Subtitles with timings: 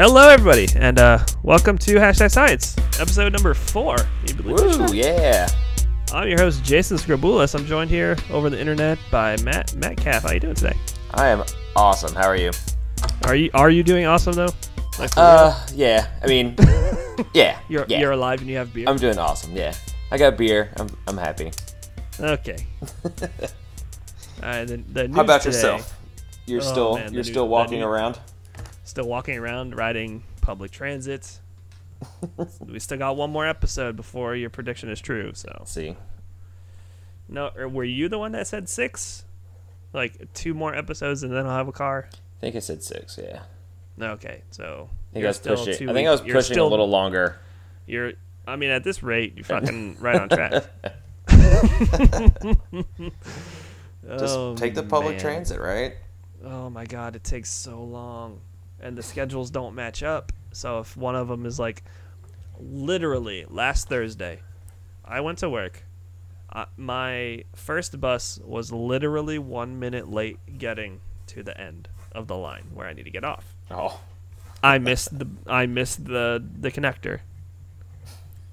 [0.00, 3.96] Hello, everybody, and uh, welcome to Hashtag Science, episode number four.
[4.28, 5.48] You believe Woo, yeah.
[6.12, 7.54] I'm your host, Jason Scribulis.
[7.58, 10.22] I'm joined here over the internet by Matt Matt Caff.
[10.22, 10.76] How you doing today?
[11.14, 11.42] I am
[11.74, 12.14] awesome.
[12.14, 12.52] How are you?
[13.24, 14.50] Are you are you doing awesome though?
[14.98, 16.06] Like for Uh, yeah.
[16.22, 16.54] I mean,
[17.34, 17.58] yeah.
[17.58, 17.58] real?
[17.68, 17.98] you're yeah.
[18.00, 18.84] you're alive and you have beer.
[18.88, 19.54] I'm doing awesome.
[19.56, 19.74] Yeah.
[20.12, 20.72] I got beer.
[20.76, 21.50] I'm, I'm happy.
[22.20, 22.58] okay.
[23.04, 23.08] All
[24.42, 24.64] right.
[24.64, 25.94] The, the news How about today, yourself?
[26.46, 28.18] You're Oh, still man, the you're new- still walking new- around.
[28.88, 31.40] Still walking around, riding public transit.
[32.66, 35.32] we still got one more episode before your prediction is true.
[35.34, 35.94] So Let's see.
[37.28, 39.26] no, or were you the one that said six?
[39.92, 42.08] Like two more episodes and then I'll have a car.
[42.12, 43.18] I think I said six.
[43.22, 43.42] Yeah.
[44.00, 45.74] Okay, so I think you're I was still pushing.
[45.86, 47.38] two I think I was you're pushing still- a little longer.
[47.86, 48.12] You're,
[48.46, 50.64] I mean, at this rate, you're fucking right on track.
[54.08, 55.20] Just Oh, take the public man.
[55.20, 55.94] transit, right?
[56.42, 58.40] Oh my god, it takes so long,
[58.80, 60.32] and the schedules don't match up.
[60.52, 61.84] So if one of them is like,
[62.58, 64.40] literally last Thursday,
[65.04, 65.84] I went to work.
[66.50, 72.36] Uh, my first bus was literally one minute late getting to the end of the
[72.36, 73.54] line where I need to get off.
[73.70, 74.00] Oh.
[74.62, 77.20] I missed the I missed the the connector.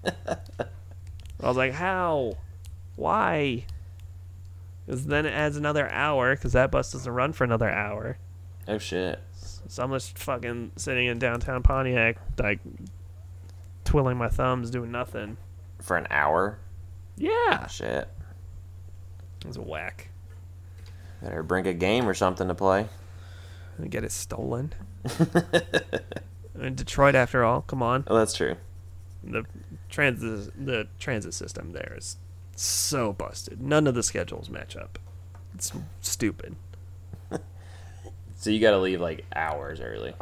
[0.05, 2.37] I was like, how?
[2.95, 3.65] Why?
[4.85, 8.17] Because then it adds another hour because that bus doesn't run for another hour.
[8.67, 9.19] Oh shit.
[9.67, 12.59] So I'm just fucking sitting in downtown Pontiac, like
[13.83, 15.37] twiddling my thumbs, doing nothing.
[15.81, 16.59] For an hour.
[17.17, 18.09] Yeah, oh, Shit.
[19.41, 20.09] it was a whack.
[21.21, 22.87] Better bring a game or something to play.
[23.77, 24.73] And get it stolen.
[26.59, 28.03] in Detroit, after all, come on.
[28.07, 28.55] Oh, that's true.
[29.23, 29.43] the
[29.89, 32.17] transit the transit system there is
[32.55, 33.61] so busted.
[33.61, 34.99] None of the schedules match up.
[35.53, 35.71] It's
[36.01, 36.55] stupid.
[38.45, 40.13] So you got to leave like hours early.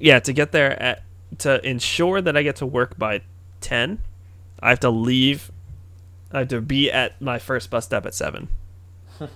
[0.00, 1.04] Yeah, to get there at
[1.38, 3.20] to ensure that I get to work by
[3.60, 4.00] 10,
[4.60, 5.52] I have to leave
[6.32, 8.48] I have to be at my first bus stop at 7.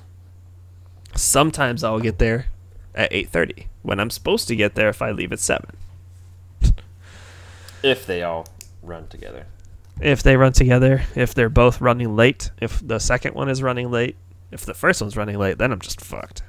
[1.15, 2.47] Sometimes I'll get there
[2.97, 5.76] at 8:30 when I'm supposed to get there if I leave at 7.
[7.84, 8.49] If they all
[8.82, 9.47] run together.
[10.00, 13.88] if they run together, if they're both running late, if the second one is running
[13.93, 14.16] late,
[14.50, 16.43] if the first one's running late, then I'm just fucked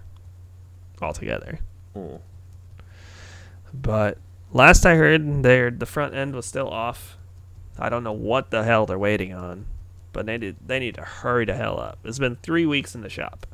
[1.06, 1.60] altogether.
[1.94, 2.16] Hmm.
[3.74, 4.18] But
[4.52, 7.18] last I heard, their the front end was still off.
[7.78, 9.66] I don't know what the hell they're waiting on,
[10.14, 12.00] but they did, they need to hurry the hell up.
[12.06, 13.46] It's been three weeks in the shop.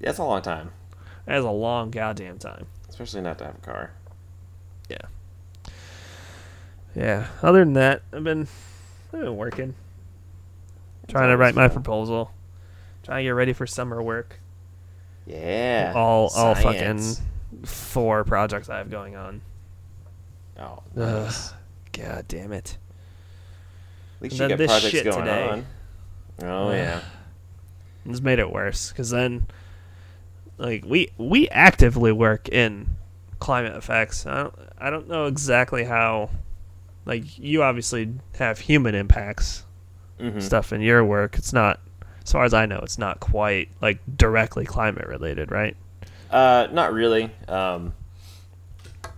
[0.00, 0.72] That's a long time,
[1.26, 2.66] That is a long goddamn time.
[2.88, 3.92] especially not to have a car.
[4.88, 5.72] Yeah.
[6.94, 7.28] Yeah.
[7.42, 8.48] Other than that, I've been
[9.14, 9.74] I've been working.
[11.08, 12.32] Trying to write my proposal.
[13.02, 14.40] Trying to get ready for summer work.
[15.26, 15.92] Yeah.
[15.94, 17.00] all all fucking
[17.64, 19.40] four projects I have going on.
[20.58, 21.24] Oh, Ugh.
[21.24, 21.52] nice.
[21.92, 22.78] God damn it.
[24.16, 25.48] At least And you then got projects shit going today.
[25.48, 25.66] on.
[26.42, 26.74] Oh Ugh.
[26.74, 27.00] yeah.
[28.06, 29.46] It's made it worse because then,
[30.58, 32.96] like we we actively work in
[33.38, 34.26] climate effects.
[34.26, 36.30] I don't I don't know exactly how.
[37.04, 39.64] Like you obviously have human impacts
[40.20, 41.36] hmm stuff in your work.
[41.36, 41.80] It's not,
[42.24, 45.76] as far as I know, it's not quite like directly climate related, right?
[46.30, 47.30] Uh, not really.
[47.48, 47.94] Um,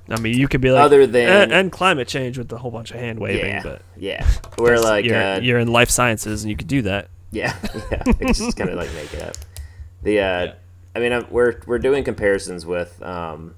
[0.09, 2.71] I mean, you could be like Other than- and, and climate change with a whole
[2.71, 4.27] bunch of hand waving, yeah, but yeah.
[4.59, 7.09] We're like, you're, uh, you're in life sciences and you could do that.
[7.31, 7.57] yeah,
[7.91, 8.03] yeah.
[8.21, 9.37] It's just kind of like make it up.
[10.03, 10.53] The, uh,
[10.95, 13.55] I mean, I'm, we're we're doing comparisons with um,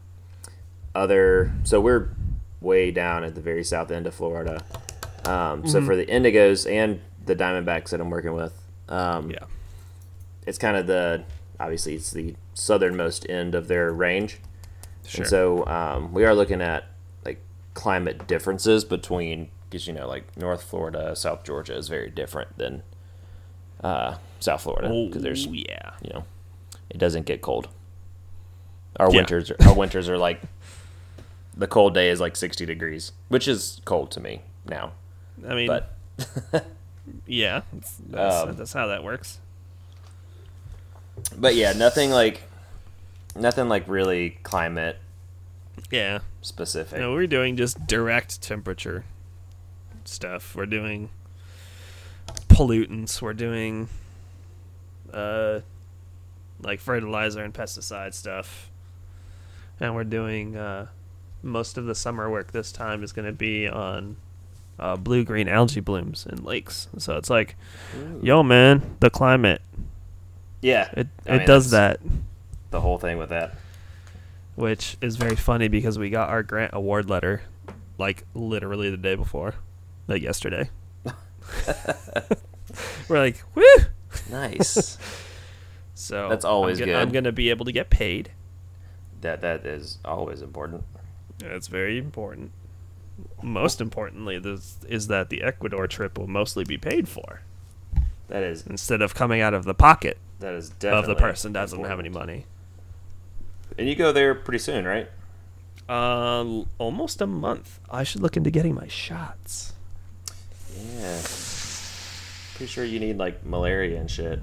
[0.94, 1.52] other.
[1.64, 2.08] So we're
[2.60, 4.62] way down at the very south end of Florida.
[5.24, 5.86] Um, so Mm-hmm.
[5.86, 8.52] for the Indigos and the Diamondbacks that I'm working with,
[8.88, 9.44] um, Yeah.
[10.46, 11.24] it's kind of the
[11.58, 14.38] obviously it's the southernmost end of their range.
[15.06, 15.22] Sure.
[15.22, 16.84] And so um, we are looking at
[17.24, 17.40] like
[17.74, 22.82] climate differences between because you know like North Florida, South Georgia is very different than
[23.82, 25.92] uh, South Florida because there's Oh, yeah.
[26.02, 26.24] you know
[26.90, 27.68] it doesn't get cold.
[28.98, 29.16] Our Yeah.
[29.18, 30.40] winters are, our winters are like
[31.56, 34.92] the cold day is like 60 degrees, which is cold to me now.
[35.46, 35.92] I mean, But
[37.26, 38.00] yeah, that's,
[38.48, 39.38] Um, that's how that works.
[41.36, 42.42] but yeah, nothing like
[43.34, 44.98] nothing like really climate
[45.90, 46.20] Yeah.
[46.40, 46.98] specific.
[46.98, 49.04] No, we're doing just direct temperature
[50.04, 50.54] stuff.
[50.54, 51.10] We're doing
[52.48, 53.20] pollutants.
[53.20, 53.88] We're doing
[55.12, 55.60] uh,
[56.62, 58.70] like fertilizer and pesticide stuff,
[59.80, 60.86] and we're doing uh,
[61.42, 62.52] most of the summer work.
[62.52, 64.16] This time is going to be on
[64.78, 66.88] uh, blue green algae blooms in lakes.
[66.98, 67.56] So it's like,
[68.22, 69.62] yo, man, the climate
[70.60, 72.00] Yeah, it I it mean, does that.
[72.70, 73.54] the whole thing with that.
[74.54, 77.42] which is very funny because we got our grant award letter
[77.98, 79.54] like literally the day before,
[80.08, 80.68] like yesterday.
[83.08, 83.64] We're like, woo!
[84.30, 84.98] Nice.
[85.98, 88.30] So That's always I'm, go- I'm gonna be able to get paid.
[89.22, 90.84] that that is always important.
[91.38, 92.50] That's very important.
[93.42, 97.40] Most importantly, this is that the Ecuador trip will mostly be paid for
[98.28, 101.52] That is instead of coming out of the pocket that is definitely of the person
[101.52, 102.44] doesn't have any money.
[103.78, 105.08] And you go there pretty soon, right?
[105.88, 107.80] Uh, almost a month.
[107.90, 109.72] I should look into getting my shots.
[110.98, 111.20] Yeah.
[112.56, 114.40] Pretty sure you need like malaria and shit.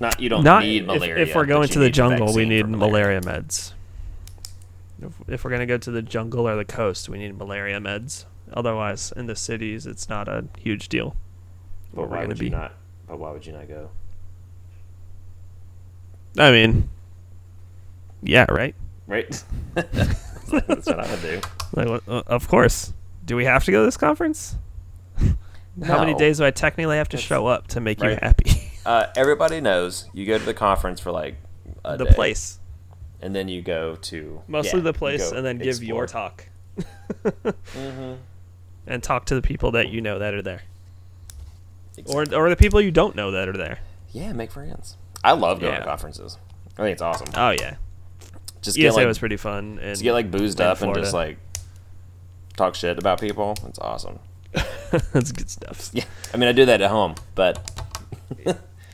[0.00, 1.16] Not you don't Not need if, malaria.
[1.18, 3.72] if we're going to the jungle, we need for malaria meds.
[5.04, 8.24] If, if we're gonna go to the jungle or the coast, we need malaria meds.
[8.52, 11.16] Otherwise, in the cities, it's not a huge deal.
[11.92, 12.50] But why gonna would you be.
[12.50, 12.72] not?
[13.08, 13.90] But why would you not go?
[16.38, 16.88] I mean,
[18.22, 18.74] yeah, right.
[19.06, 19.42] Right.
[19.74, 21.40] That's what I would do.
[21.74, 22.92] Like, what- uh, of course.
[23.24, 24.56] Do we have to go to this conference?
[25.82, 28.50] How many days do I technically have to That's- show up to make you happy?
[28.84, 31.36] Uh, everybody knows you go to the conference for like
[31.86, 32.60] a the day, place,
[33.24, 36.28] and then you go to mostly yeah, the place, and then give your explore.
[36.28, 36.48] talk
[37.74, 38.18] Mhm.
[38.86, 40.62] and talk to the people that you know that are there,
[42.06, 42.36] or Exactly.
[42.36, 43.78] or the people you don't know that are there.
[44.12, 44.96] yeah, make friends.
[45.22, 45.78] I love going Yeah.
[45.80, 46.36] to conferences.
[46.78, 47.28] I think it's awesome.
[47.34, 47.76] Oh yeah,
[48.62, 49.78] Just get ESA like was pretty fun.
[49.80, 51.38] And just get like boozed up and just like
[52.56, 53.54] talk shit about people.
[53.66, 54.18] It's awesome.
[55.12, 55.90] that's good stuff.
[55.94, 57.70] Yeah, I mean I do that at home, but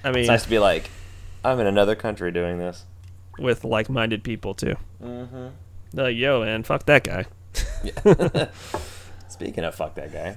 [0.05, 0.89] I mean, it's nice to be like,
[1.45, 2.85] I'm in another country doing this.
[3.41, 4.77] With like-minded people too.
[5.03, 5.49] Mm-hmm.
[5.93, 7.27] Like, yo, man, fuck that guy.
[9.29, 10.37] Speaking of fuck that guy,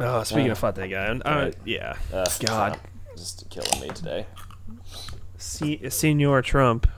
[0.00, 1.54] Oh, speaking Uh, of fuck that guy, and, uh, right.
[1.64, 2.30] yeah, uh, God.
[2.30, 2.78] stop.
[3.16, 4.26] just killing me today.
[5.36, 6.88] Se- Senor Trump,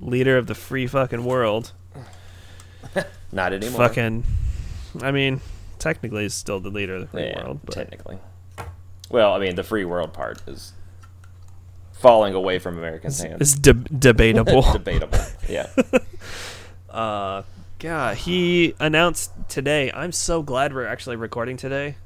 [0.00, 1.72] leader of the free fucking world,
[3.32, 3.78] Not anymore.
[3.78, 4.24] fucking.
[5.00, 5.40] I mean,
[5.78, 8.18] technically, he's still the leader of the free yeah, world, but technically.
[9.10, 10.72] Well, I mean, the free world part is
[12.04, 13.40] falling away from Americans' hands.
[13.40, 14.60] it's de- debatable.
[14.72, 15.18] Debatable.
[15.48, 15.68] Yeah.
[16.90, 17.42] uh,
[17.80, 19.90] yeah, he announced today.
[19.92, 21.96] I'm so glad we're actually recording today.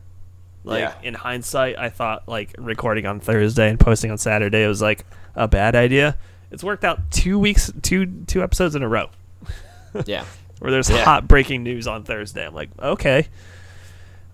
[0.64, 0.94] Like Yeah.
[1.02, 5.04] in hindsight, I thought like recording on Thursday and posting on Saturday was like
[5.34, 6.16] a bad idea.
[6.50, 9.10] It's worked out two weeks, two two episodes in a row.
[10.06, 10.24] Yeah.
[10.58, 11.04] where there's Yeah.
[11.04, 12.44] hot breaking news on Thursday.
[12.46, 13.28] I'm like, okay.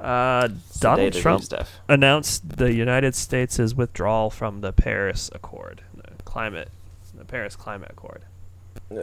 [0.05, 1.45] Uh, It's the day Donald Trump
[1.89, 6.71] announced the United States' withdrawal from the Paris Accord, the climate,
[7.15, 8.23] the Paris Climate Accord.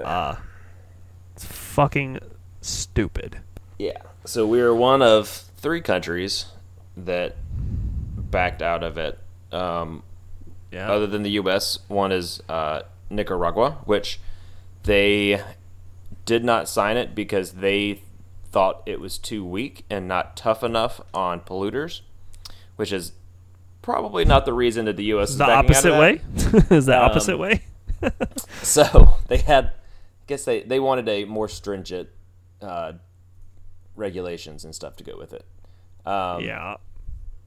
[0.04, 0.36] Uh,
[1.36, 2.20] it's fucking
[2.62, 3.40] stupid.
[3.80, 4.02] Yeah.
[4.26, 5.28] So we were one of
[5.58, 6.46] three countries
[6.96, 7.36] that
[8.18, 9.18] backed out of it.
[9.52, 10.04] Um,
[10.72, 10.90] Yeah.
[10.92, 14.20] other than the U.S., one is uh, Nicaragua, which
[14.84, 15.42] they
[16.26, 18.02] did not sign it because they
[18.52, 22.02] thought it was too weak and not tough enough on polluters,
[22.76, 23.14] which is
[23.82, 25.32] probably not the reason that the U.S.
[25.32, 26.22] is the opposite way?
[26.70, 27.64] Is the Um, opposite way?
[28.64, 29.72] So they had, I
[30.28, 32.10] guess they, they wanted a more stringent
[32.62, 32.94] uh,
[33.96, 35.46] regulations and stuff to go with it.
[36.06, 36.76] Um, yeah.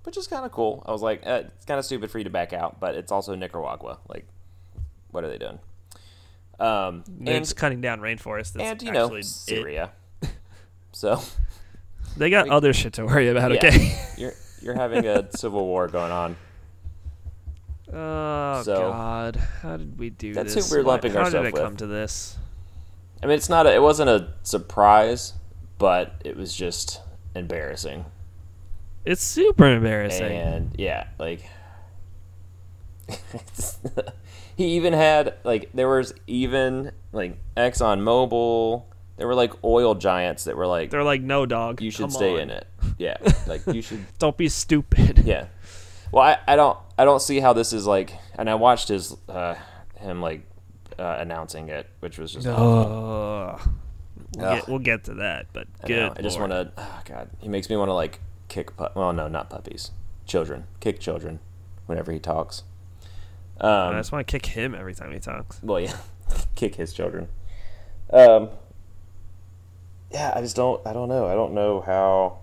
[0.05, 0.83] which is kind of cool.
[0.87, 3.11] I was like, eh, it's kind of stupid for you to back out, but it's
[3.13, 3.99] also Nicaragua.
[4.09, 4.27] Like,
[5.11, 5.59] what are they doing?
[6.61, 8.53] Um, and just cutting down rainforests.
[8.53, 9.91] That's and you know actually it.
[10.95, 11.21] So
[12.17, 13.51] They got other shit to worry about.
[13.53, 13.99] yeah, Okay.
[14.17, 14.33] you're
[14.63, 16.37] you're having a civil war going on.
[17.93, 19.37] Oh So- God!
[19.63, 20.71] How did we do That's this?
[20.71, 21.63] who we're lumping Why- lumping How did ourselves it with.
[21.63, 22.37] come to this?
[23.23, 23.67] I mean, it's not.
[23.67, 25.35] A, it wasn't a surprise,
[25.79, 27.01] but it was just
[27.35, 28.05] embarrassing.
[29.05, 30.33] It's super embarrassing.
[30.33, 31.45] And yeah, like
[34.57, 38.85] he even had like there was even like Exxon Mobil.
[39.17, 41.81] There were like oil giants that were like, They're like, no, dog.
[41.81, 42.41] you should come stay on.
[42.41, 42.67] in it.
[42.99, 43.17] Yeah,
[43.47, 44.05] like you should.
[44.19, 45.21] Don't be stupid.
[45.25, 45.47] Yeah.
[46.13, 48.13] Well, I, I don't I don't see how this is like.
[48.39, 49.57] And I watched his uh,
[49.97, 50.43] him like
[50.99, 52.47] uh, announcing it, which was just.
[52.47, 52.63] awful.
[53.65, 53.71] Ugh.
[54.37, 54.57] We'll, Ugh.
[54.61, 55.97] get, we'll get to that, but I, good.
[55.97, 56.71] know, I just want to.
[56.77, 58.77] Oh God, he makes me want to like kick.
[58.77, 59.91] Pu- well, no, not puppies,
[60.25, 60.67] children.
[60.79, 61.41] Kick children
[61.87, 62.63] whenever he talks.
[63.61, 65.59] I Um, just want to kick him every time he talks.
[65.65, 65.97] well, yeah,
[66.55, 67.29] kick his children.
[68.13, 68.51] Um,
[70.15, 70.81] yeah, I just don't.
[70.87, 71.27] I don't know.
[71.27, 72.39] I don't know how.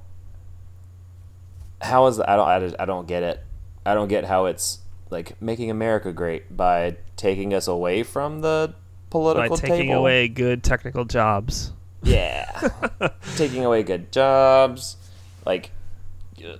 [1.82, 2.30] How is that?
[2.30, 2.48] I don't.
[2.48, 3.44] I, just, I don't get it.
[3.86, 8.74] I don't get how it's like making America great by taking us away from the
[8.74, 8.76] By
[9.10, 9.96] political taking table.
[10.02, 11.72] away good technical jobs.
[12.04, 12.70] Yeah,
[13.36, 14.98] taking away good jobs,
[15.46, 15.72] like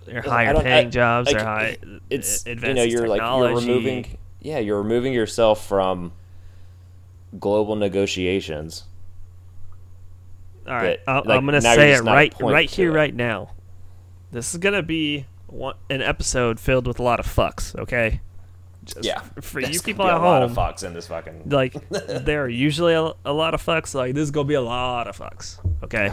[0.06, 1.28] They're higher paying I- jobs.
[1.28, 1.78] like, they're high.
[2.10, 6.14] it's you know you're like you're removing yeah you're removing yourself from
[7.40, 8.84] global negotiations.
[10.72, 12.96] All right, I- like, I'm gonna say it right, right here, it.
[12.96, 13.52] right now.
[14.32, 17.78] This is gonna be one, an episode filled with a lot of fucks.
[17.78, 18.22] Okay.
[18.86, 21.44] Just Yeah, For you people at a lot of fucks in this fucking.
[21.50, 23.94] like there are usually a, a lot of fucks.
[23.94, 25.60] Like this is gonna be a lot of fucks.
[25.84, 26.12] Okay.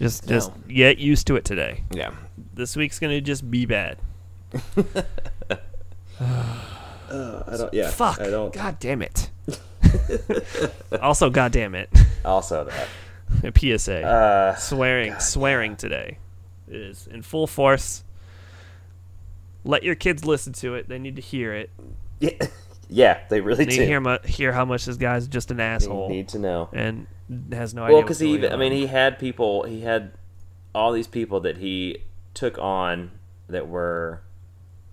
[0.00, 0.62] Just just No.
[0.74, 1.84] get used to it today.
[1.92, 2.10] Yeah.
[2.52, 3.98] This week's gonna just be bad.
[6.18, 7.72] Uh, I don't.
[7.72, 7.90] Yeah.
[7.90, 8.20] Fuck.
[8.20, 8.52] I don't.
[8.52, 9.30] God damn it.
[11.00, 11.88] also, god damn it.
[12.24, 12.88] Also that.
[13.44, 14.02] A PSA.
[14.02, 14.54] Uh.
[14.56, 16.18] swearing swearing today
[16.68, 18.02] is in full force
[19.64, 21.70] let your kids listen to it they need to hear it
[22.20, 22.30] Yeah.
[22.88, 23.18] Yeah.
[23.28, 23.80] They really they need do.
[23.82, 26.68] to hear, mu- hear how much this guy's just an They asshole need to know.
[26.72, 27.08] and
[27.50, 30.12] has no Well, idea because he even, I mean, he had people, he had
[30.72, 33.10] all these people that he took on
[33.48, 34.22] that were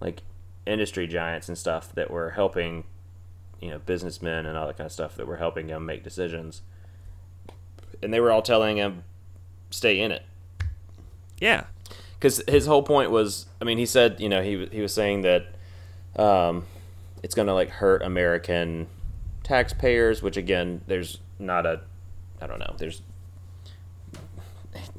[0.02, 0.24] like
[0.66, 2.86] industry giants and stuff that were helping,
[3.62, 6.64] you know, businessmen and all that kind of stuff that were helping him make decisions.
[8.04, 9.04] And they were all telling him,
[9.70, 10.24] stay in it.
[11.40, 11.66] yeah
[12.20, 15.22] Because his whole point was, I mean, he said, you know, he, he was saying
[15.22, 15.48] that
[16.16, 16.66] um,
[17.22, 18.88] it's going to like hurt American
[19.44, 21.82] taxpayers, which again, there's not a,
[22.42, 23.02] I don't know, there's,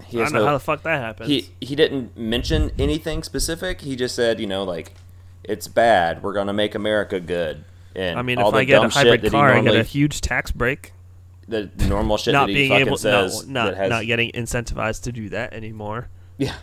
[0.06, 3.24] he I don't know no, how the fuck that happens he he didn't mention anything
[3.24, 3.80] specific.
[3.80, 4.94] He just said, you know, like
[5.42, 6.22] it's bad.
[6.22, 7.64] We're gonna make America good.
[7.96, 10.92] And i mean if i get a hybrid car i get a huge tax break
[11.48, 14.06] the normal shit not that he being fucking able says no, not that has not
[14.06, 16.08] getting incentivized to do that anymore.
[16.38, 16.54] Yeah.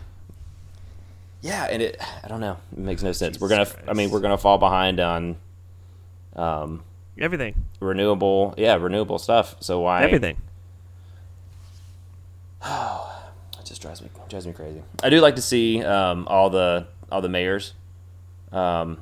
[1.40, 3.40] Yeah, and it I don't know, it makes no sense.
[3.40, 5.36] we're gonna I mean we're gonna fall behind on
[6.36, 6.82] um
[7.18, 7.64] everything.
[7.80, 9.56] renewable yeah renewable stuff.
[9.60, 10.36] So why everything.
[12.64, 13.08] Oh
[13.60, 14.82] It just drives me drives me crazy.
[15.02, 17.74] I do like to see um, all the all the mayors,
[18.50, 18.98] um,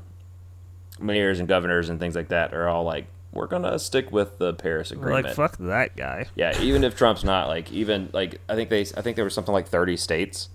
[1.00, 4.52] mayors and governors and things like that are all like, we're gonna stick with the
[4.54, 5.26] Paris We're Agreement.
[5.26, 8.80] like fuck that guy Yeah, even if Trump's not like even like I think they
[8.80, 10.48] I think there was something like thirty states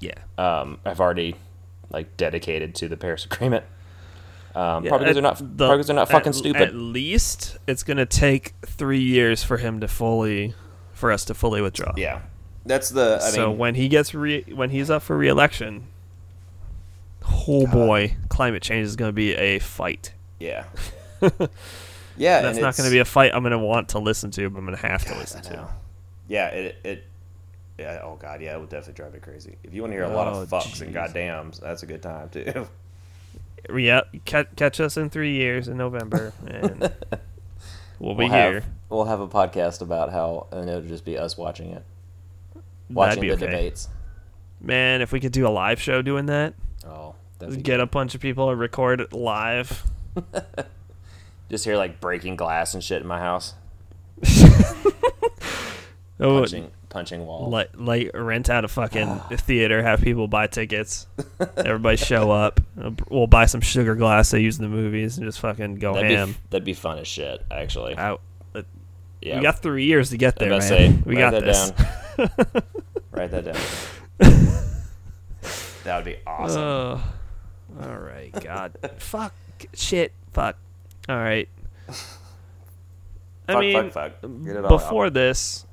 [0.00, 1.36] yeah um, have already
[1.90, 3.64] like dedicated to the Paris Agreement.
[4.54, 6.62] Um, Yeah, probably because they're not the- probably 'cause they're not fucking at, stupid.
[6.62, 10.54] At least it's gonna take three years for him to fully,
[10.92, 11.92] for us to fully withdraw.
[11.96, 12.22] yeah,
[12.66, 15.84] that's the I so mean when he gets re- when he's up for re-election,
[17.48, 20.14] oh boy, climate change is gonna be a fight.
[20.40, 20.64] yeah
[22.20, 24.74] yeah That's not gonna be a fight I'm gonna want to listen to, but I'm
[24.74, 25.68] have to God, listen to.
[26.28, 27.04] Yeah, it, it
[27.78, 29.56] yeah, oh god, yeah, it would definitely drive me crazy.
[29.64, 31.12] If you want to hear a lot Oh, of fucks and jeez.
[31.14, 32.68] goddams, that's a good time too.
[33.74, 36.80] Yeah, catch, catch us in three years in November, and
[37.98, 38.54] we'll be we'll here.
[38.54, 41.84] Have, we'll have a podcast about how and it'll just be us watching it,
[42.88, 43.46] watching the okay.
[43.46, 43.88] debates.
[44.62, 46.54] Man, if we could do a live show doing that,
[46.86, 47.14] Oh,
[47.62, 49.84] get a bunch of people to record it live.
[51.50, 53.54] just hear like breaking glass and shit in my house,
[56.22, 57.50] Oh, punching punching walls.
[57.50, 61.06] like like rent out a fucking theater, have people buy tickets,
[61.56, 62.60] everybody show up.
[62.78, 65.94] Uh, we'll buy some sugar glass they use in the movies and just fucking go
[65.94, 66.32] that'd ham.
[66.32, 67.96] be that'd be fun as shit, actually.
[67.96, 68.20] Out.
[69.22, 70.60] yeah, We got three years to get I there, man.
[70.60, 71.70] say, we write got that this.
[71.70, 72.62] down.
[73.12, 73.56] Write that down.
[75.84, 76.60] that would be awesome.
[76.60, 77.02] Oh,
[77.82, 78.30] all right.
[78.44, 79.32] God, fuck,
[79.74, 80.56] shit, fuck.
[81.08, 81.48] All right.
[83.48, 84.68] I fuck, mean, fuck, fuck.
[84.68, 85.14] Before out.
[85.14, 85.66] this,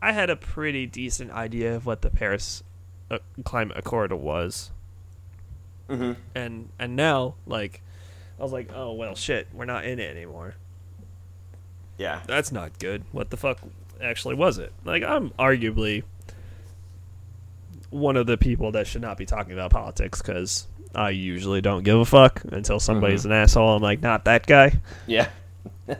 [0.00, 2.62] I had a pretty decent idea of what the Paris
[3.10, 4.70] uh, Climate Accord was,
[5.88, 6.16] Mhm.
[6.34, 7.80] and and now, like,
[8.38, 10.54] I was like, oh well, shit, we're not in it anymore.
[11.98, 12.20] Yeah.
[12.26, 13.04] That's not good.
[13.12, 13.58] What the fuck
[14.02, 14.72] actually was it?
[14.84, 16.02] Like, I'm arguably
[17.90, 21.82] one of the people that should not be talking about politics because I usually don't
[21.82, 23.32] give a fuck until somebody's Mm-hmm.
[23.32, 23.76] an asshole.
[23.76, 24.80] I'm like, not that guy.
[25.06, 25.28] Yeah.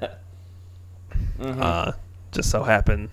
[1.39, 1.93] Uh,
[2.33, 3.11] just so happened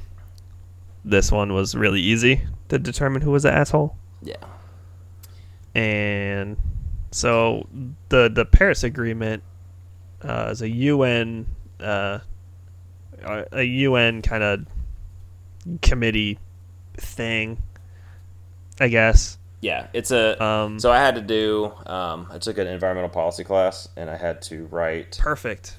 [1.03, 3.95] this one was really easy to determine who was the asshole.
[4.21, 4.37] Yeah.
[5.75, 6.57] And
[7.11, 7.67] so
[8.09, 9.43] the the Paris Agreement
[10.23, 11.45] uh, is a UN
[11.81, 12.19] uh,
[13.51, 14.65] a UN kind of
[15.81, 16.39] committee
[16.95, 17.61] thing,
[18.79, 19.37] I guess.
[19.63, 19.87] Yeah.
[19.93, 20.43] It's a.
[20.43, 21.71] Um, so I had to do.
[21.85, 25.17] Um, I took an environmental policy class, and I had to write.
[25.19, 25.77] perfect.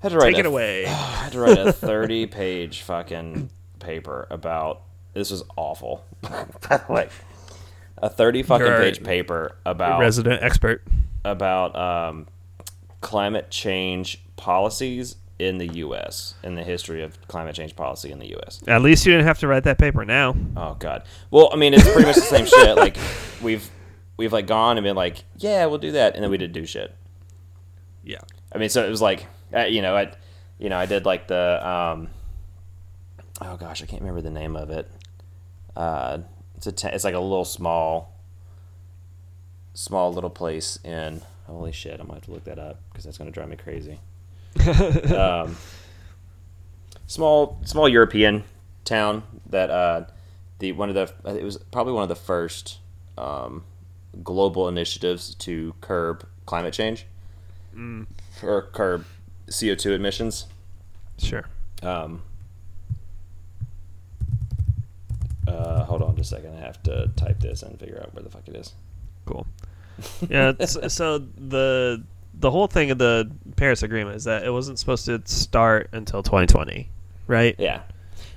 [0.00, 0.86] Had to write Take it a- away.
[0.86, 4.82] I had to write a thirty-page fucking paper about.
[5.12, 6.04] This was awful.
[6.88, 7.10] like
[7.98, 10.82] a thirty fucking You're page paper about Resident expert.
[11.24, 12.26] about um,
[13.02, 16.34] climate change policies in the U.S.
[16.42, 18.62] in the history of climate change policy in the U.S.
[18.68, 20.36] At least you didn't have to write that paper now.
[20.56, 21.04] Oh God.
[21.30, 22.76] Well, I mean, it's pretty much the same shit.
[22.76, 22.96] Like
[23.42, 23.68] we've
[24.16, 26.66] we've like gone and been like, yeah, we'll do that, and then we didn't do
[26.66, 26.94] shit.
[28.04, 28.20] Yeah.
[28.52, 30.12] I mean, so it was like, uh, you know, I
[30.58, 32.08] you know, I did like the um,
[33.40, 34.90] oh gosh, I can't remember the name of it.
[35.74, 36.18] Uh,
[36.56, 38.14] it's a te- it's like a little small,
[39.74, 41.22] small little place in.
[41.46, 41.94] Holy shit!
[41.98, 44.00] I'm gonna have to look that up because that's gonna drive me crazy.
[45.16, 45.56] um,
[47.06, 48.44] small small European
[48.84, 50.04] town that uh,
[50.58, 52.78] the one of the it was probably one of the first
[53.16, 53.64] um,
[54.22, 57.06] global initiatives to curb climate change
[58.42, 59.04] or curb
[59.48, 60.46] CO two emissions.
[61.18, 61.44] Sure.
[61.82, 62.22] Um,
[65.46, 66.56] uh, hold on just a second.
[66.56, 68.74] I have to type this and figure out where the fuck it is.
[69.26, 69.46] Cool.
[70.28, 70.52] Yeah.
[70.64, 72.02] so the
[72.40, 76.22] the whole thing of the Paris Agreement is that it wasn't supposed to start until
[76.22, 76.88] 2020,
[77.26, 77.54] right?
[77.58, 77.82] Yeah,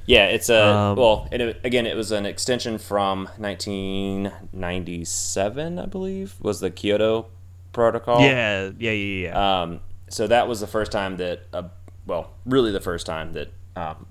[0.05, 0.25] yeah.
[0.25, 6.35] It's a Um, well, and it, again, it was an extension from 1997, I believe,
[6.41, 7.27] was the Kyoto
[7.71, 8.21] Protocol.
[8.21, 8.71] Yeah.
[8.77, 8.91] Yeah.
[8.91, 9.29] Yeah.
[9.29, 9.61] Yeah.
[9.61, 9.79] Um,
[10.09, 11.63] so that was the first time that, uh,
[12.05, 14.05] well, really the first time that um,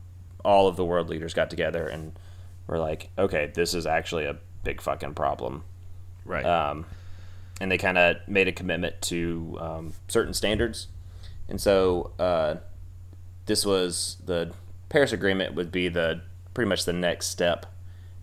[0.44, 2.12] all of the world leaders got together and
[2.66, 5.64] were like, okay, this is actually a big fucking problem.
[6.24, 6.44] right.
[6.44, 6.86] Um,
[7.62, 10.88] and they kind of made a commitment to um, certain standards.
[11.48, 12.56] And so uh,
[13.46, 14.52] this was the
[14.88, 16.22] Paris Agreement would be the
[16.54, 17.66] pretty much the next step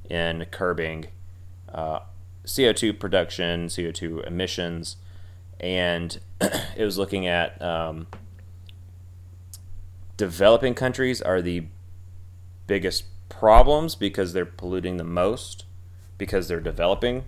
[0.09, 1.05] in curbing
[1.73, 1.99] uh,
[2.45, 4.97] CO2 production, CO2 emissions,
[5.57, 6.19] and
[6.75, 8.07] it was looking at um,
[10.17, 11.63] developing countries are the
[12.67, 15.63] biggest problems because they're polluting the most
[16.17, 17.23] because they're developing.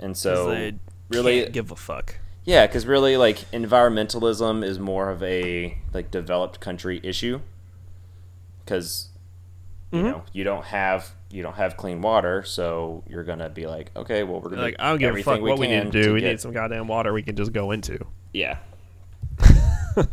[0.00, 0.74] And so they
[1.10, 2.16] really give a fuck.
[2.44, 7.40] yeah, because really, like environmentalism is more of a like developed country issue.
[8.64, 9.08] Because
[9.92, 10.04] you Mhm.
[10.04, 14.22] know you don't have you don't have clean water, so you're gonna be like, okay,
[14.24, 16.02] well we're gonna Like I don't give a everything fuck what we need can to
[16.02, 16.14] do.
[16.14, 17.98] we get- need some goddamn water we can just go into.
[18.32, 18.58] yeah.
[19.96, 20.04] uh,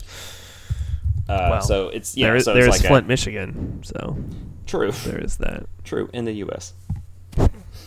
[1.28, 3.80] Well, so it's yeah, there is so there it's is like Flint, Michigan.
[3.84, 4.18] So
[4.66, 5.66] true, there is that.
[5.84, 6.74] true in the U.S.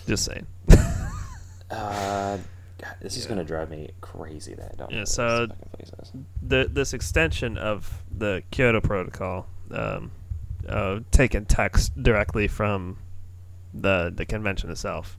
[0.06, 0.46] Just saying.
[1.70, 2.38] Uh,
[2.78, 4.90] God, this is gonna drive me crazy that I don't.
[4.90, 6.12] Yeah, so- this fucking place is.
[6.42, 10.10] the this extension of the Kyoto Protocol, um,
[10.68, 12.98] uh, taken text directly from
[13.74, 15.18] the the convention itself,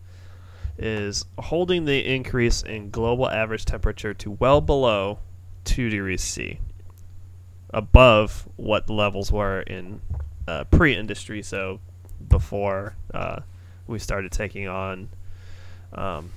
[0.77, 5.19] is holding the increase in global average temperature to well below
[5.63, 6.59] two degrees C,
[7.69, 10.01] above what the levels were in
[10.47, 11.79] uh, pre-industry, so
[12.27, 13.41] before uh,
[13.87, 15.09] we started taking on.
[15.93, 16.31] Um,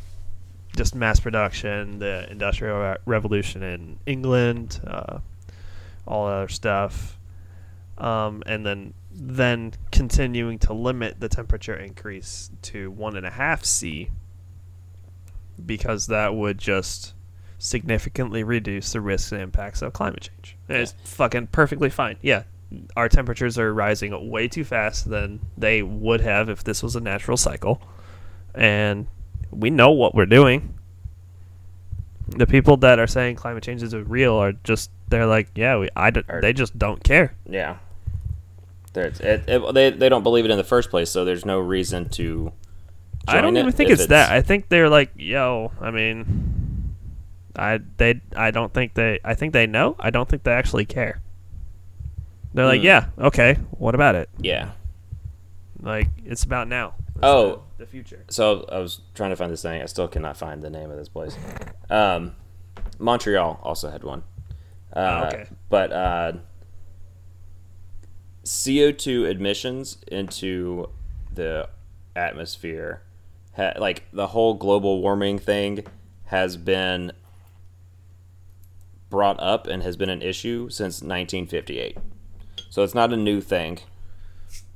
[0.77, 5.19] just mass production, the industrial Re- revolution in England, uh,
[6.07, 7.19] all other stuff,
[7.99, 13.65] um, and then then continuing to limit the temperature increase to one and a half
[13.65, 14.11] C,
[15.65, 17.15] because that would just
[17.59, 20.57] significantly reduce the risks and impacts of climate change.
[20.69, 22.17] And It's fucking perfectly fine.
[22.21, 22.43] Yeah,
[22.97, 27.01] our temperatures are rising way too fast than they would have if this was a
[27.01, 27.81] natural cycle,
[28.55, 29.07] and
[29.55, 30.75] we know what we're doing.
[32.29, 35.89] The people that are saying climate change is real are just they're like, yeah, we
[35.95, 37.35] I d- they just don't care.
[37.49, 37.77] Yeah.
[38.97, 42.09] It, it, they, they don't believe it in the first place, so there's no reason
[42.11, 42.53] to.
[43.27, 44.31] I don't even it think if it's, that.
[44.31, 46.95] I think they're like, yo, I mean,
[47.57, 49.97] I they I don't think they I think they know.
[49.99, 51.21] I don't think they actually care.
[52.53, 52.87] They're like, Hmm.
[52.87, 54.29] yeah, okay, what about it?
[54.39, 54.71] yeah.
[55.83, 56.95] Like it's about now.
[57.23, 57.63] Oh.
[57.79, 58.25] the, the future.
[58.29, 59.81] So I was trying to find this thing.
[59.83, 61.37] I still cannot find the name of this place.
[61.91, 62.35] Um,
[62.99, 64.25] Montreal also had one.
[64.93, 65.47] Uh, Oh, okay.
[65.71, 66.33] But uh,
[68.45, 70.89] CO2 emissions into
[71.33, 71.69] the
[72.15, 73.03] atmosphere,
[73.57, 75.85] ha- like the whole global warming thing,
[76.27, 77.13] has been
[79.11, 81.97] brought up and has been an issue since 1958.
[82.71, 83.79] So it's not a new thing.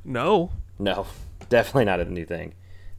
[0.04, 1.06] No, No,
[1.48, 2.54] definitely not a new thing.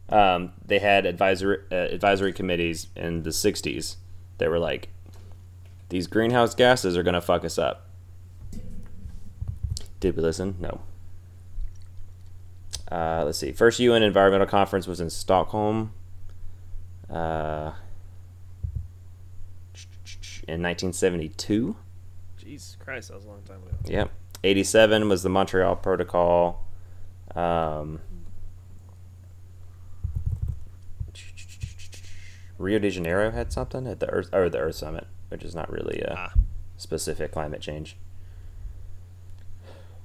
[0.10, 3.96] Um, they had advisory uh, advisory committees in the '60s
[4.40, 4.90] that were like,
[5.90, 7.88] "These greenhouse gases are gonna fuck us up."
[10.00, 10.56] Did we listen?
[10.60, 10.82] No.
[12.92, 13.52] Uh, let's see.
[13.52, 15.94] First UN environmental conference was in Stockholm.
[17.10, 17.74] Uh,
[20.50, 21.76] in 1972.
[22.38, 23.76] Jesus Christ, that was a long time ago.
[23.86, 24.12] Yep.
[24.44, 26.66] 87 was the Montreal Protocol.
[27.36, 28.00] Um,
[32.60, 35.72] Rio de Janeiro had something at the Earth or the Earth Summit, which is not
[35.72, 36.34] really a Ah.
[36.78, 37.98] specific climate change.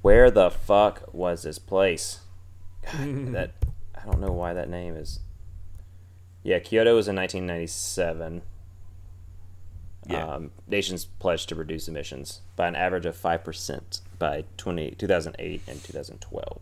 [0.02, 2.20] Where the fuck was this place?
[2.84, 3.50] God, that
[3.94, 5.20] I don't know why that name is.
[6.42, 8.42] Yeah, Kyoto was in 1997.
[10.06, 10.26] Yeah.
[10.26, 15.82] Um, nations pledged to reduce emissions by an average of 5% by 20, 2008 and
[15.82, 16.60] 2012.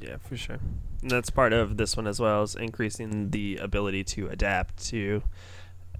[0.00, 0.58] Yeah, for sure.
[1.02, 5.22] And that's part of this one as well is increasing the ability to adapt to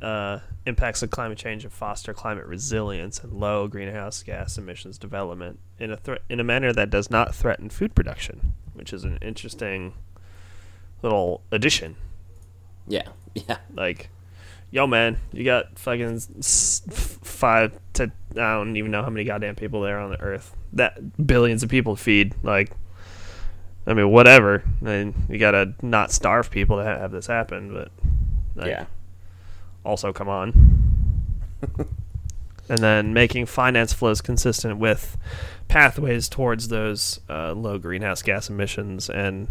[0.01, 5.59] uh, impacts of climate change and foster climate resilience and low greenhouse gas emissions development
[5.79, 9.19] in a thre- in a manner that does not threaten food production, which is an
[9.21, 9.95] interesting
[11.03, 11.97] little addition.
[12.87, 13.59] Yeah, yeah.
[13.75, 14.11] Like,
[14.71, 19.81] yo, man, you got fucking five to I don't even know how many goddamn people
[19.81, 22.35] there on the earth that billions of people feed.
[22.45, 22.71] Like,
[23.89, 24.63] I mean, whatever.
[24.83, 27.91] I mean, you gotta not starve people to have this happen, but
[28.55, 28.85] like, yeah.
[29.83, 30.53] also come on.
[32.69, 35.17] and then making finance flows consistent with
[35.69, 39.49] pathways towards those uh, low greenhouse gas emissions and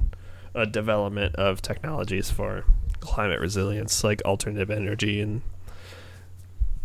[0.54, 2.64] a development of technologies for
[3.00, 5.42] climate resilience, like alternative energy and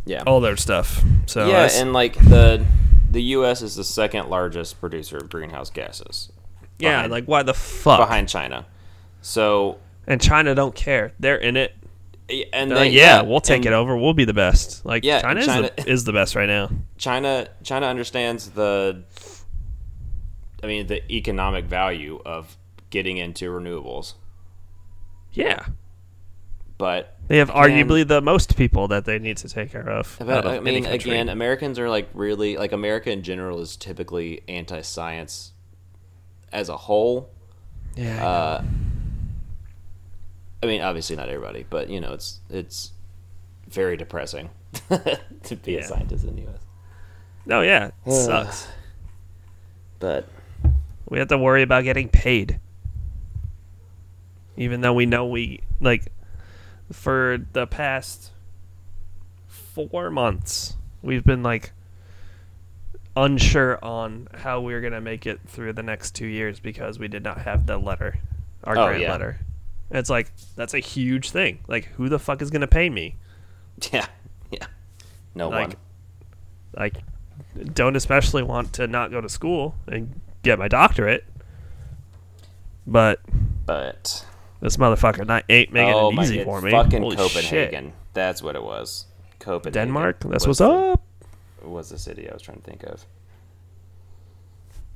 [0.07, 0.23] Yeah.
[0.27, 1.03] all their stuff.
[1.27, 2.65] So yeah, and like the
[3.11, 3.61] the U.S.
[3.61, 6.32] is the second largest producer of greenhouse gases.
[6.83, 7.99] Yeah, behind- like why the fuck?
[8.01, 8.67] behind China.
[9.21, 11.13] So and China don't care.
[11.21, 11.75] They're in it.
[12.53, 13.97] and like, yeah, we'll take and it over.
[13.97, 14.85] We'll be the best.
[14.85, 16.71] Like Yeah, China, China- is, the, is the best right now.
[16.99, 19.05] China China understands the
[20.63, 22.57] I mean the economic value of
[22.91, 24.15] getting into renewables.
[25.33, 25.67] Yeah.
[26.79, 30.17] But They have Again- arguably the most people that they need to take care of.
[30.19, 33.77] but out of I mean again Americans are like really like America in general is
[33.77, 35.53] typically anti-science
[36.53, 37.31] as a whole.
[37.97, 38.65] yeah, Uh
[40.63, 42.93] I mean obviously not everybody, but you know it's it's
[43.69, 44.51] very depressing
[45.45, 46.61] to be a scientist in the US.
[47.47, 48.69] no, yeah, it sucks.
[49.99, 50.29] But
[51.09, 52.59] We have to worry about getting paid,
[54.57, 56.13] even though we know we like
[56.93, 58.31] for the past
[59.47, 61.73] four months we've been like
[63.17, 67.09] unsure on how we are gonna make it through the next two years because we
[67.09, 68.19] did not have the letter,
[68.65, 69.13] our Oh, grant yeah.
[69.13, 69.39] letter.
[69.91, 71.59] And it's like that's a huge thing.
[71.69, 73.17] Like, who the fuck is gonna pay me?
[73.93, 74.07] yeah,
[74.51, 74.67] yeah.
[75.35, 75.77] No Like, one.
[76.75, 76.95] Like,
[77.75, 81.25] don't especially want to not go to school and get my doctorate,
[82.87, 83.21] but
[83.67, 84.25] But
[84.61, 86.71] this motherfucker not ain't making oh it easy God, for me.
[86.71, 87.85] Fucking Holy Copenhagen.
[87.87, 87.95] shit.
[88.15, 89.07] That's what it was.
[89.39, 89.73] Copenhagen.
[89.89, 90.21] Denmark.
[90.21, 91.03] That's was what's up.
[91.63, 93.05] Was the city I was trying to think of.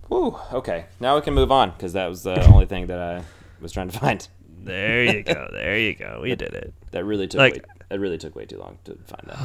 [0.09, 0.37] Woo.
[0.53, 0.87] Okay.
[1.01, 3.23] Now we can move on because that was the only thing that I
[3.61, 4.27] was trying to find.
[4.63, 5.49] There you go.
[5.53, 6.21] There you go.
[6.23, 6.75] We did it.
[6.91, 9.39] That really took Like- way, that really took way too long to find that.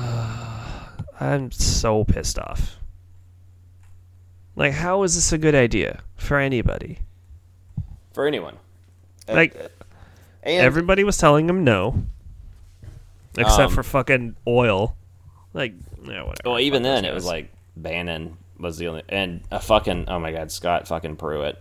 [1.19, 2.77] I'm so pissed off.
[4.55, 6.99] Like, how is this a good idea for anybody?
[8.13, 8.57] For anyone.
[9.27, 9.67] Like, uh,
[10.43, 12.03] and Everybody was telling him no,
[13.37, 14.97] except Um, for fucking oil.
[15.53, 16.49] Like, yeah, whatever.
[16.49, 20.31] well, even then it was like Bannon was the only and a fucking oh my
[20.31, 21.57] god Scott fucking Pruitt,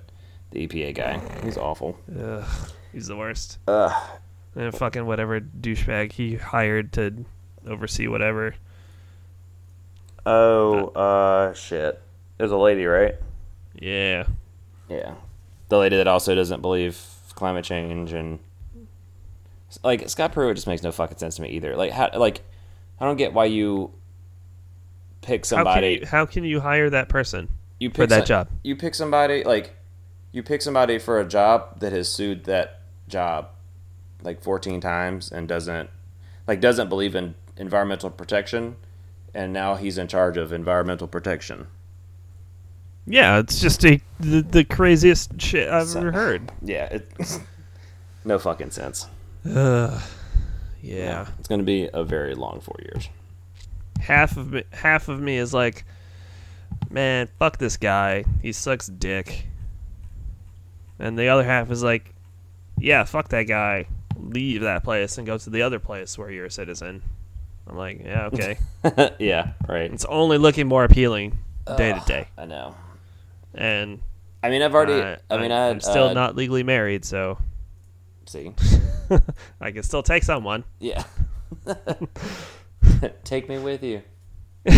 [0.51, 1.21] the EPA guy.
[1.43, 1.99] He's awful.
[2.19, 2.45] Ugh,
[2.93, 3.59] he's the worst.
[3.69, 3.93] Ugh.
[4.55, 7.25] And fucking whatever douchebag he hired to
[7.67, 8.55] oversee whatever.
[10.27, 12.01] Oh, uh, shit.
[12.37, 13.15] There's a lady, right?
[13.75, 14.25] Yeah.
[14.89, 15.15] Yeah.
[15.69, 17.01] The lady that also doesn't believe
[17.35, 18.41] climate change and
[19.85, 21.77] like Scott Pruitt just makes no fucking sense to me either.
[21.77, 22.43] Like how like
[22.99, 23.93] I don't get why you
[25.23, 28.19] pick How can, somebody you, how can you hire that person you pick for that
[28.21, 28.49] some- job?
[28.63, 29.77] You pick somebody like
[30.33, 33.49] you pick somebody for a job that has sued that job
[34.23, 35.91] like 14 times and doesn't
[36.47, 38.77] like doesn't believe in environmental protection
[39.35, 41.67] and now he's in charge of environmental protection.
[43.07, 46.53] Yeah, it's just a, the, the craziest shit I've So- ever heard.
[46.63, 47.11] Yeah, it
[48.25, 49.07] no fucking sense.
[49.53, 50.01] Ugh.
[50.83, 51.27] Yeah.
[51.39, 53.09] It's going to be a very long 4 years.
[54.01, 55.85] Half of me, half of me is like,
[56.91, 58.25] man, fuck this guy.
[58.43, 59.47] He sucks dick.
[60.99, 62.15] And the other half is like,
[62.79, 63.87] yeah, fuck that guy.
[64.19, 67.03] Leave that place and go to the other place where you're a citizen.
[67.67, 68.59] I'm like, yeah, okay.
[69.19, 69.93] yeah, right.
[69.93, 71.39] it's only looking more appealing
[71.77, 72.29] day to day.
[72.37, 72.75] I know.
[73.55, 74.01] And
[74.43, 75.01] I mean, I've already.
[75.01, 77.39] uh, I mean, I, I'm still uh, not legally married, so
[78.31, 78.53] See,
[79.61, 80.63] I can still take someone.
[80.79, 81.03] yeah.
[83.25, 84.03] Take me with you.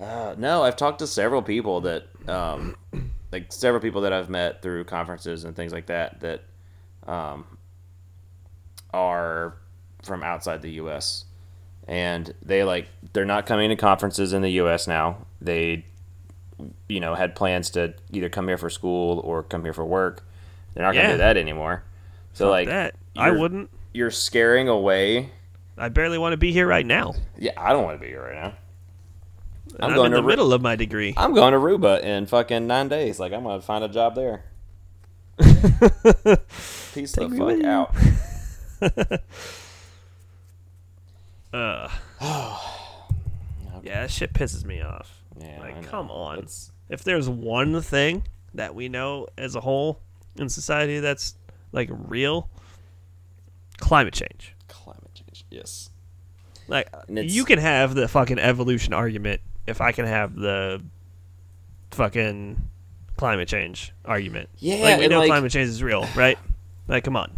[0.00, 2.76] uh, no, I've talked to several people that, um,
[3.32, 6.42] like several people that I've met through conferences and things like that that,
[7.06, 7.58] um,
[8.92, 9.56] are
[10.02, 11.24] from outside the U.S.
[11.86, 14.86] and they like they're not coming to conferences in the U.S.
[14.86, 15.26] now.
[15.40, 15.84] They,
[16.88, 20.24] you know, had plans to either come here for school or come here for work.
[20.74, 21.82] They're not gonna do that anymore.
[22.32, 22.94] So Fuck like that.
[23.16, 23.70] I wouldn't.
[23.96, 25.30] You're scaring away
[25.78, 27.14] I barely want to be here right now.
[27.36, 28.54] Yeah, I don't want to be here right now.
[29.78, 31.12] I'm, going in to the middle of my degree.
[31.16, 33.20] I'm going to Aruba in fucking nine days.
[33.20, 34.44] Like I'm gonna find a job there.
[35.38, 37.94] Peace the Take me fuck out.
[41.52, 41.90] Ugh.
[43.82, 45.22] yeah, that shit pisses me off.
[45.38, 46.38] Yeah, like, come on.
[46.38, 48.22] It's- If there's one thing
[48.54, 50.00] that we know as a whole
[50.36, 51.34] in society that's
[51.72, 52.48] like real,
[53.78, 54.54] climate change.
[54.68, 55.44] climate change.
[55.50, 55.90] Yes.
[56.68, 60.82] Like you can have the fucking evolution argument if I can have the
[61.92, 62.68] fucking
[63.16, 64.48] climate change argument.
[64.58, 66.38] Yeah, like we know like- climate change is real, right?
[66.88, 67.32] Like, come on.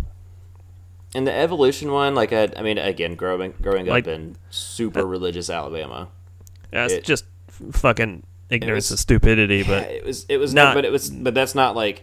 [1.14, 5.00] And the evolution one, like I, I mean, again, growing growing Like- up in super
[5.00, 6.08] uh, religious Alabama,
[6.70, 7.24] That's It- just
[7.72, 11.08] fucking ignorance was- and stupidity, yeah, but it was it was not, but it was,
[11.10, 12.02] but that's not like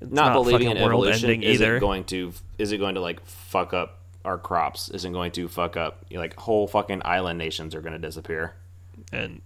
[0.00, 1.78] not, not believing in evolution either.
[1.80, 4.88] going to is it going to like fuck up our crops?
[4.90, 8.54] Isn't going to fuck up like whole fucking island nations are going to disappear.
[9.12, 9.40] and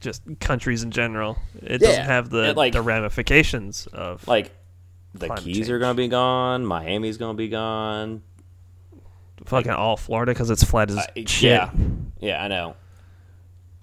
[0.00, 1.38] just countries in general.
[1.62, 4.50] It doesn't have the it, like- the ramifications of Like
[5.14, 6.64] the Keys are going to be gone.
[6.64, 8.22] Miami's going to be gone.
[9.46, 11.42] fucking all Florida because it's flat as Uh, shit.
[11.42, 11.70] Yeah,
[12.20, 12.76] yeah, I know.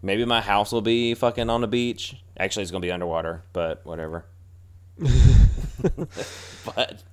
[0.01, 2.15] Maybe my house will be fucking on the beach.
[2.39, 4.25] Actually, it's gonna be underwater, but whatever.
[6.65, 7.03] but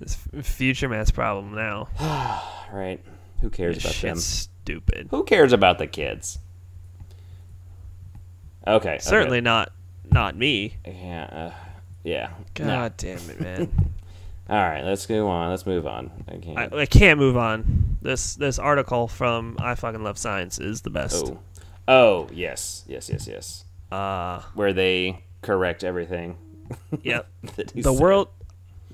[0.00, 1.88] This future mass problem now.
[2.72, 3.00] right,
[3.40, 4.16] who cares This about them?
[4.18, 5.08] stupid.
[5.10, 6.38] Who cares about the kids?
[8.66, 8.98] Okay, okay.
[8.98, 9.70] Certainly not
[10.10, 10.76] not me.
[10.86, 11.54] Yeah, uh,
[12.02, 12.30] yeah.
[12.54, 12.88] God no.
[12.96, 13.92] damn it, man.
[14.48, 15.50] All right, let's go on.
[15.50, 16.10] Let's move on.
[16.28, 16.74] I can't.
[16.74, 17.96] I, I can't move on.
[18.02, 21.26] This this article from I fucking love science is the best.
[21.26, 21.38] oh,
[21.88, 23.64] oh, yes, yes, yes, yes.
[23.90, 26.36] Uh Where they correct everything.
[27.02, 27.28] Yep.
[27.56, 28.00] the said.
[28.00, 28.28] world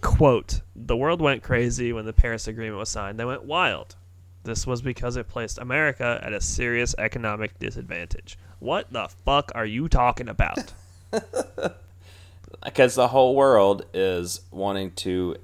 [0.00, 3.96] quote the world went crazy when the paris agreement was signed they went wild
[4.44, 9.66] this was because it placed america at a serious economic disadvantage what the fuck are
[9.66, 10.72] you talking about
[12.64, 15.36] because the whole world is wanting to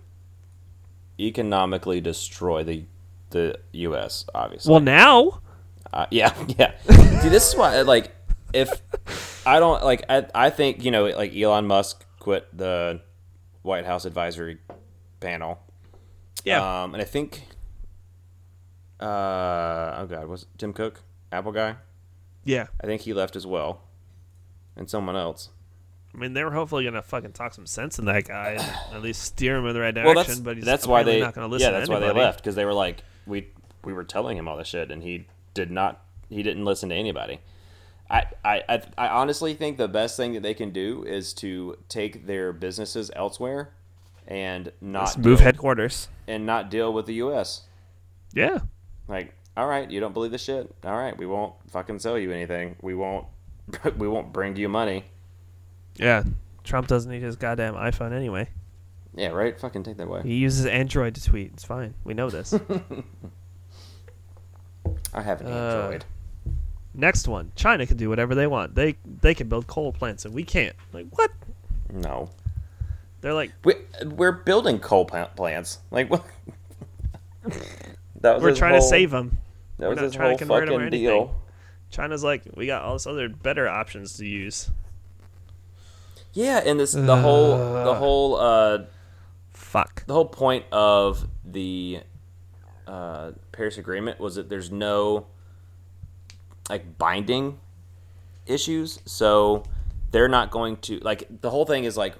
[1.18, 2.84] economically destroy the
[3.30, 4.24] the U.S.
[4.34, 5.40] Obviously, well now
[5.92, 6.72] uh, yeah, yeah.
[7.20, 8.14] See, this is why, like,
[8.52, 8.70] if
[9.46, 13.00] I don't like, I, I think you know, like Elon Musk quit the
[13.62, 14.58] White House advisory
[15.20, 15.60] panel,
[16.44, 17.42] yeah um, and I think,
[18.98, 21.76] uh, oh god, was it Tim Cook, Apple guy?
[22.44, 23.82] yeah I think he left as well,
[24.74, 25.50] and someone else.
[26.12, 28.62] i mean they were hopefully gonna fucking talk some sense in that guy and
[28.96, 31.20] at least steer him in the right direction well, that's but he's that's why they
[31.20, 33.46] not gonna listen yeah that's to why they left because they were like we
[33.84, 36.94] we were telling him all this shit and he did not he didn't listen to
[36.96, 37.38] anybody.
[38.08, 42.26] I, I, I, honestly think the best thing that they can do is to take
[42.26, 43.72] their businesses elsewhere
[44.28, 47.62] and not move headquarters and not deal with the U.S.
[48.32, 48.58] yeah
[49.08, 50.72] Like, all right, you don't believe the shit.
[50.84, 52.76] All right, we won't fucking sell you anything.
[52.80, 53.26] We won't
[53.96, 55.04] we won't bring you money.
[55.96, 56.22] yeah
[56.62, 58.48] trump doesn't need his goddamn iphone anyway
[59.14, 59.58] Yeah, right.
[59.58, 60.22] Fucking take that away.
[60.24, 62.52] he uses android to tweet it's fine we know this
[65.14, 65.50] I have an Uh,
[65.82, 66.04] Android.
[66.98, 68.74] Next one, China can do whatever they want.
[68.74, 70.74] They they can build coal plants and we can't.
[70.92, 71.30] Like what?
[71.92, 72.30] No,
[73.20, 75.78] They're like we we're building coal plants.
[75.90, 76.24] Like what?
[78.20, 79.36] that was we're his trying to save them.
[79.78, 81.00] That we're was not his trying to whole convert 'em or fucking anything.
[81.02, 81.34] deal.
[81.90, 84.70] China's like we got all this other better options to use.
[86.32, 88.78] Yeah, and this the whole the whole uh
[89.52, 90.06] Fuck.
[90.06, 92.00] the whole point of the
[92.86, 95.26] uh, Paris Agreement was that there's no
[96.70, 97.58] like binding
[98.46, 99.64] issues, so
[100.10, 102.14] they're not going to like the whole thing is like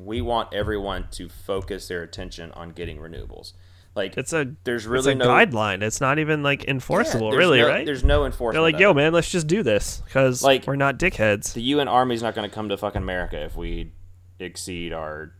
[0.00, 3.52] we want everyone to focus their attention on getting renewables.
[3.94, 5.82] Like It's a there's really a no guideline.
[5.82, 7.84] It's not even like enforceable, there's really, no- right?
[7.84, 8.54] There's no enforcement.
[8.54, 11.52] They're like, yo, man, let's just do this because Like- we're not dickheads.
[11.52, 13.92] the UN Army's not going to come to fucking America if we
[14.38, 15.34] exceed our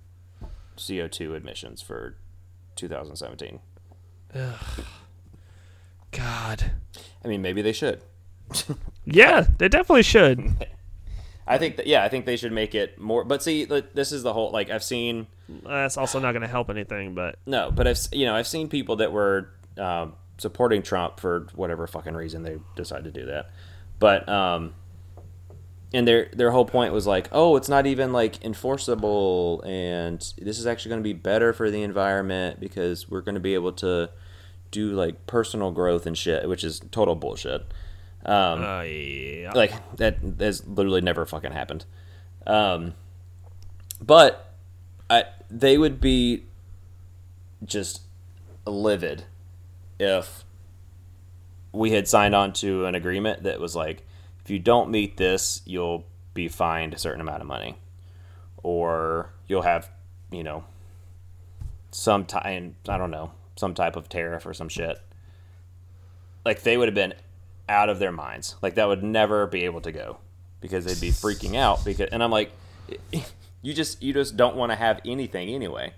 [0.76, 2.16] CO2 emissions for
[2.76, 3.60] 2017.
[4.34, 4.54] Ugh.
[6.10, 6.72] God.
[7.24, 8.02] I mean, maybe they should.
[9.04, 10.64] Yeah, they definitely should.
[11.44, 13.24] I think that yeah, I think they should make it more.
[13.24, 15.26] But see, this is the whole like I've seen
[15.64, 18.68] That's also not going to help anything, but no, but I've you know I've seen
[18.68, 23.50] people that were um, supporting Trump for whatever fucking reason they decided to do that,
[23.98, 24.74] but um,
[25.92, 30.58] and their their whole point was like, oh, it's not even like enforceable, and this
[30.58, 33.72] is actually going to be better for the environment because we're going to be able
[33.72, 34.10] to
[34.70, 37.66] do like personal growth and shit, which is total bullshit.
[38.24, 39.52] Um, uh, yeah.
[39.54, 41.84] like that has literally never fucking happened.
[42.46, 42.94] Um,
[44.00, 44.54] but
[45.10, 46.44] I, they would be
[47.64, 48.02] just
[48.66, 49.24] livid
[49.98, 50.44] if
[51.72, 54.06] we had signed on to an agreement that was like,
[54.44, 56.04] if you don't meet this, you'll
[56.34, 57.76] be fined a certain amount of money,
[58.62, 59.90] or you'll have,
[60.30, 60.64] you know,
[61.90, 64.98] some time I don't know some type of tariff or some shit.
[66.44, 67.14] Like they would have been
[67.72, 68.56] out of their minds.
[68.62, 70.18] Like that would never be able to go
[70.60, 71.84] because they'd be freaking out.
[71.84, 72.52] Because and I'm like,
[73.62, 75.94] you just you just don't want to have anything anyway.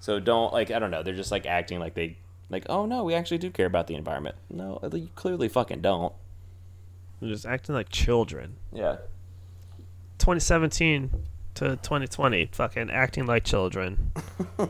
[0.00, 1.02] So don't like I don't know.
[1.02, 2.16] They're just like acting like they
[2.48, 4.36] like oh no we actually do care about the environment.
[4.48, 6.14] No, you clearly fucking don't.
[7.20, 8.56] They're just acting like children.
[8.72, 8.96] Yeah.
[10.18, 11.10] 2017
[11.54, 14.12] to 2020, fucking acting like children.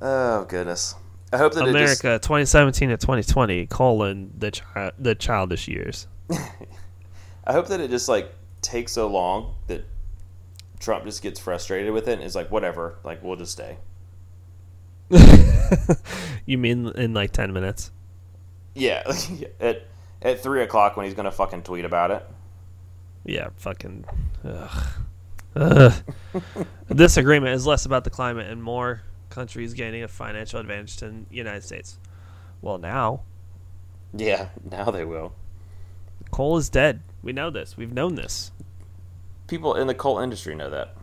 [0.00, 0.94] oh goodness.
[1.34, 2.22] I hope that America, just...
[2.22, 6.06] 2017 to 2020, colon the chi- the childish years.
[6.30, 9.84] I hope that it just like takes so long that
[10.78, 13.78] Trump just gets frustrated with it and is like, whatever, like we'll just stay.
[16.46, 17.90] you mean in like 10 minutes?
[18.74, 19.02] Yeah,
[19.60, 19.82] at
[20.22, 22.24] at three o'clock when he's gonna fucking tweet about it.
[23.24, 24.04] Yeah, fucking.
[24.44, 24.86] Ugh.
[25.56, 25.92] Ugh.
[26.88, 29.02] this agreement is less about the climate and more
[29.34, 31.98] countries gaining a financial advantage to the United States.
[32.62, 33.22] Well, now.
[34.16, 35.34] Yeah, now they will.
[36.30, 37.02] Coal is dead.
[37.22, 37.76] We know this.
[37.76, 38.52] We've known this.
[39.48, 40.94] People in the coal industry know that.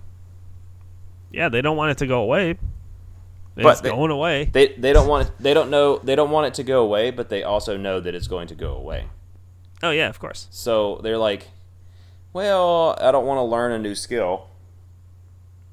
[1.31, 2.51] Yeah, they don't want it to go away.
[2.51, 4.45] It's but they, going away.
[4.45, 7.11] They they don't want it, they don't know they don't want it to go away,
[7.11, 9.07] but they also know that it's going to go away.
[9.83, 10.47] Oh yeah, of course.
[10.51, 11.49] So they're like,
[12.31, 14.47] well, I don't want to learn a new skill,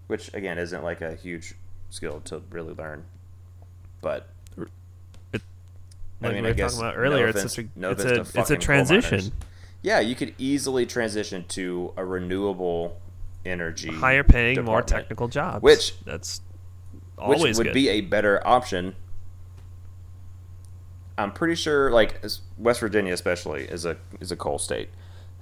[0.09, 1.55] which again isn't like a huge
[1.90, 3.05] skill to really learn.
[4.01, 4.68] But it,
[5.33, 5.42] like
[6.22, 8.05] I mean, we were I guess talking about earlier, no offense, it's, a, no it's,
[8.05, 9.33] a, it's a transition.
[9.83, 13.01] Yeah, you could easily transition to a renewable
[13.44, 15.62] energy, higher paying, more technical jobs.
[15.62, 16.40] Which that's
[17.16, 17.74] always which would good.
[17.74, 18.94] be a better option.
[21.16, 22.22] I'm pretty sure, like
[22.57, 24.90] West Virginia, especially, is a is a coal state,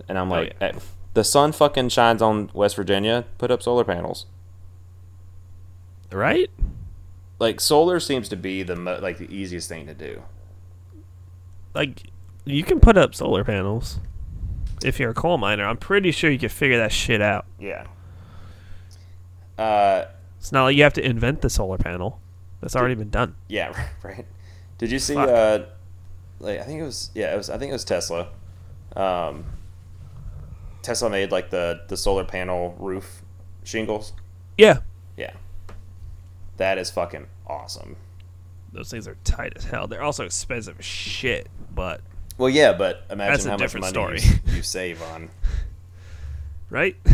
[0.08, 0.72] and I'm oh, like, oh, yeah.
[0.72, 0.78] Eh,
[1.14, 3.24] the sun fucking shines on West Virginia.
[3.38, 4.26] Put up solar panels
[6.12, 6.50] right?
[7.38, 10.22] Like solar seems to be the mo- like the easiest thing to do.
[11.74, 12.04] Like
[12.44, 14.00] you can put up solar panels
[14.84, 15.64] if you're a coal miner.
[15.64, 17.46] I'm pretty sure you can figure that shit out.
[17.58, 17.86] Yeah.
[19.58, 20.06] Uh,
[20.38, 22.20] it's not like you have to invent the solar panel.
[22.60, 23.34] That's did, already been done.
[23.48, 24.26] Yeah, right.
[24.78, 25.16] Did you see?
[25.16, 25.64] Uh,
[26.40, 28.28] like I think it was yeah, it was I think it was Tesla.
[28.94, 29.44] Um,
[30.82, 33.22] Tesla made like the the solar panel roof
[33.64, 34.12] shingles.
[34.56, 34.80] Yeah.
[35.16, 35.32] Yeah.
[36.56, 37.96] That is fucking awesome.
[38.72, 39.86] Those things are tight as hell.
[39.86, 42.00] They're also expensive as shit, but
[42.38, 44.20] well, yeah, but imagine how much money story.
[44.20, 45.30] You, you save on
[46.70, 46.96] right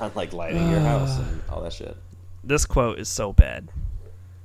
[0.00, 1.96] on like lighting your house and all that shit.
[2.42, 3.68] This quote is so bad.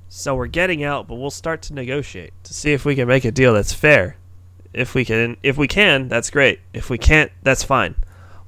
[0.08, 3.24] So we're getting out, but we'll start to negotiate to see if we can make
[3.24, 4.16] a deal that's fair.
[4.72, 6.60] If we can, if we can, that's great.
[6.72, 7.94] If we can't, that's fine.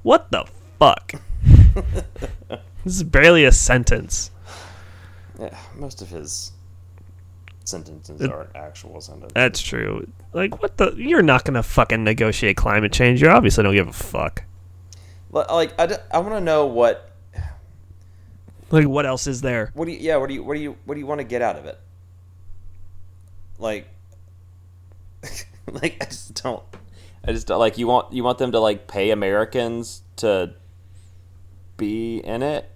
[0.01, 0.45] What the
[0.79, 1.13] fuck?
[2.83, 4.31] This is barely a sentence.
[5.39, 6.51] Yeah, most of his
[7.63, 9.31] sentences it, aren't actual sentences.
[9.33, 10.07] That's true.
[10.33, 10.93] Like, what the?
[10.95, 13.21] You're not gonna fucking negotiate climate change.
[13.21, 14.43] You obviously don't give a fuck.
[15.31, 17.09] Like, I, I want to know what.
[18.69, 19.71] Like, what else is there?
[19.73, 19.99] What do you?
[19.99, 20.17] Yeah.
[20.17, 20.43] What do you?
[20.43, 20.77] What do you?
[20.85, 21.79] What do you want to get out of it?
[23.57, 23.87] Like,
[25.71, 26.63] like I just don't.
[27.23, 30.55] I just don't like you want you want them to like pay Americans to
[31.81, 32.69] be in it.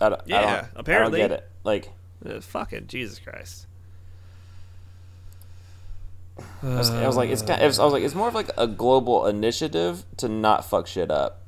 [0.00, 1.22] I don't, yeah, I don't, apparently.
[1.22, 1.50] I don't get it.
[1.64, 1.90] Like,
[2.24, 3.66] uh, fucking Jesus Christ.
[6.62, 7.62] I was, I was, like, it's kind.
[7.62, 11.10] Of, I was like, it's more of like a global initiative to not fuck shit
[11.10, 11.42] up.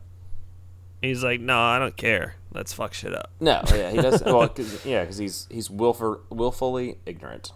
[1.01, 2.37] He's like, no, I don't care.
[2.53, 3.31] Let's fuck shit up.
[3.41, 4.23] No, yeah, he does.
[4.27, 7.53] well, cause, yeah, because he's he's willful, willfully ignorant.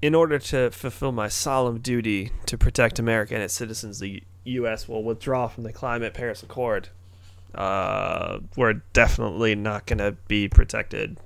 [0.00, 4.88] In order to fulfill my solemn duty to protect America and its citizens, the U.S.
[4.88, 6.88] will withdraw from the Climate Paris Accord
[7.54, 11.18] uh, we're definitely not going to be protected.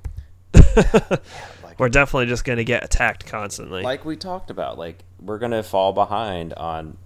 [0.54, 3.82] like, we're definitely just going to get attacked constantly.
[3.82, 6.96] Like we talked about, like we're going to fall behind on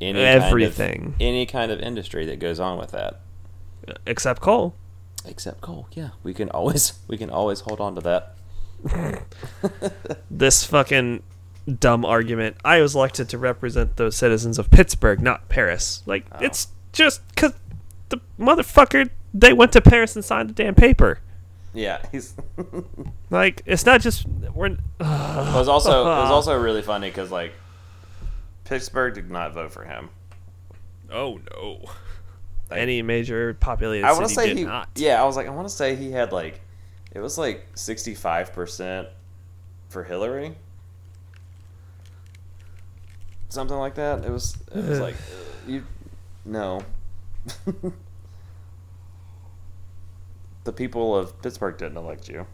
[0.00, 3.20] any everything, kind of, any kind of industry that goes on with that,
[4.06, 4.74] except coal.
[5.24, 6.10] Except coal, yeah.
[6.22, 8.34] We can always we can always hold on to that.
[10.30, 11.22] this fucking
[11.80, 12.56] dumb argument.
[12.64, 16.02] I was elected to represent those citizens of Pittsburgh, not Paris.
[16.06, 16.38] Like oh.
[16.40, 17.52] it's just because
[18.08, 21.20] the motherfucker they went to Paris and signed the damn paper.
[21.74, 22.34] Yeah, he's
[23.30, 24.76] like it's not just we're.
[25.00, 27.52] Uh, it was also it was also really funny because like
[28.64, 30.10] Pittsburgh did not vote for him.
[31.10, 31.80] Oh no!
[32.70, 34.64] Like, Any major populated I want to say he.
[34.64, 34.88] Not.
[34.94, 36.60] Yeah, I was like, I want to say he had like,
[37.12, 39.08] it was like sixty five percent
[39.88, 40.54] for Hillary.
[43.48, 44.24] Something like that.
[44.24, 44.56] It was.
[44.74, 45.84] It was like uh, you.
[46.44, 46.82] No.
[50.64, 52.46] the people of Pittsburgh didn't elect you.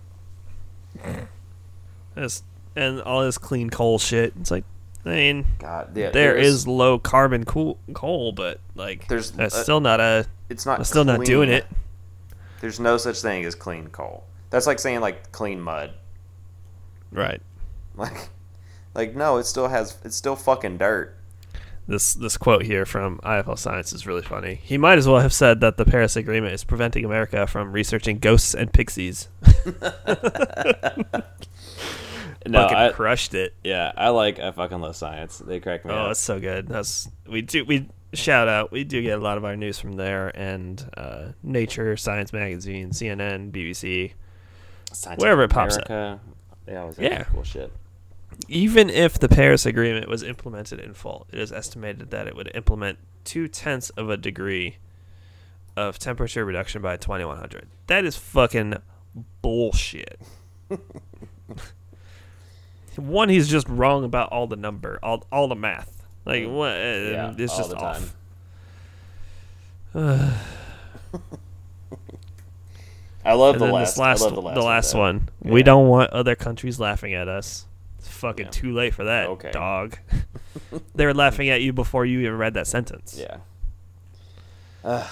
[2.14, 2.42] This-
[2.76, 4.32] and all this clean coal shit.
[4.40, 4.64] It's like,
[5.04, 9.54] I mean, God, yeah, there there's- is low carbon coal, coal, but like, There's- that's
[9.54, 10.26] uh, still not a.
[10.48, 10.78] It's not.
[10.78, 11.66] That's still not doing it.
[12.60, 14.24] There's no such thing as clean coal.
[14.50, 15.92] That's like saying like clean mud.
[17.12, 17.40] Right.
[17.96, 18.28] Like,
[18.94, 19.98] like no, it still has.
[20.04, 21.16] It's still fucking dirt.
[21.86, 24.54] This this quote here from IFL Science is really funny.
[24.62, 28.18] He might as well have said that the Paris Agreement is preventing America from researching
[28.18, 29.28] ghosts and pixies.
[32.46, 33.54] No, fucking I, crushed it.
[33.64, 35.38] yeah, I like I fucking love science.
[35.38, 36.06] They crack me Oh, up.
[36.08, 36.68] that's so good.
[36.68, 38.70] That's we do we shout out.
[38.70, 42.90] We do get a lot of our news from there and uh, Nature, Science Magazine,
[42.90, 44.12] CNN, BBC.
[44.92, 45.88] Scientific wherever it pops up.
[45.88, 46.20] America.
[46.66, 47.24] They always have Yeah.
[47.24, 47.72] cool shit.
[48.48, 52.50] Even if the Paris Agreement was implemented in full, it is estimated that it would
[52.54, 54.76] implement two tenths of a degree
[55.76, 57.66] of temperature reduction by 2100.
[57.86, 58.74] That is fucking
[59.42, 60.20] bullshit.
[62.96, 66.06] One, he's just wrong about all the number, all all the math.
[66.24, 66.70] Like what?
[66.72, 68.16] uh, Yeah, it's all just off.
[73.24, 73.96] I love And the last.
[73.98, 74.98] last, I love the last, the last though.
[75.00, 75.28] one.
[75.40, 77.66] We don't want other countries laughing at us.
[78.04, 78.50] It's fucking Yeah.
[78.50, 79.50] too late for that, Okay.
[79.50, 79.96] dog.
[80.94, 83.16] they were laughing at you before you even read that sentence.
[83.18, 83.38] Yeah.
[84.84, 85.06] Uh,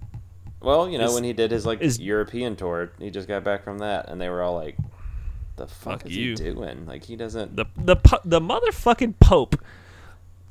[0.60, 3.44] well, you know, Is- when he did his like is- European tour, he just got
[3.44, 4.76] back from that, and they were all like,
[5.56, 6.86] "The fuck, Fuck is you." he doing?
[6.86, 9.56] Like, he doesn't." The the the motherfucking pope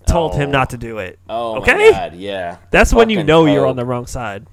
[0.05, 0.51] told him Oh.
[0.51, 1.17] not to do it.
[1.27, 1.73] oh okay?
[1.73, 2.57] my god, yeah.
[2.71, 4.45] That's when you Fucking know you're on the wrong side.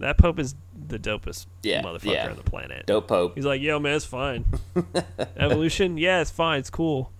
[0.00, 0.54] That pope is
[0.88, 2.28] the dopest Yeah, motherfucker yeah.
[2.30, 2.84] on the planet.
[2.86, 3.34] dope pope.
[3.36, 4.44] He's like, yo, man, it's fine.
[5.36, 6.58] Evolution, yeah, it's fine.
[6.60, 7.10] It's cool.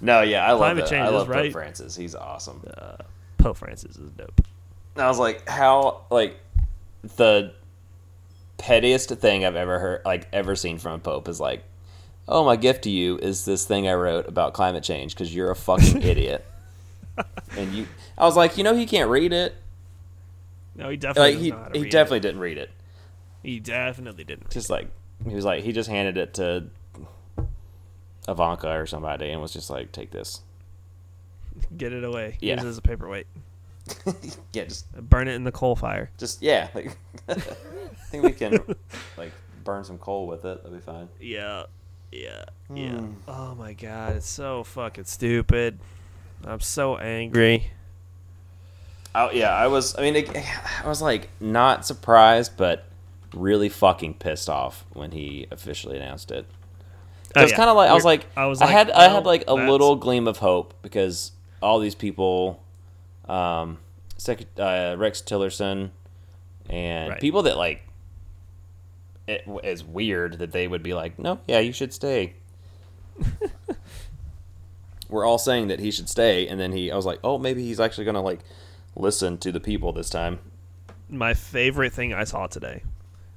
[0.00, 0.90] No, yeah, I love Climate that.
[0.90, 1.52] change I love Pope.
[1.52, 1.96] Francis.
[1.96, 2.62] He's awesome.
[2.76, 2.96] Uh,
[3.38, 4.40] Pope Francis is dope.
[4.96, 6.38] I was like, how like
[7.16, 7.52] the
[8.58, 11.62] pettiest thing I've ever heard, like ever seen from a pope is like,
[12.28, 15.50] oh, my gift to you is this thing I wrote about climate change because you're
[15.50, 16.44] a fucking idiot.
[17.56, 17.86] and you,
[18.18, 19.54] I was like, you know, he can't read it.
[20.76, 22.22] No, he definitely Like he, doesn't know how to he definitely It.
[22.22, 22.70] didn't read it.
[23.42, 24.50] He definitely didn't.
[24.50, 24.88] Just like
[25.28, 26.66] he was like, he just handed it to
[28.28, 30.40] Ivanka or somebody and was just like, take this.
[31.76, 32.36] Get it away.
[32.40, 32.54] Yeah.
[32.56, 33.26] Use it as a paperweight.
[34.52, 36.10] Yeah, just Burn it in the coal fire.
[36.18, 36.68] just yeah.
[36.74, 36.96] Like,
[37.28, 37.34] I
[38.10, 38.58] think we can
[39.16, 39.30] like
[39.64, 40.62] burn some coal with it.
[40.64, 41.08] That'd be fine.
[41.20, 41.64] Yeah.
[42.10, 42.44] Yeah.
[42.74, 42.98] Yeah.
[42.98, 43.12] Hmm.
[43.28, 45.78] Oh my god, it's so fucking stupid.
[46.44, 47.70] I'm so angry.
[49.18, 49.96] Oh yeah, I was.
[49.98, 50.30] I mean, it,
[50.84, 52.84] I was like not surprised, but
[53.34, 56.46] really fucking pissed off when he officially announced it.
[57.34, 57.56] Oh, It's yeah.
[57.56, 59.42] kind of like I was We're- like I was I like, had I had like
[59.42, 62.62] a that's- little gleam of hope because all these people,
[63.28, 63.78] um,
[64.18, 65.90] Sec- uh, Rex Tillerson,
[66.68, 67.20] and Right.
[67.20, 67.82] people that like
[69.26, 72.34] it is weird that they would be like, no, yeah, you should stay.
[75.08, 77.62] We're all saying that he should stay, and then he, I was like, oh, maybe
[77.64, 78.40] he's actually gonna like
[78.96, 80.38] listen to the people this time.
[81.08, 82.82] my favorite thing I saw today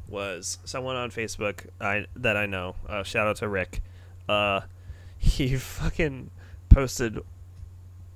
[0.07, 2.75] was someone on Facebook I that I know.
[2.87, 3.81] Uh, shout out to Rick.
[4.27, 4.61] Uh,
[5.19, 6.31] he fucking
[6.69, 7.19] posted.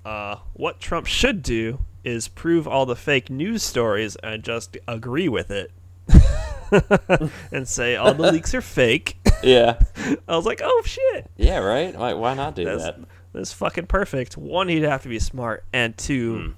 [0.06, 5.30] Uh, what Trump should do is prove all the fake news stories and just agree
[5.30, 5.72] with it,
[7.52, 9.18] and say all the leaks are fake.
[9.44, 9.78] Yeah,
[10.26, 11.94] I was like, oh shit, yeah, right.
[11.94, 13.00] Why, why not do that's that?
[13.34, 14.38] that's fucking perfect.
[14.38, 16.52] One, he'd have to be smart, and two, Hmm.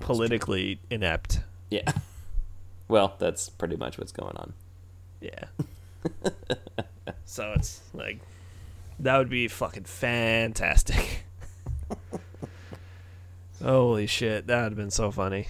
[0.00, 1.40] Politically inept.
[1.70, 1.92] Yeah.
[2.90, 4.54] Well, that's pretty much what's going on.
[5.20, 5.44] Yeah.
[7.26, 8.18] so it's like
[8.98, 11.24] that would be fucking fantastic.
[13.62, 15.48] Holy shit, that would have been so funny.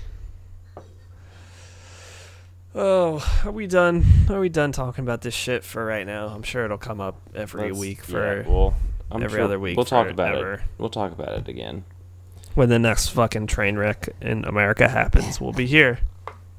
[2.74, 4.04] Oh, are we done?
[4.28, 6.26] Are we done talking about this shit for right now?
[6.26, 8.74] I'm sure it'll come up every Let's- week for yeah, well,
[9.12, 10.54] I'm every sure other week We'll talk about ever.
[10.54, 10.60] it.
[10.76, 11.84] We'll talk about it again.
[12.58, 15.40] When the next fucking train wreck in America happens.
[15.40, 16.00] We'll be here.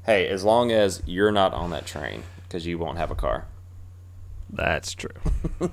[0.06, 3.46] Hey, as long as you're not on that train, because you won't have a car.
[4.48, 5.10] That's true.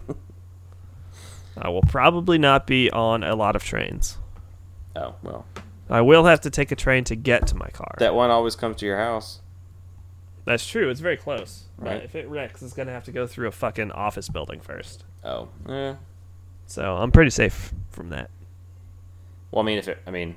[1.57, 4.17] I will probably not be on a lot of trains.
[4.97, 5.45] Oh well,
[5.89, 7.95] I will have to take a train to get to my car.
[7.99, 9.39] that one always comes to your house.
[10.43, 10.89] That's true.
[10.89, 11.69] It's very close.
[11.77, 11.95] Right.
[11.95, 15.05] But if it wrecks, it's gonna have to go through a fucking office building first.
[15.23, 15.95] Oh, yeah.
[16.65, 18.29] So I'm pretty safe from that.
[19.51, 20.35] Well, I mean, if it, I mean,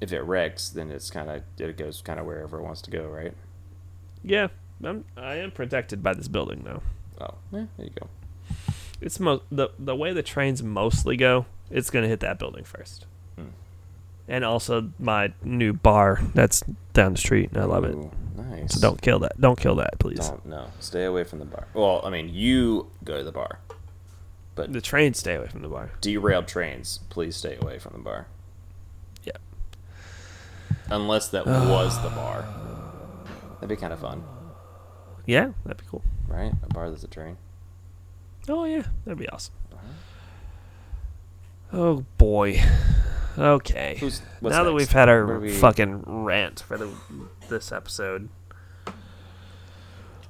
[0.00, 2.90] if it wrecks, then it's kind of it goes kind of wherever it wants to
[2.90, 3.34] go, right?
[4.22, 4.48] Yeah,
[4.82, 6.82] I'm, I am protected by this building though.
[7.20, 8.08] Oh, yeah, there you go.
[9.00, 11.46] It's mo- the the way the trains mostly go.
[11.70, 13.06] It's gonna hit that building first.
[13.36, 13.48] Hmm.
[14.28, 17.96] And also my new bar that's down the street, and I love it.
[18.36, 18.74] Nice.
[18.74, 19.40] So don't kill that.
[19.40, 20.28] Don't kill that, please.
[20.28, 20.66] Don't no.
[20.80, 21.66] Stay away from the bar.
[21.74, 23.60] Well, I mean, you go to the bar.
[24.54, 25.90] But The trains stay away from the bar.
[26.00, 28.26] derailed trains, please stay away from the bar.
[29.24, 29.32] Yeah.
[30.90, 32.44] Unless that was the bar.
[33.54, 34.22] That'd be kind of fun,
[35.26, 36.02] Yeah, that'd be cool.
[36.28, 36.52] right?
[36.62, 37.36] A bar that's a train.
[38.48, 39.54] Oh yeah, that'd be awesome.
[39.72, 39.82] Uh-huh.
[41.72, 42.62] Oh boy.
[43.36, 43.96] Okay.
[43.98, 44.80] Who's what's now that next?
[44.82, 46.88] we've had our are we- fucking rant for the
[47.48, 48.28] this episode,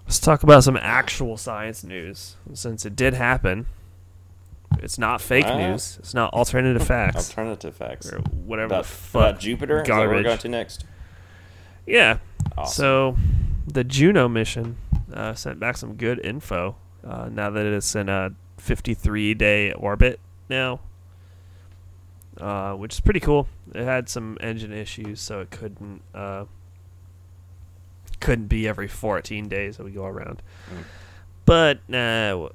[0.06, 2.36] let's talk about some actual science news.
[2.54, 3.66] Since it did happen,
[4.82, 5.56] it's not fake Ah.
[5.58, 5.96] news.
[6.00, 9.38] It's not alternative facts alternative facts or whatever about, the fuck.
[9.38, 9.76] Jupiter.
[9.78, 10.24] What we're garbage.
[10.24, 10.84] going to next.
[11.86, 12.18] Yeah.
[12.56, 12.74] Awesome.
[12.74, 13.16] So,
[13.66, 14.76] the Juno mission
[15.12, 16.76] uh, sent back some good info.
[17.06, 20.80] Uh, now that it's in a 53 day orbit now,
[22.38, 23.46] uh, which is pretty cool.
[23.74, 26.44] It had some engine issues, so it couldn't uh,
[28.20, 30.42] couldn't be every 14 days that we go around.
[30.72, 30.84] Mm.
[31.44, 32.48] But uh,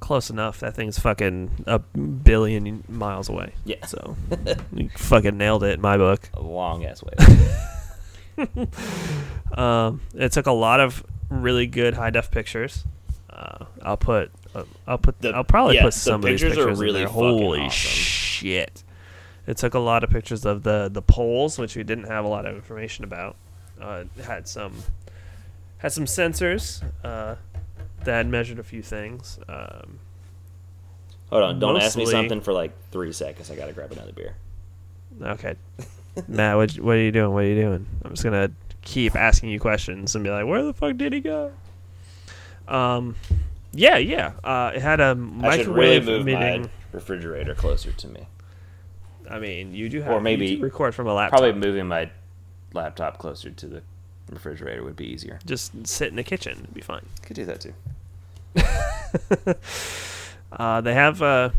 [0.00, 0.60] close enough.
[0.60, 3.52] That thing's fucking a billion miles away.
[3.64, 3.84] Yeah.
[3.86, 4.16] So
[4.72, 6.28] you fucking nailed it in my book.
[6.34, 7.14] a long ass way.
[9.52, 12.84] Um, it took a lot of really good high def pictures.
[13.28, 16.40] Uh, I'll put, uh, I'll put, The- I'll probably yeah, put the some of these
[16.40, 17.08] pictures are really in there.
[17.08, 17.70] Holy awesome.
[17.70, 18.84] shit!
[19.46, 22.28] It took a lot of pictures of the the poles, which we didn't have a
[22.28, 23.36] lot of information about.
[23.80, 24.74] Uh, it had some
[25.78, 26.82] had some sensors
[28.04, 29.38] that measured a few things.
[29.48, 29.98] Um,
[31.30, 33.50] Hold on, don't ask me Mostly- something for like three seconds.
[33.50, 34.34] I gotta grab another beer.
[35.22, 35.54] okay,
[36.26, 37.32] Matt, what what are you doing?
[37.32, 37.86] What are you doing?
[38.04, 38.50] I'm just gonna
[38.82, 41.52] keep asking you questions and be like, where the fuck did he go?
[42.66, 43.14] Um,
[43.72, 44.32] yeah, yeah.
[44.42, 48.26] Uh, it had a I should really microwave move my refrigerator closer to me.
[49.30, 51.38] I mean, you do have Or maybe- you do record from a laptop.
[51.40, 52.10] Probably moving my
[52.72, 53.82] laptop closer to the
[54.30, 55.38] refrigerator would be easier.
[55.44, 56.58] just sit in the kitchen.
[56.62, 57.04] It'd be fine.
[57.22, 57.74] Could do that too.
[60.52, 61.50] Uh, they have uh,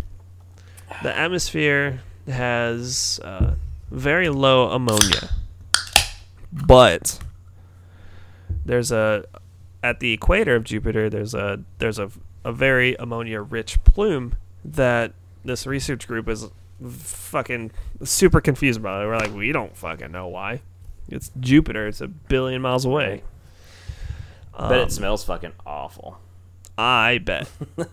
[1.02, 3.54] the atmosphere has uh,
[3.90, 5.30] very low ammonia,
[6.52, 7.18] but
[8.66, 9.24] there's a
[9.82, 11.10] at the equator of Jupiter.
[11.10, 12.12] There's a there's a
[12.44, 15.14] a very ammonia rich plume that
[15.46, 16.50] this research group is
[16.86, 17.72] fucking
[18.04, 19.06] super confused about.
[19.08, 20.62] We're like, we don't fucking know why.
[21.12, 21.88] It's Jupiter.
[21.88, 23.24] It's a billion miles away.
[24.58, 26.20] Bet Um, it smells fucking awful.
[26.78, 27.50] I bet.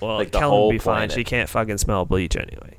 [0.00, 1.10] Well, Like the Kellen would be fine.
[1.10, 2.76] She can't fucking smell bleach anyway.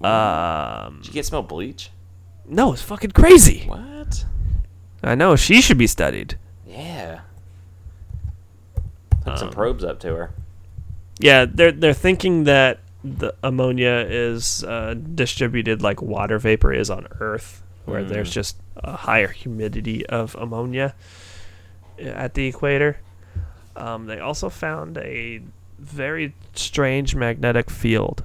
[0.00, 1.90] Um, Did can't smell bleach?
[2.46, 3.64] no, it's fucking crazy.
[3.66, 4.24] What?
[5.02, 6.38] I know she should be studied.
[6.64, 7.20] Yeah.
[9.24, 10.30] Some Um, probes up to her.
[11.18, 17.08] Yeah, they're they're thinking that the ammonia is uh, distributed like water vapor is on
[17.18, 18.08] Earth, where Mm.
[18.08, 20.94] there's just a higher humidity of ammonia
[21.98, 22.98] at the equator.
[23.76, 25.40] Um, they also found a
[25.78, 28.24] very strange magnetic field,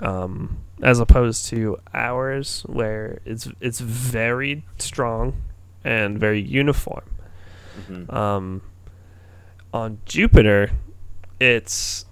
[0.00, 5.34] um, as opposed to ours, where it's it's very strong
[5.84, 7.04] and very uniform.
[7.88, 8.12] Mhm.
[8.12, 8.62] Um,
[9.72, 10.70] on Jupiter,
[11.40, 12.04] it's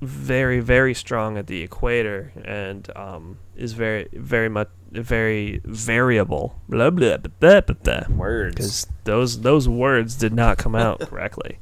[0.00, 6.60] very very strong at the equator and um, is very very much very variable.
[6.68, 7.74] Blah blah blah blah blah.
[8.04, 8.16] blah.
[8.16, 8.54] Words.
[8.54, 11.58] Because those those words did not come out correctly.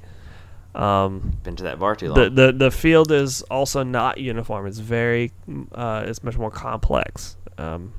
[0.74, 2.16] Um, Been to that bar too long.
[2.16, 4.66] the, the the field is also not uniform.
[4.66, 5.32] It's very
[5.72, 7.36] uh, it's much more complex.
[7.56, 7.94] Um,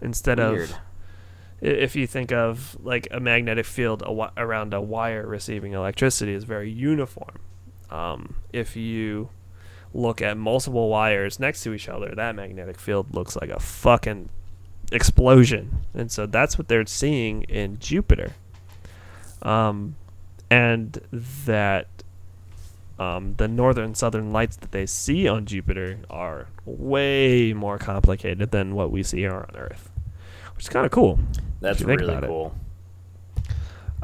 [0.00, 0.70] instead Weird.
[0.70, 0.76] of
[1.60, 6.34] if you think of like a magnetic field a wi- around a wire receiving electricity
[6.34, 7.38] is very uniform.
[7.88, 9.28] Um, if you
[9.94, 14.28] look at multiple wires next to each other, that magnetic field looks like a fucking
[14.90, 15.84] explosion.
[15.94, 18.32] And so that's what they're seeing in Jupiter.
[19.42, 19.96] Um,
[20.50, 21.00] and
[21.44, 21.88] that
[22.98, 28.50] um, the northern and southern lights that they see on Jupiter are way more complicated
[28.50, 29.90] than what we see here on Earth,
[30.54, 31.18] which is kind of cool.
[31.60, 32.54] That's really cool.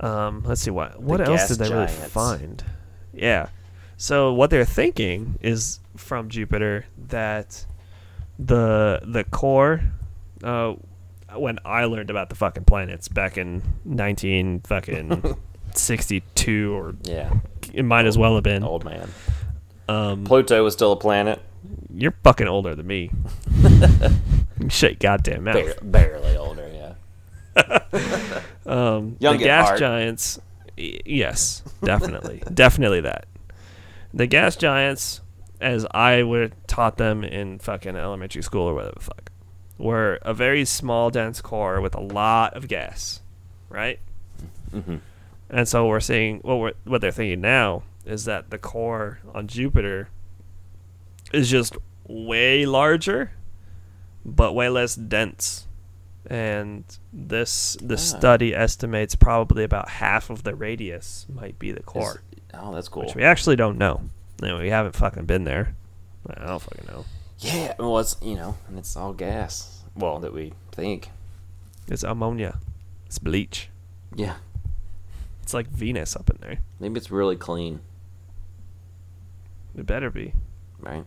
[0.00, 2.64] Um, let's see what what else did they really find?
[3.12, 3.48] Yeah,
[3.98, 7.66] so what they're thinking is from Jupiter that
[8.38, 9.82] the the core.
[10.42, 10.74] Uh,
[11.34, 15.36] when I learned about the fucking planets back in nineteen fucking
[15.74, 17.34] sixty two, or Yeah.
[17.74, 18.62] it might as well have been.
[18.64, 19.10] Old man.
[19.90, 21.40] Um, Pluto was still a planet.
[21.92, 23.10] you're fucking older than me.
[24.80, 25.54] Your goddamn mouth.
[25.54, 27.78] Bar- barely older, yeah.
[28.66, 30.38] Um, Young the gas giants,
[30.78, 33.26] Y- yes, definitely, definitely that.
[34.18, 35.20] The gas giants,
[35.60, 39.30] as I would taught them in fucking elementary school or whatever the fuck,
[39.78, 43.20] were a very small, dense core with a lot of gas,
[43.68, 44.00] right?
[44.74, 45.00] Mhm.
[45.48, 49.46] And so we're seeing what we're, what they're thinking now is that the core on
[49.46, 50.08] Jupiter
[51.32, 51.76] is just
[52.08, 53.30] way larger,
[54.24, 55.68] but way less dense.
[56.28, 57.98] And this the Ah.
[57.98, 62.22] study estimates probably about half of the radius might be the core,
[62.54, 63.04] Oh, that's cool.
[63.04, 64.00] which we actually don't know.
[64.40, 65.74] No, we haven't fucking been there.
[66.28, 67.04] I don't fucking know.
[67.40, 69.82] Yeah, well, it's you know, and it's all gas.
[69.96, 71.10] Well, that we think.
[71.88, 72.58] It's ammonia.
[73.06, 73.68] It's bleach.
[74.14, 74.34] Yeah,
[75.42, 76.58] It's like Venus up in there.
[76.80, 77.80] maybe it's really clean,
[79.76, 80.32] It better be.
[80.80, 81.04] right?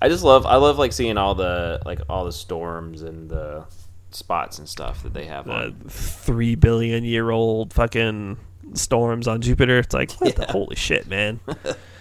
[0.00, 3.64] I just love, I love like seeing all the like all the storms and the
[4.10, 5.74] spots and stuff that they have The on.
[5.88, 8.36] three billion year old fucking
[8.74, 9.78] storms on Jupiter.
[9.78, 11.40] It's like what the holy shit, man.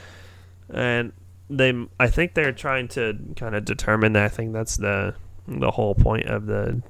[0.69, 1.13] and
[1.49, 4.23] they, I think they're trying to kind of determine that.
[4.23, 5.15] I think that's the
[5.47, 6.81] the whole point of the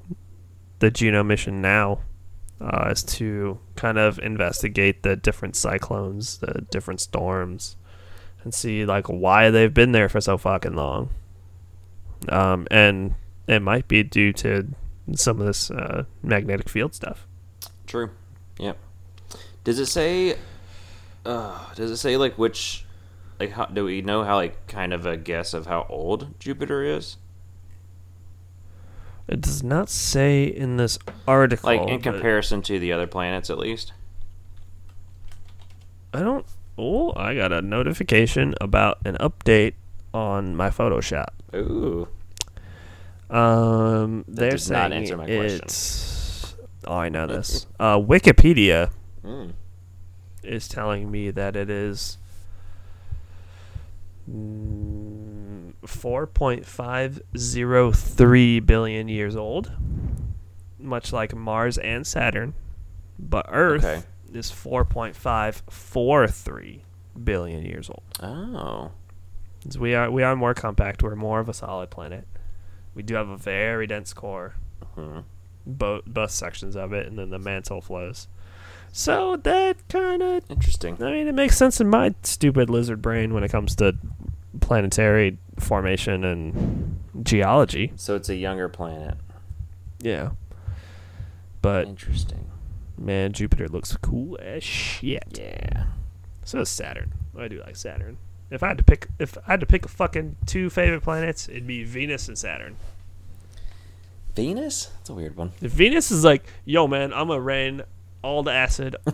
[0.80, 2.00] the Juno mission now,
[2.60, 7.76] uh, is to kind of investigate the different cyclones, the different storms,
[8.42, 11.10] and see like why they've been there for so fucking long.
[12.28, 13.14] Um, and
[13.46, 14.68] it might be due to
[15.14, 17.26] some of this uh, magnetic field stuff.
[17.86, 18.10] True.
[18.58, 18.76] Yep.
[19.68, 20.34] Does it say?
[21.26, 22.86] Uh, does it say like which?
[23.38, 26.82] Like, how do we know how like kind of a guess of how old Jupiter
[26.82, 27.18] is?
[29.28, 31.66] It does not say in this article.
[31.66, 33.92] Like in comparison to the other planets, at least.
[36.14, 36.46] I don't.
[36.78, 39.74] Oh, I got a notification about an update
[40.14, 41.28] on my Photoshop.
[41.54, 42.08] Ooh.
[43.28, 45.60] Um, they're does not answer my question.
[45.62, 46.54] it's.
[46.86, 47.66] Oh, I know this.
[47.78, 48.92] uh, Wikipedia
[49.24, 49.52] Mm.
[50.44, 52.18] is telling me that it is
[54.30, 59.72] mm, 4.503 billion years old,
[60.78, 62.54] much like Mars and Saturn.
[63.18, 64.02] But Earth Okay.
[64.32, 66.80] is 4.543
[67.24, 68.02] billion years old.
[68.22, 68.92] Oh.
[69.70, 71.02] So we are we are more compact.
[71.02, 72.28] We're more of a solid planet.
[72.94, 74.54] We do have a very dense core,
[74.96, 75.24] Mhm.
[75.66, 78.28] both both sections of it, and then the mantle flows.
[78.92, 81.02] So that kind of Interesting.
[81.02, 83.96] I mean, it makes sense in my stupid lizard brain when it comes to
[84.60, 87.92] planetary formation and geology.
[87.96, 89.16] So it's a younger planet.
[90.00, 90.30] Yeah.
[91.62, 92.46] But Interesting.
[92.96, 95.24] man, Jupiter looks cool as shit.
[95.38, 95.84] Yeah.
[96.44, 97.12] So Saturn.
[97.38, 98.18] I do like Saturn.
[98.50, 101.48] If I had to pick, if I had to pick a fucking two favorite planets,
[101.48, 102.76] it'd be Venus and Saturn.
[104.34, 104.86] Venus?
[104.98, 105.52] That's a weird one.
[105.60, 107.82] If Venus is like, yo, man, I'm gonna rain
[108.22, 108.96] all the acid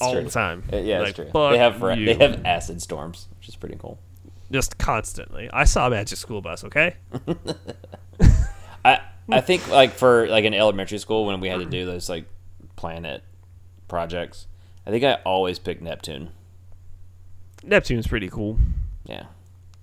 [0.00, 0.24] all true.
[0.24, 0.62] the time.
[0.72, 1.50] Uh, Yeah, like, that's true.
[1.50, 2.06] They have you.
[2.06, 3.98] they have acid storms, which is pretty cool.
[4.50, 5.48] just constantly.
[5.52, 6.64] I saw Magic School Bus.
[6.64, 6.94] Okay.
[8.84, 9.00] I
[9.30, 12.24] I think like for like in elementary school when we had to do those like
[12.76, 13.22] planet
[13.88, 14.46] projects,
[14.86, 16.30] I think I always picked Neptune.
[17.62, 18.58] Neptune's pretty cool.
[19.04, 19.24] Yeah.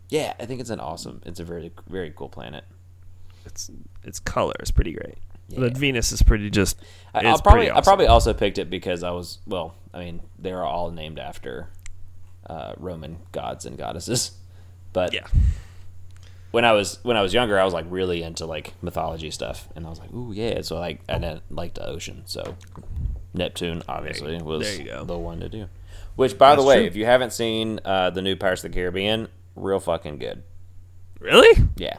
[0.10, 1.22] Yeah, I think it's an awesome.
[1.26, 2.64] It's a very very cool planet.
[3.46, 3.70] Its
[4.04, 5.18] its color is pretty great.
[5.50, 5.60] Yeah.
[5.60, 6.80] But Venus is pretty just.
[7.14, 9.76] I, I'll probably pretty I probably also picked it because I was well.
[9.93, 11.70] I mean, they are all named after
[12.50, 14.32] uh, Roman gods and goddesses.
[14.93, 15.28] But Yeah.
[16.52, 19.68] when I was when I was younger, I was like really into like mythology stuff,
[19.76, 20.62] and I was like, ooh yeah.
[20.62, 22.56] So like I didn't like the ocean, so
[23.34, 25.04] Neptune obviously was there you go.
[25.04, 25.68] the one to do.
[26.16, 26.86] Which, by the way, true.
[26.86, 29.28] if you haven't seen uh, the new Pirates of the Caribbean,
[29.58, 30.43] real fucking good.
[31.20, 31.62] Really?
[31.76, 31.98] Yeah.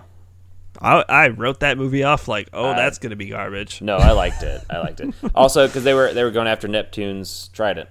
[0.80, 3.80] I I wrote that movie off like, oh, Uh, that's gonna be garbage.
[3.82, 4.62] No, I liked it.
[4.70, 5.14] I liked it.
[5.34, 7.88] Also, because they were they were going after Neptune's trident.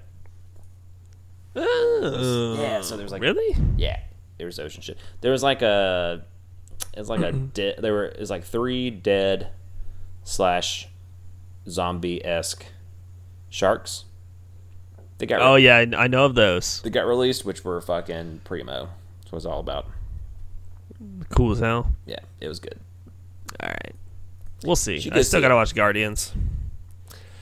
[1.56, 3.56] Yeah, so there's like really?
[3.78, 4.00] yeah,
[4.38, 4.98] there was ocean shit.
[5.22, 6.24] There was like a,
[6.94, 7.76] it was like a dead.
[7.80, 9.50] There were it was like three dead,
[10.24, 10.88] slash,
[11.70, 12.66] zombie esque,
[13.50, 14.06] sharks.
[15.18, 16.82] They got Oh yeah, I, I know of those.
[16.82, 18.90] they got released, which were fucking primo.
[19.22, 19.88] That's what it's all about.
[21.30, 21.92] Cool as hell.
[22.06, 22.80] Yeah, it was good.
[23.62, 23.96] All right,
[24.64, 24.96] we'll see.
[25.12, 25.58] I still gotta it.
[25.58, 26.34] watch Guardians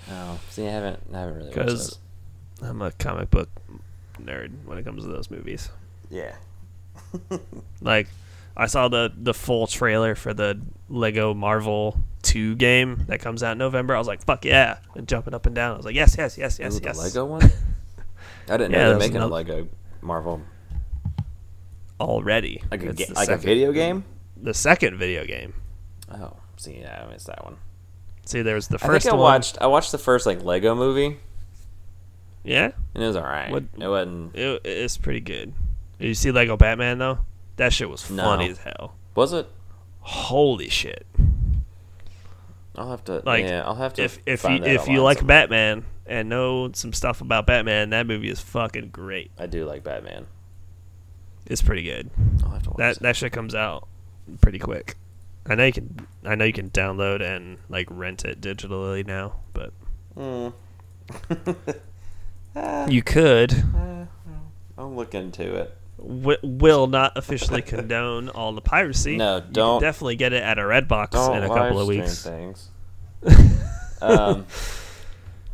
[0.09, 1.99] Oh, see, I haven't I haven't really because.
[2.61, 3.49] I'm a comic book
[4.21, 5.69] nerd when it comes to those movies.
[6.09, 6.35] Yeah.
[7.81, 8.07] Like,
[8.55, 13.53] I saw the the full trailer for the Lego Marvel Two game that comes out
[13.53, 13.95] in November.
[13.95, 15.73] I was like, fuck yeah, and jumping up and down.
[15.73, 16.97] I was like, yes, yes, yes, yes, Ooh, the yes.
[16.97, 17.41] Lego one.
[18.49, 19.67] I didn't Yeah, know they're making a Lego
[20.01, 20.41] Marvel
[22.03, 22.61] already.
[22.71, 24.03] like a ga- like a video game.
[24.41, 25.53] The second video game.
[26.13, 27.57] Oh, see, yeah, I missed that one.
[28.25, 29.23] See, there was the I first think I one.
[29.23, 31.17] watched I watched the first like Lego movie,
[32.43, 33.51] Yeah, and it was all right.
[33.51, 34.35] What- It wasn't.
[34.35, 35.53] it, it's pretty good.
[35.99, 37.19] Did you see Lego Batman though?
[37.57, 38.23] That shit was No.
[38.23, 38.95] funny as hell.
[39.15, 39.47] Was it?
[40.01, 41.05] Holy shit!
[42.75, 43.21] I'll have to.
[43.25, 44.03] Like, yeah, I'll have to.
[44.03, 45.41] If if you if you like somewhere.
[45.47, 49.31] Batman and know some stuff about Batman, that movie is fucking great.
[49.37, 50.25] I do like Batman.
[51.45, 52.09] It's pretty good.
[52.43, 53.87] I'll have to watch That that shit comes out
[54.41, 54.95] pretty quick.
[55.45, 59.33] I know you can I know you can download and like rent it digitally now,
[59.53, 59.71] but
[60.17, 60.53] Mm.
[62.89, 63.63] you could.
[64.77, 65.77] I'll look into it.
[65.97, 69.15] W- will not officially condone all the piracy.
[69.17, 71.87] No, You can don't- definitely get it at a Redbox Don't in a couple of
[71.87, 72.23] weeks.
[72.23, 72.69] things.
[74.01, 74.45] um,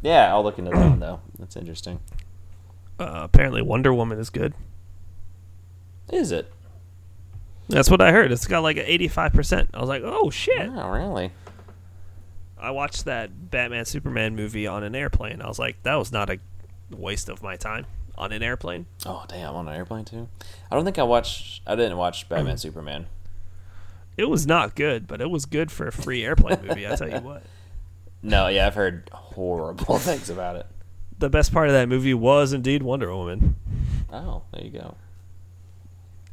[0.02, 1.20] yeah, I'll look into that one though.
[1.38, 2.00] That's interesting.
[3.00, 4.54] Uh, apparently, Wonder Woman is good.
[6.12, 6.52] Is it?
[7.68, 8.32] That's what I heard.
[8.32, 9.70] It's got like an eighty-five percent.
[9.74, 10.70] I was like, oh shit.
[10.74, 11.32] Oh, really?
[12.60, 15.42] I watched that Batman Superman movie on an airplane.
[15.42, 16.40] I was like, that was not a
[16.90, 17.86] waste of my time
[18.18, 18.86] on an airplane.
[19.06, 19.54] Oh, damn!
[19.56, 20.28] On an airplane too.
[20.72, 21.62] I don't think I watched.
[21.68, 22.58] I didn't watch Batman.
[22.58, 23.06] Superman.
[24.18, 26.88] It was not good, but it was good for a free airplane movie.
[26.88, 27.44] I tell you what.
[28.22, 30.66] No, yeah, I've heard horrible things about it.
[31.20, 33.56] The best part of that movie was indeed Wonder Woman
[34.12, 34.96] Oh, there you go.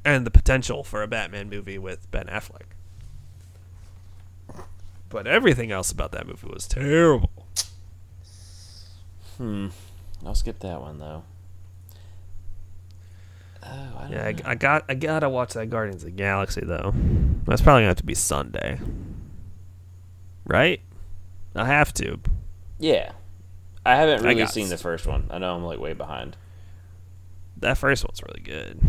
[0.06, 2.62] And the potential for a Batman movie with Ben Affleck.
[5.08, 7.30] But everything else about that movie was terrible.
[9.36, 9.68] Hmm.
[10.24, 11.24] I'll skip that one though.
[13.62, 14.52] Oh, I don't Yeah, I.
[14.52, 16.94] I got I gotta watch that Guardians of the Galaxy though.
[17.44, 18.80] That's probably gonna have to be Sunday,
[20.44, 20.80] right?
[21.54, 22.20] I have to.
[22.78, 23.12] yeah.
[23.84, 25.28] I haven't really got seen the first one.
[25.30, 26.36] I know I'm like way behind.
[27.58, 28.80] That first one's really good.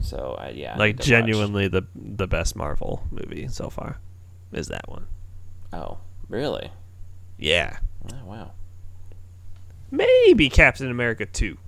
[0.00, 0.76] So I yeah.
[0.76, 3.98] Like need to watch- genuinely the the best Marvel movie so far
[4.52, 5.06] is that one.
[5.72, 6.70] Oh, really?
[7.38, 7.78] Yeah,
[8.12, 8.52] Oh, wow.
[9.90, 11.58] maybe Captain America two.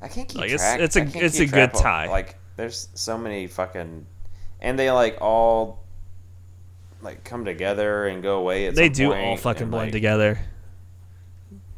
[0.00, 0.80] I can't keep Like, it's- track.
[0.80, 2.08] it's a- I can't it's a good track of- tie.
[2.08, 4.04] Like, there's so many fucking,
[4.60, 5.82] and they like all
[7.00, 8.66] like come together and go away.
[8.66, 10.38] At They some do point, all fucking blend like, together.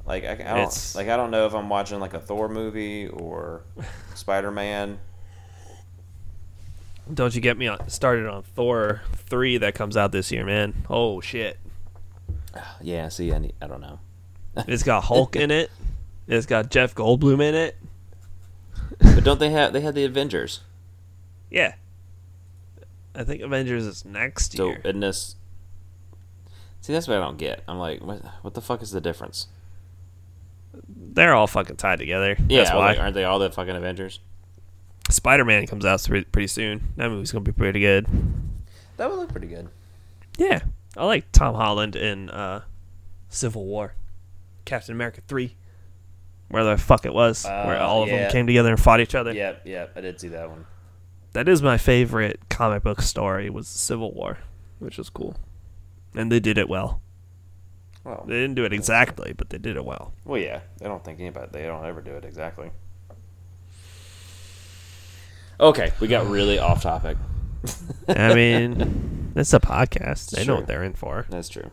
[0.06, 2.48] Like I, I don't It's- like I don't know if I'm watching like a Thor
[2.48, 3.62] movie or
[4.14, 4.98] Spider Man.
[7.12, 10.84] Don't you get me on, started on Thor three that comes out this year, man?
[10.88, 11.58] Oh shit!
[12.80, 13.98] Yeah, see, I, need, I don't know.
[14.68, 15.70] It's got Hulk in it.
[16.28, 17.76] It's got Jeff Goldblum in it.
[19.00, 20.60] But don't they have they had the Avengers?
[21.50, 21.74] Yeah.
[23.14, 24.80] I think Avengers is next So year.
[24.84, 25.34] in this,
[26.80, 27.62] see, that's what I don't get.
[27.68, 29.46] I'm like, what, what the fuck is the difference?
[31.14, 32.36] They're all fucking tied together.
[32.48, 32.86] Yeah, That's why.
[32.88, 34.20] like, aren't they all the fucking Avengers?
[35.10, 36.92] Spider Man comes out pretty, pretty soon.
[36.96, 38.06] That movie's gonna be pretty good.
[38.96, 39.68] That would look pretty good.
[40.38, 40.60] Yeah,
[40.96, 42.62] I like Tom Holland in uh,
[43.28, 43.94] Civil War,
[44.64, 45.56] Captain America three,
[46.48, 48.22] where the fuck it was, where Uh, all of yeah.
[48.22, 49.32] them came together and fought each other.
[49.32, 50.66] Yep, yep, I did see that one.
[51.32, 54.38] That is my favorite comic book story was Civil War,
[54.78, 55.36] which was cool,
[56.14, 57.00] and they did it well.
[58.04, 60.12] Well, They didn't do it exactly, but they did it well.
[60.24, 60.60] well, yeah.
[60.78, 61.48] They don't think anybody.
[61.52, 62.70] They don't ever do it exactly.
[65.60, 67.16] Okay, we got really off topic.
[68.08, 70.30] I mean, it's a podcast.
[70.30, 71.26] They know what they're in for.
[71.30, 71.70] That's true.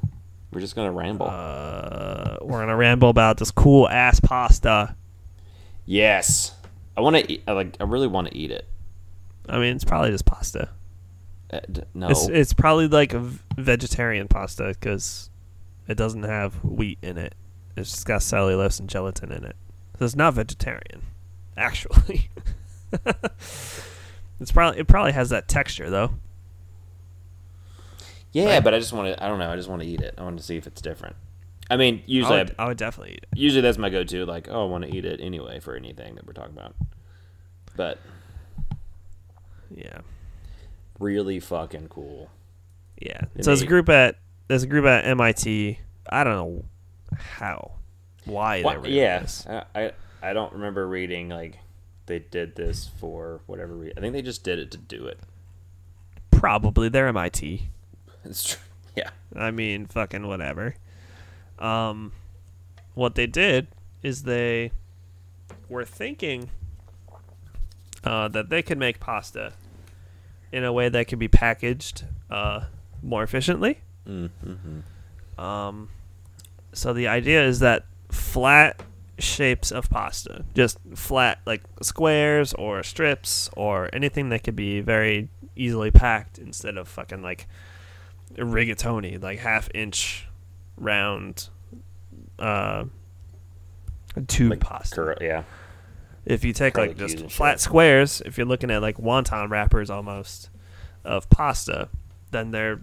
[0.54, 1.28] We're just gonna ramble.
[1.30, 4.96] Uh, we're gonna ramble about this cool ass pasta.
[5.86, 6.54] yes,
[6.96, 7.44] I want to eat.
[7.48, 7.76] I like.
[7.80, 8.68] I really want to eat it.
[9.50, 10.70] I mean, it's probably just pasta.
[11.52, 15.30] Uh, d- no, It's it's probably like a v- vegetarian pasta because
[15.88, 17.36] it doesn't have wheat in it.
[17.76, 19.56] It's just got cellulose and gelatin in it.
[20.00, 21.02] So it's not vegetarian,
[21.58, 22.30] actually.
[24.40, 26.12] it's probably it probably has that texture though.
[28.34, 29.24] yeah, but I just want to.
[29.24, 29.52] I don't know.
[29.52, 30.16] I just want to eat it.
[30.18, 31.16] I want to see if it's different.
[31.70, 33.38] I mean, I usually, would, I I would definitely eat it.
[33.40, 34.26] usually that's my go-to.
[34.26, 36.76] Like, oh, I want to eat it anyway for anything that we're talking about.
[37.78, 37.98] But
[39.74, 40.00] Yeah,
[41.00, 42.30] really fucking cool.
[43.02, 43.22] yeah.
[43.38, 44.18] So there's a group at
[44.52, 45.80] there's a group at MIT.
[46.10, 46.66] I don't know
[47.16, 47.72] how,
[48.26, 49.48] why Why- they yeah, this.
[49.48, 49.92] I, I
[50.22, 51.58] I don't remember reading like
[52.06, 53.98] they did this for whatever reason.
[53.98, 55.20] I think they just did it to do it.
[56.32, 57.70] Probably they're MIT.
[58.24, 58.62] It's true.
[58.96, 59.10] Yeah.
[59.36, 60.76] I mean, fucking whatever.
[61.58, 62.12] Um,
[62.94, 63.66] what they did
[64.04, 64.74] is they
[65.70, 66.52] were thinking
[68.04, 69.54] uh, that they could make pasta
[70.52, 72.66] in a way that could be packaged uh,
[73.02, 73.80] more efficiently.
[74.08, 75.42] Mm-hmm.
[75.42, 75.90] Um,
[76.74, 78.82] so the idea is that flat
[79.20, 85.30] shapes of pasta, just flat like squares or strips or anything that could be very
[85.56, 87.48] easily packed instead of fucking like
[88.36, 90.28] rigatoni, like half inch
[90.78, 91.50] round
[92.40, 92.86] uh,
[94.28, 94.96] tube Like pasta.
[94.96, 95.44] cur- yeah.
[96.26, 97.60] If you take Curly like just flat shit.
[97.62, 100.50] squares, if you're looking at like wonton wrappers almost
[101.04, 101.90] of pasta,
[102.32, 102.80] then they're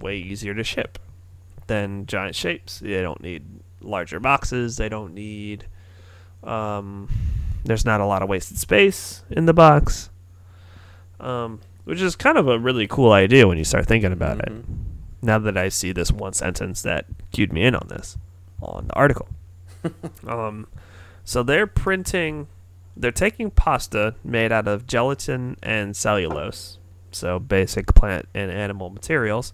[0.00, 0.98] way easier to ship
[1.66, 2.80] than giant shapes.
[2.80, 3.44] They don't need
[3.80, 4.76] larger boxes.
[4.76, 5.66] They don't need.
[6.42, 7.08] Um,
[7.64, 10.10] there's not a lot of wasted space in the box.
[11.20, 14.48] Um, which is kind of a really cool idea when you start thinking about it.
[14.48, 14.64] Mhm.
[15.22, 18.18] Now that I see this one sentence that cued me in on this
[18.60, 19.28] on the article.
[20.26, 20.66] um,
[21.24, 22.48] so they're printing,
[22.96, 26.78] they're taking pasta made out of gelatin and cellulose,
[27.10, 29.52] so basic plant and animal materials,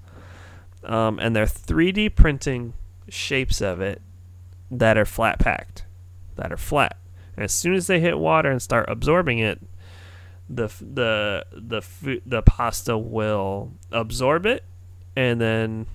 [0.85, 2.75] um, and they're 3D printing
[3.09, 4.01] shapes of it
[4.71, 5.85] that are flat packed,
[6.37, 6.97] that are flat.
[7.37, 9.61] And as soon as they hit water and start absorbing it,
[10.49, 14.65] the the the fu- the pasta will absorb it,
[15.15, 15.87] and then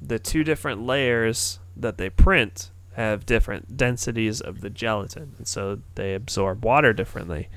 [0.00, 5.80] the two different layers that they print have different densities of the gelatin, and so
[5.94, 7.48] they absorb water differently.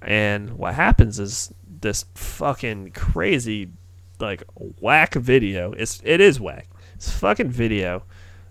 [0.00, 3.70] And what happens is this fucking crazy,
[4.20, 4.42] like
[4.80, 5.72] whack video.
[5.72, 6.68] It's it is whack.
[6.94, 8.02] It's fucking video.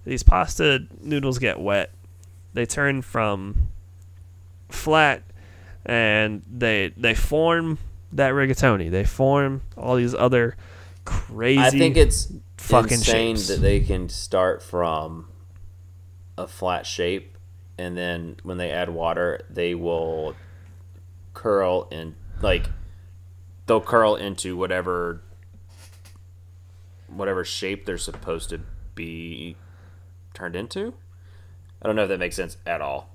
[0.05, 1.91] These pasta noodles get wet.
[2.53, 3.69] They turn from
[4.69, 5.23] flat,
[5.85, 7.77] and they they form
[8.13, 8.89] that rigatoni.
[8.89, 10.55] They form all these other
[11.05, 11.59] crazy.
[11.59, 13.47] I think it's fucking insane shapes.
[13.47, 15.27] that they can start from
[16.37, 17.37] a flat shape,
[17.77, 20.35] and then when they add water, they will
[21.33, 22.67] curl and like
[23.67, 25.21] they'll curl into whatever
[27.17, 28.61] whatever shape they're supposed to
[28.95, 29.55] be
[30.33, 30.93] turned into.
[31.81, 33.09] I don't know if that makes sense at all.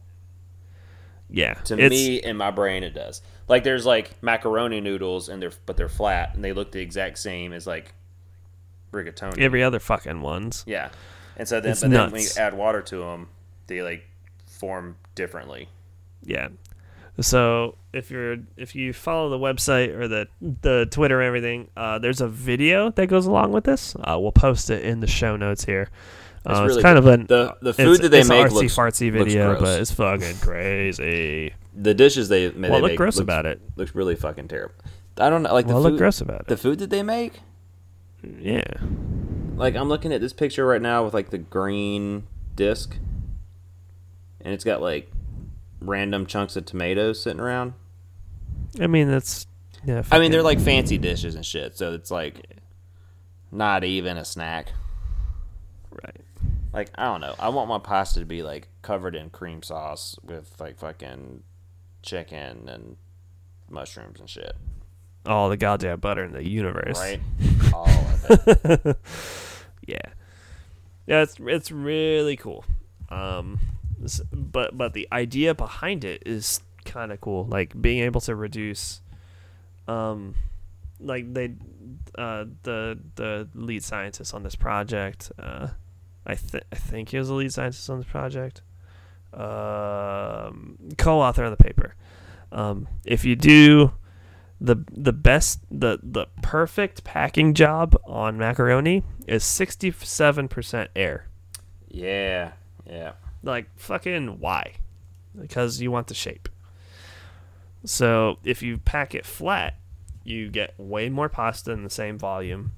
[1.31, 1.55] yeah.
[1.55, 3.23] To me, in my brain, it does.
[3.49, 7.19] Like there's like macaroni noodles, and they're but they're flat, and they look the exact
[7.19, 7.95] same as like
[8.93, 9.39] rigatoni.
[9.39, 10.65] every other fucking ones.
[10.67, 10.91] Yeah,
[11.37, 13.29] and so then, It's but then when you add water to them,
[13.67, 14.07] they like
[14.47, 15.69] form differently.
[16.23, 16.49] Yeah.
[17.21, 21.99] So if you're if you follow the website or the the Twitter and everything, uh,
[21.99, 23.95] there's a video that goes along with this.
[23.97, 25.89] Uh, we'll post it in the show notes here.
[26.45, 29.13] Uh, it's, really kind of an The- the food that they make artsy looks- fartsy
[29.13, 31.55] video, but it's fucking crazy.
[31.75, 33.61] The dishes they, they What look make gross looks, about it?
[33.77, 34.75] looks really fucking terrible.
[35.19, 36.47] I don't know, like the food, look gross about it.
[36.49, 37.41] the food that they make.
[38.41, 38.65] Yeah.
[39.57, 42.97] Like I'm looking at this picture right now with like the green disc,
[44.41, 45.12] and it's got like
[45.83, 47.75] random chunks of tomatoes sitting around.
[48.81, 49.47] I mean that's
[49.85, 50.03] yeah.
[50.11, 52.47] I mean, they're like fancy dishes and shit, so it's like
[53.51, 54.73] not even a snack.
[55.91, 56.21] right.
[56.73, 57.35] Like I don't know.
[57.39, 61.43] I want my pasta to be like covered in cream sauce with like fucking
[62.03, 62.97] chicken and
[63.69, 64.57] mushrooms and shit.
[65.27, 66.99] All the goddamn butter in the universe.
[66.99, 67.21] Right?
[67.75, 68.97] All of it.
[69.87, 69.99] yeah
[71.07, 72.65] yeah it's it's really cool
[73.09, 73.59] um
[74.33, 79.01] but but the idea behind it is kind of cool like being able to reduce
[79.87, 80.35] um
[81.01, 81.55] like they
[82.17, 85.69] uh the the lead scientist on this project uh
[86.27, 88.63] i th- i think he was the lead scientist on this project
[89.33, 91.95] um co-author on the paper
[92.51, 93.93] um if you do
[94.61, 101.27] the the best the the perfect packing job on macaroni is 67% air.
[101.89, 102.53] Yeah.
[102.87, 103.13] Yeah.
[103.43, 104.75] Like fucking why?
[105.39, 106.49] Because you want the shape.
[107.85, 109.77] So if you pack it flat,
[110.25, 112.73] you get way more pasta in the same volume.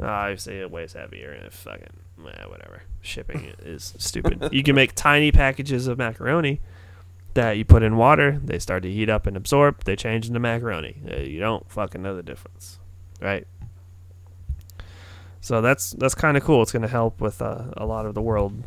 [0.00, 2.82] Uh, Obviously, it weighs heavier and it fucking eh, whatever.
[3.02, 4.48] Shipping is stupid.
[4.52, 6.60] You can make tiny packages of macaroni
[7.34, 8.40] that you put in water.
[8.42, 9.84] They start to heat up and absorb.
[9.84, 11.02] They change into macaroni.
[11.10, 12.78] Uh, you don't fucking know the difference,
[13.20, 13.46] right?
[15.42, 16.62] So that's that's kind of cool.
[16.62, 18.62] It's going to help with uh, a lot of the world.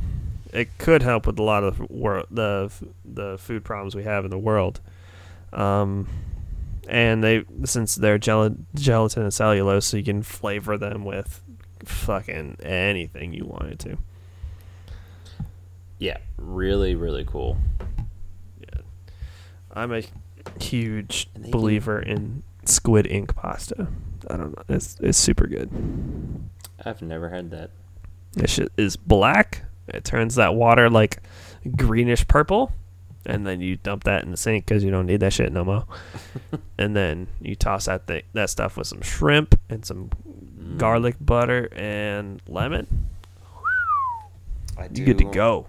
[0.53, 2.71] It could help with a lot of wor- the
[3.03, 4.79] the food problems we have in the world.
[5.51, 6.07] Um,
[6.87, 11.41] and they since they're gel- gelatin and cellulose, so you can flavor them with
[11.85, 13.97] fucking anything you wanted to.
[15.97, 16.17] Yeah.
[16.37, 17.57] Really, really cool.
[18.59, 18.81] Yeah,
[19.71, 20.03] I'm a
[20.59, 23.87] huge And they believer in squid ink pasta.
[24.29, 24.63] I don't know.
[24.75, 25.69] It's it's super good.
[26.85, 27.71] I've never had that.
[28.33, 29.63] This shit is black.
[29.87, 31.17] It turns that water like
[31.75, 32.71] greenish purple,
[33.25, 35.63] and then you dump that in the sink because you don't need that shit no
[35.65, 35.85] more.
[36.77, 40.09] and then you toss that thing, that stuff with some shrimp and some
[40.63, 40.77] Mm.
[40.77, 43.09] garlic butter and lemon.
[44.77, 45.67] I You good to go.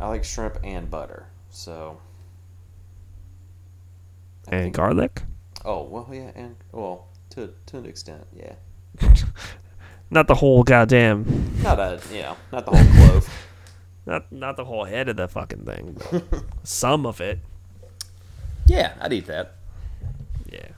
[0.00, 1.26] I like shrimp and butter.
[1.50, 2.00] So.
[4.50, 5.22] I And garlic.
[5.64, 8.54] Oh well, yeah, and well, to to an extent, yeah.
[10.14, 11.60] Not the whole goddamn.
[11.62, 13.28] Not a you know, not the whole clove.
[14.06, 17.38] Not not the whole head of the fucking thing, but some of it.
[18.66, 19.54] Yeah, I'd eat that.
[20.52, 20.68] Yeah.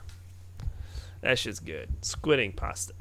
[1.19, 1.89] That shit's good.
[2.01, 2.93] Squid ink pasta.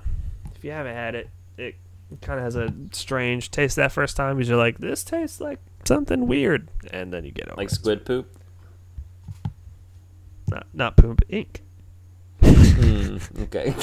[0.57, 1.77] If you haven't had it, it
[2.23, 5.61] kind of has a strange taste that first time because you're like, this tastes like
[5.85, 6.69] something weird.
[6.91, 7.75] And then you get over Like it.
[7.77, 8.29] squid poop.
[10.49, 11.63] Not, not poop ink.
[12.43, 13.77] Hmm, okay.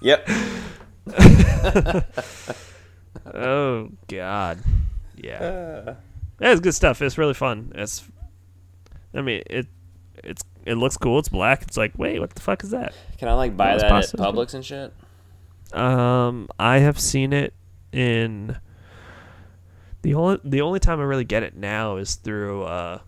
[0.00, 0.28] Yep.
[3.34, 4.60] Oh, God.
[5.16, 5.42] Yeah.
[5.42, 5.94] Uh,
[6.40, 7.02] Yeah, it's good stuff.
[7.02, 7.72] It's really fun.
[7.74, 8.04] It's,
[9.14, 9.66] I mean, it,
[10.22, 11.18] it's, it looks cool.
[11.18, 11.62] It's black.
[11.62, 12.94] It's like, wait, what the fuck is that?
[13.18, 14.20] can I like buy Those that at.
[14.20, 14.92] Publix and shit?
[15.72, 17.54] Um, I have seen it
[17.92, 18.56] in
[20.02, 23.00] the only the only time I really get it now is through uh,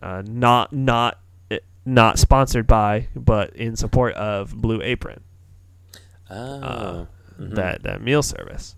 [0.00, 1.20] uh not not
[1.50, 5.23] eh, not sponsored by but in support of Blue Apron
[6.30, 7.06] Oh.
[7.38, 7.54] Mhm.
[7.56, 8.76] that that meal service.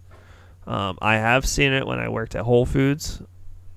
[0.66, 3.22] Um, I have seen it when I worked at Whole Foods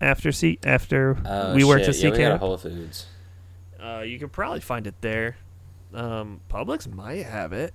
[0.01, 2.03] after C after Oh, we worked shit.
[2.03, 2.39] at Yeah, CK.
[2.39, 3.05] Whole Foods.
[3.83, 5.37] uh, you could probably find it there.
[5.93, 7.73] Um, Publix might have it.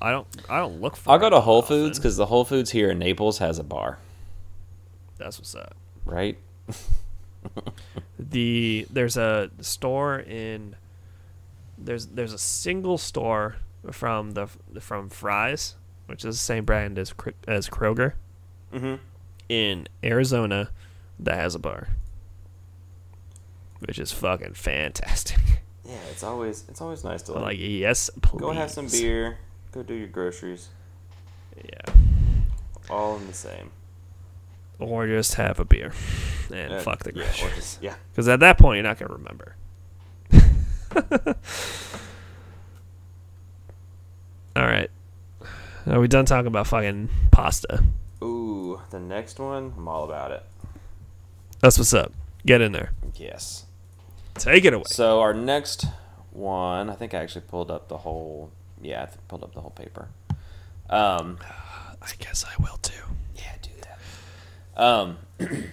[0.00, 0.26] I don't.
[0.48, 1.10] I don't look for.
[1.10, 1.68] I'll go to Whole often.
[1.76, 3.98] Foods because the Whole Foods here in Naples has a bar,
[5.18, 5.74] That's what's up.
[6.06, 6.38] right?
[8.18, 10.76] The there's a store in
[11.78, 13.56] there's there's a single store
[13.92, 14.46] from the
[14.80, 15.74] from Fry's,
[16.06, 17.14] which is the same brand as
[17.48, 18.12] as Kroger
[18.72, 18.94] Mm-hmm.
[19.48, 20.70] in Arizona
[21.18, 21.88] that has a bar.
[23.80, 25.38] Which is fucking fantastic.
[25.82, 28.38] Yeah, it's always it's always nice to like, like, yes, please.
[28.38, 29.38] go have some beer,
[29.72, 30.68] go do your groceries,
[31.56, 31.94] Yeah.
[32.88, 33.72] all in the same.
[34.78, 35.92] Or just have a beer
[36.52, 37.78] and Uh, fuck the yeah, groceries.
[37.82, 37.94] yeah.
[38.12, 39.56] Because at that point, you're not going to remember.
[44.56, 44.90] All right.
[45.86, 47.82] Are we done talking about fucking pasta?
[48.22, 50.44] Ooh, the next one, I'm all about it.
[51.60, 52.12] That's what's up.
[52.44, 52.90] Get in there.
[53.14, 53.64] Yes.
[54.34, 54.84] Take it away.
[54.86, 55.86] So our next
[56.32, 58.50] one, I think I actually pulled up the whole.
[58.82, 60.08] Yeah, I th- pulled up the whole paper.
[60.88, 61.38] Um,
[62.02, 63.02] I guess I will too.
[63.36, 64.82] yeah, do that.
[64.82, 65.18] Um,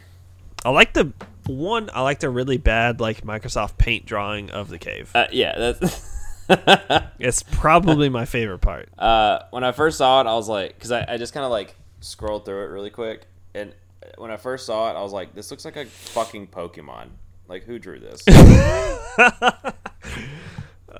[0.66, 1.14] I like the
[1.46, 1.90] one.
[1.94, 5.12] I like the really bad like Microsoft Paint drawing of the cave.
[5.16, 6.14] uh, yeah, that's.
[7.20, 8.90] It's probably my favorite part.
[8.98, 11.52] uh, when I first saw it, I was like, because I, I just kind of
[11.52, 13.24] like scrolled through it really quick,
[13.54, 13.74] and
[14.18, 17.08] when I first saw it, I was like, this looks like a fucking Pokemon.
[17.48, 18.24] Like, who drew this?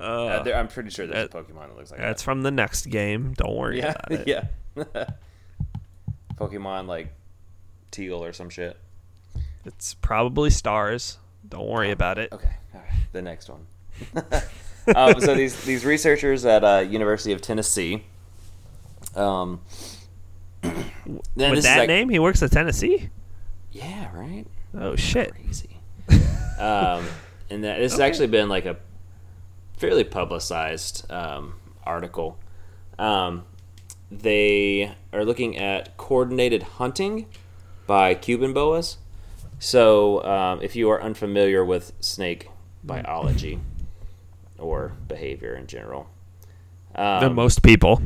[0.00, 2.86] Uh, there- I'm pretty sure there's a Pokemon that looks like That's from the next
[2.86, 3.32] game.
[3.36, 4.06] Don't worry that.
[4.06, 4.44] about Yeah,
[4.76, 4.88] it.
[4.94, 5.10] yeah.
[6.36, 7.08] Pokemon like
[7.90, 8.76] teal or some shit.
[9.64, 11.18] It's probably stars.
[11.48, 12.32] Don't worry about it.
[12.32, 12.92] Okay, all right.
[13.12, 13.66] The next one.
[14.94, 18.04] Um, so these these researchers at uh, University of Tennessee.
[19.14, 19.60] Um,
[20.62, 23.10] With that like- name, he works at Tennessee.
[23.72, 24.46] yeah, right.
[24.74, 25.32] Oh shit.
[25.34, 25.80] Crazy.
[26.58, 27.04] um,
[27.50, 28.76] and that this has actually been like a
[29.76, 32.38] fairly publicized um, article.
[32.98, 33.44] Um,
[34.10, 37.26] they are looking at coordinated hunting
[37.86, 38.98] by Cuban boas.
[39.58, 42.48] So, um, if you are unfamiliar with snake
[42.84, 43.58] biology
[44.58, 46.08] or behavior in general,
[46.94, 48.02] um, The most people.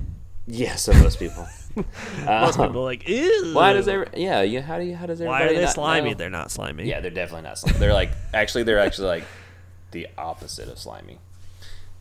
[0.46, 1.46] yeah, so most people.
[1.74, 3.53] Most Um, people are like, ew.
[3.55, 4.42] why does every yeah?
[4.42, 6.11] You how do you how does Why are they slimy?
[6.11, 6.16] know?
[6.16, 6.86] They're not slimy.
[6.88, 7.78] Yeah, they're definitely not slimy.
[7.78, 9.24] They're like actually they're actually like
[9.92, 11.18] the opposite of slimy,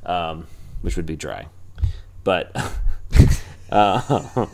[0.06, 0.48] um,
[0.82, 1.48] which would be dry.
[2.26, 2.52] But
[3.72, 4.46] uh,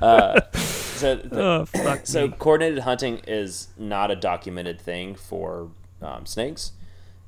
[0.00, 2.34] uh, so the, Oh so me.
[2.38, 6.72] coordinated hunting is not a documented thing for um, snakes.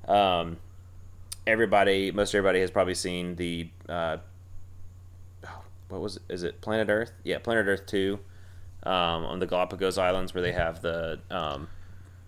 [0.07, 0.59] Um,
[1.47, 4.19] everybody, most everybody has probably seen the uh,
[5.89, 6.23] what was it?
[6.29, 7.13] Is it Planet Earth?
[7.23, 8.19] Yeah, Planet Earth two
[8.85, 11.69] um, on the Galapagos Islands where they have the um,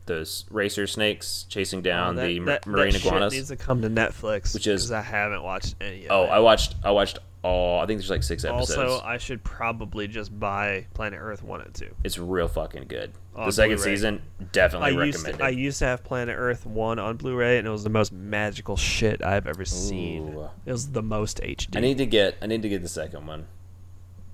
[0.07, 3.57] those racer snakes chasing oh, down Oh, that- the that- marine that shit needs to
[3.57, 6.09] come to Netflix, Which is- because I haven't watched any.
[6.09, 6.28] Oh, it.
[6.28, 7.80] I watched I watched all.
[7.80, 8.78] I think there's like six episodes.
[8.78, 11.94] Also, I should probably just buy Planet Earth one and two.
[12.02, 13.12] it's real fucking good.
[13.36, 13.92] On the second Blu-ray.
[13.96, 15.38] season I definitely used recommended.
[15.38, 18.12] to, I used to have Planet Earth one on Blu-ray, and it was the most
[18.12, 20.34] magical shit I've ever seen.
[20.34, 20.48] Ooh.
[20.64, 21.76] It was the most HD.
[21.76, 23.46] I need to get I need to get the second one.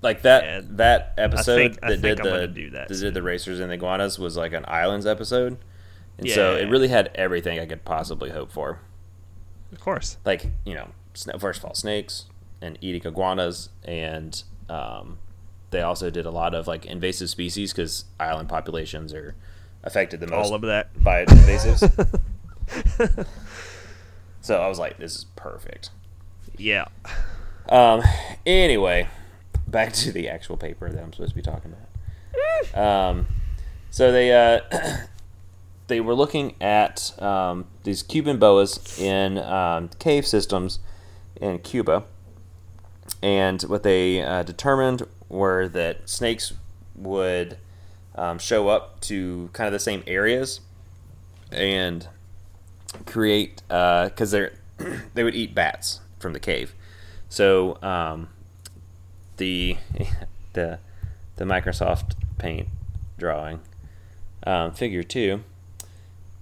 [0.03, 3.23] Like that Yeah, that episode think- that did I'm the do that that did the
[3.23, 5.59] racers and the iguanas was like an islands episode,
[6.19, 6.63] and so Yeah.
[6.63, 8.81] it really had everything I could possibly hope for.
[9.73, 10.17] of course.
[10.25, 10.89] Like you know,
[11.39, 12.25] first of all, snakes
[12.63, 15.19] and eating iguanas, and um,
[15.71, 19.35] they also did a lot of like invasive species because island populations are
[19.85, 20.89] affected the most All of that.
[21.05, 21.83] by invasives.
[24.41, 25.91] so I was like, this is perfect.
[26.57, 26.87] Yeah.
[27.69, 28.03] Um.
[28.47, 29.09] Anyway,
[29.71, 31.91] back to the actual paper that I'm supposed to be talking about.
[32.75, 33.27] Um,
[33.91, 34.61] so they uh,
[35.87, 40.79] they were looking at um, these Cuban boas in um, cave systems
[41.41, 42.05] in Cuba,
[43.23, 46.53] and what they uh, determined were that snakes
[46.95, 47.59] would
[48.15, 50.61] um, show up to kind of the same areas
[51.51, 52.09] and
[53.07, 54.53] create because they're
[55.15, 56.75] they would eat bats from the cave.
[57.29, 58.29] So um,
[59.41, 59.77] the
[60.53, 60.79] the
[61.37, 62.69] the Microsoft Paint
[63.19, 63.61] drawing.
[64.47, 65.43] Um, figure two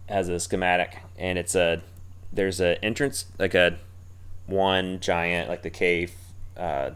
[0.09, 1.81] has a schematic, and it's a
[2.31, 3.79] there's an entrance like a
[4.47, 6.13] one giant like the cave
[6.57, 6.91] uh,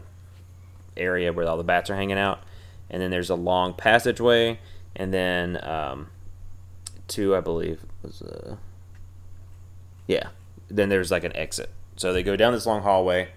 [0.95, 2.41] area where all the bats are hanging out,
[2.89, 4.59] and then there's a long passageway,
[4.95, 6.09] and then um,
[7.07, 8.57] two I believe was a
[10.05, 10.27] yeah.
[10.69, 13.29] Then there's like an exit, so they go down this long hallway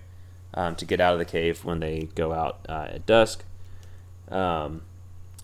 [0.57, 3.45] um, to get out of the cave when they go out uh, at dusk.
[4.29, 4.83] Um,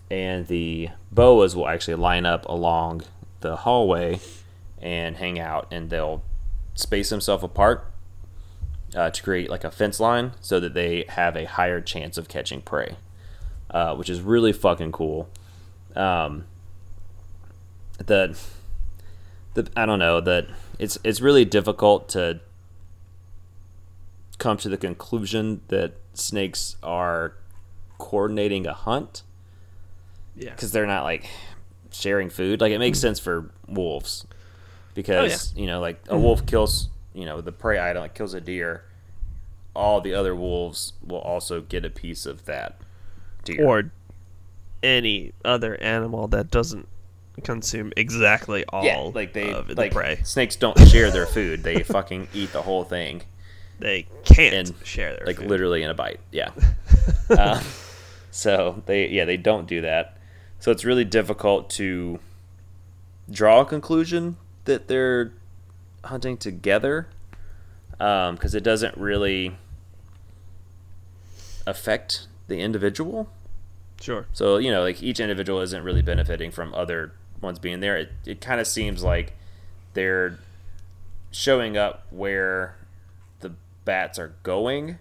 [0.09, 3.03] and the boas will actually line up along
[3.41, 4.19] the hallway
[4.81, 6.23] and hang out, and they'll
[6.75, 7.85] space themselves apart
[8.95, 12.27] uh, to create like a fence line so that they have a higher chance of
[12.27, 12.97] catching prey,
[13.71, 15.29] uh, which is really fucking cool.
[15.95, 16.45] Um,
[17.97, 18.37] the
[19.53, 20.47] the I don't know that
[20.79, 22.39] it's it's really difficult to
[24.37, 27.35] come to the conclusion that snakes are
[27.97, 29.23] coordinating a hunt
[30.35, 30.51] Yeah.
[30.51, 31.29] because they're not like
[31.91, 32.61] sharing food.
[32.61, 33.07] Like it makes mm-hmm.
[33.07, 34.35] sense for wolves oh,
[34.93, 36.23] because you know, like a mm-hmm.
[36.23, 38.83] wolf kills you know the prey item, like kills a deer.
[39.75, 42.77] All the other wolves will also get a piece of that
[43.43, 43.65] deer.
[43.65, 43.91] Or
[44.83, 46.87] any other animal that doesn't
[47.43, 50.19] consume exactly all yeah, like they of the like prey.
[50.23, 53.23] snakes don't share their food; they fucking eat the whole thing.
[53.79, 55.47] They can't and, share their like food.
[55.47, 56.19] literally in a bite.
[56.31, 56.51] Yeah.
[57.29, 57.61] uh,
[58.31, 60.17] so they yeah they don't do that.
[60.59, 62.19] So it's really difficult to
[63.29, 65.33] draw a conclusion that they're
[66.05, 67.07] hunting together
[67.97, 69.55] because it doesn't really
[71.65, 73.29] affect the individual.
[73.99, 74.25] Sure.
[74.33, 77.97] So you know, like each individual isn't really benefiting from other ones being there.
[77.97, 79.33] It it kind of seems like
[79.93, 80.39] they're
[81.31, 82.75] showing up where
[83.85, 84.97] bats are going,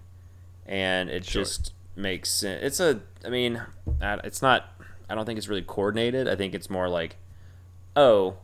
[0.67, 1.43] and it Sure.
[1.43, 2.61] just makes sense.
[2.63, 3.63] It's a, I mean,
[4.01, 4.69] it's not.
[5.09, 6.27] I don't think it's really coordinated.
[6.29, 7.17] I think it's more like,
[7.97, 8.37] oh,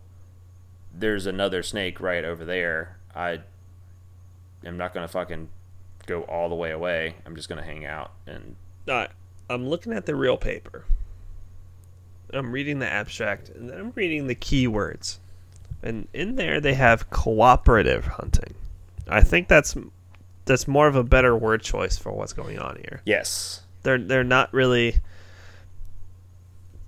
[0.95, 2.97] there's another snake right over there.
[3.15, 3.41] I
[4.65, 5.49] am not gonna fucking
[6.07, 7.17] go all the way away.
[7.25, 8.57] I'm just gonna hang out and.
[9.51, 10.85] I'm looking at the real paper.
[12.33, 15.19] I'm reading the abstract, and then I'm reading the keywords.
[15.83, 18.55] And in there, they have cooperative hunting.
[19.09, 19.75] I think that's
[20.49, 23.01] that's more of a better word choice for what's going on here.
[23.05, 25.01] yes, They're they're not really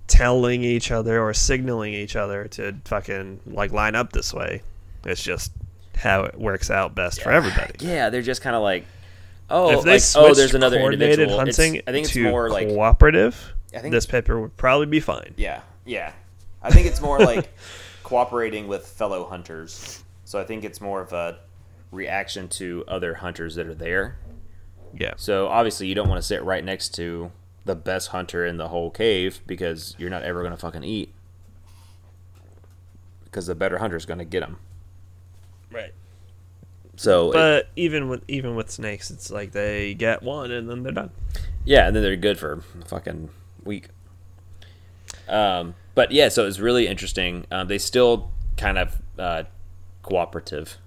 [0.07, 4.61] telling each other or signaling each other to fucking like line up this way.
[5.05, 5.51] It's just
[5.95, 7.73] how it works out best for everybody.
[7.79, 8.85] Yeah, they're just kind of like,
[9.49, 11.41] oh, if they like, oh, there's another coordinated individual.
[11.47, 14.99] It's- hunting I think it's more like, cooperative, I think this paper would probably be
[14.99, 15.33] fine.
[15.37, 16.11] yeah, yeah.
[16.63, 17.49] I think it's more like
[18.03, 20.03] cooperating with fellow hunters.
[20.25, 21.39] So I think it's more of a
[21.91, 24.17] reaction to other hunters that are there.
[24.97, 25.13] Yeah.
[25.17, 27.31] So obviously you don't want to sit right next to
[27.65, 31.13] the best hunter in the whole cave because you're not ever gonna fucking eat.
[33.25, 34.57] Because the better hunter is gonna get them.
[35.71, 35.93] Right.
[36.97, 40.83] So it- But even with even with snakes, it's like they get one and then
[40.83, 41.11] they're done.
[41.63, 43.29] Yeah, and then they're good for a fucking
[43.63, 43.89] week.
[45.29, 47.45] Um, but yeah, so it's really interesting.
[47.51, 49.43] Um, they still kind of uh,
[50.03, 50.77] cooperative,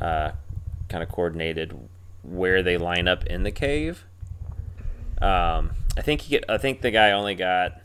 [0.00, 0.32] uh,
[0.88, 1.76] kind of coordinated
[2.22, 4.04] where they line up in the cave.
[5.20, 7.80] Um, I think he get, I think the guy only got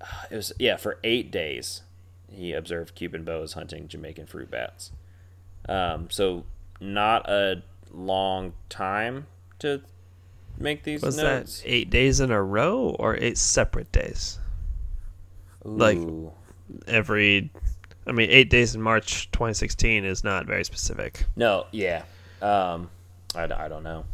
[0.30, 1.82] it was yeah for eight days.
[2.30, 4.90] He observed Cuban boas hunting Jamaican fruit bats.
[5.68, 6.44] Um, so
[6.80, 9.26] not a long time
[9.60, 9.80] to
[10.58, 11.60] make these Was notes.
[11.62, 14.38] that eight days in a row or eight separate days?
[15.64, 15.98] like-
[16.88, 17.50] Every,
[18.06, 21.24] I mean, eight days in March 2016 is not very specific.
[21.34, 22.02] no, yeah.
[22.42, 22.90] Um,
[23.34, 24.04] I, I don't know.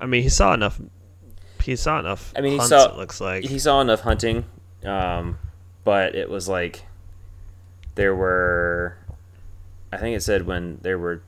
[0.00, 0.80] I mean, he saw enough.
[1.62, 2.32] He saw enough.
[2.36, 4.44] I mean, he hunts, saw- It looks like He saw enough hunting,
[4.84, 5.38] um,
[5.84, 6.84] but it was like
[7.94, 8.96] there were.
[9.92, 11.22] I think it said when there were,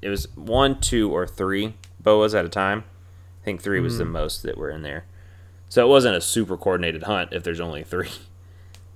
[0.00, 2.84] it was one, two, or three boas at a time.
[3.42, 4.12] I think three was the Hmm.
[4.12, 5.04] most that were in there.
[5.68, 8.08] So it wasn't a super coordinated hunt if there's only three,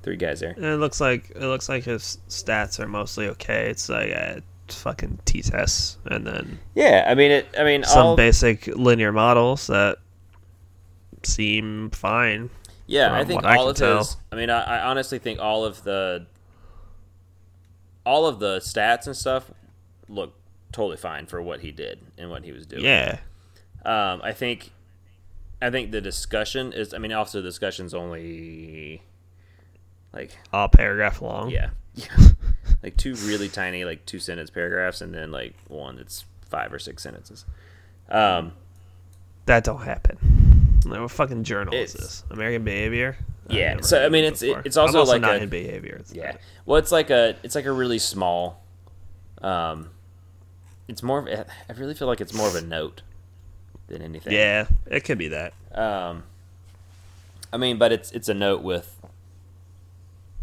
[0.04, 0.52] three guys there.
[0.52, 3.70] And it looks like it looks like his stats are mostly okay.
[3.70, 7.48] It's like a fucking t tests and then Yeah, I mean it.
[7.58, 8.16] I mean some all.
[8.16, 9.98] basic linear models that
[11.24, 12.50] seem fine.
[12.86, 13.98] Yeah, I think I all can of tell.
[13.98, 14.16] his.
[14.30, 16.26] I mean, I, I honestly think all of the
[18.04, 19.50] all of the stats and stuff
[20.08, 20.34] look
[20.70, 22.84] totally fine for what he did and what he was doing.
[22.84, 23.20] Yeah.
[23.86, 24.72] Um, I think,
[25.62, 26.92] I think the discussion is.
[26.92, 29.02] I mean, also the discussion's only
[30.14, 31.50] like A paragraph long.
[31.50, 31.70] yeah,
[32.82, 36.78] like two really tiny like two sentence paragraphs, and then like one that's five or
[36.78, 37.44] six sentences.
[38.08, 38.52] Um,
[39.46, 40.18] That don't happen.
[40.86, 42.24] Like, what fucking journal is this?
[42.30, 43.16] American Behavior?
[43.48, 44.62] I've Yeah, so, I mean, it's- before.
[44.64, 45.96] it's also I'm also like not a- in behavior.
[46.00, 46.32] It's Yeah.
[46.32, 48.62] not- Well, it's like a it's like a really small.
[49.42, 49.90] Um,
[50.88, 51.26] it's more.
[51.28, 53.02] Of, I really feel like it's more of a note
[53.88, 54.32] than anything.
[54.32, 55.52] Yeah, it could be that.
[55.72, 56.24] Um,
[57.52, 58.93] I mean, but it's it's a note with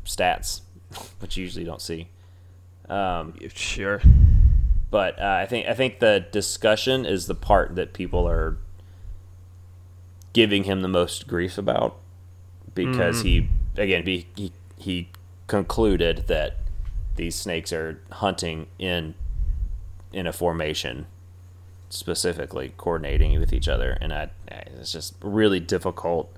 [0.05, 0.61] stats,
[1.19, 2.09] which you usually don't see.
[2.89, 4.01] Um, Sure.
[4.89, 8.57] but uh, I think I think the discussion is the part that people are
[10.33, 11.97] giving him the most grief about
[12.73, 15.09] because he again be, he he
[15.47, 16.57] concluded that
[17.15, 19.13] these snakes are hunting in
[20.13, 21.05] in a formation
[21.89, 26.33] specifically coordinating with each other and I, it's just really difficult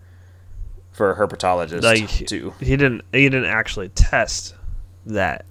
[0.94, 4.56] for a herpetologist Like to he didn't he didn't actually test
[5.06, 5.45] that,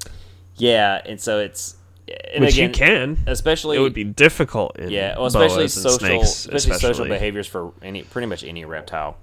[0.56, 1.76] yeah and so it's
[2.32, 3.18] and which again, you can.
[3.26, 7.72] especially It would be difficult in Yeah, well, especially social, snakes, especially, social behaviors for
[7.82, 9.16] any pretty much any reptile.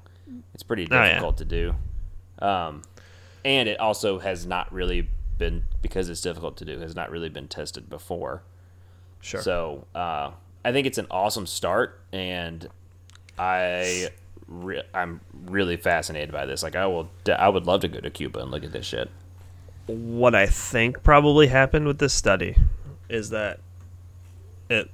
[0.54, 1.10] It's pretty Oh, yeah.
[1.10, 1.76] difficult to do,
[2.40, 2.82] um,
[3.46, 7.30] and it also has not really been because it's difficult to do has not really
[7.30, 8.44] been tested before.
[9.22, 9.42] Sure.
[9.42, 10.32] So uh,
[10.66, 12.68] I think it's an awesome start, and
[13.38, 14.10] I
[14.50, 16.64] re- I'm really fascinated by this.
[16.64, 19.10] Like I will, I would love to go to Cuba and look at this shit.
[19.88, 22.56] what I think probably happened with this study
[23.10, 23.60] is that
[24.70, 24.92] it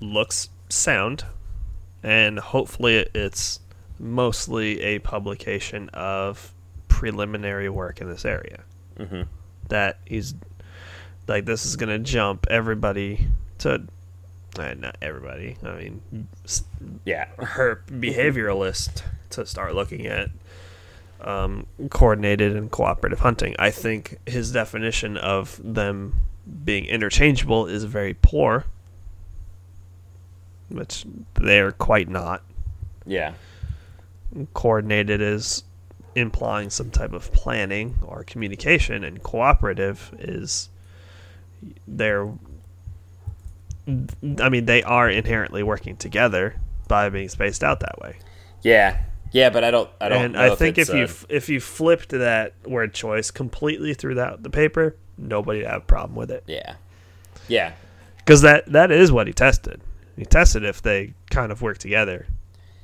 [0.00, 1.24] looks sound,
[2.02, 3.60] and hopefully it's
[3.98, 6.52] mostly a publication of
[6.88, 8.60] preliminary work in this area.
[8.98, 9.28] Mhm.
[9.68, 10.34] That he's
[11.26, 13.28] like, this is going to jump everybody
[13.58, 13.84] to.
[14.58, 15.56] Uh, not everybody.
[15.62, 16.28] I mean,
[17.04, 20.30] Yeah, her behavioralist to start looking at
[21.20, 23.54] um, coordinated and cooperative hunting.
[23.58, 26.14] I think his definition of them
[26.64, 28.64] being interchangeable is very poor,
[30.68, 31.04] which
[31.34, 32.42] they're quite not.
[33.06, 33.34] yeah,
[34.54, 35.64] Coordinated is
[36.14, 40.68] implying some type of planning or communication, and cooperative is
[41.86, 42.32] they're.
[43.88, 46.56] I mean, they are inherently working together
[46.88, 48.18] by being spaced out that way.
[48.62, 49.00] yeah,
[49.32, 49.50] yeah.
[49.50, 50.24] But I don't, I don't.
[50.24, 54.16] and I think it's, if you uh, if you flipped that word choice completely through
[54.16, 56.74] that the paper, nobody would have a problem with it yeah,
[57.48, 57.72] yeah,
[58.18, 59.80] because that that is what he tested.
[60.16, 62.26] He tested if they kind of work together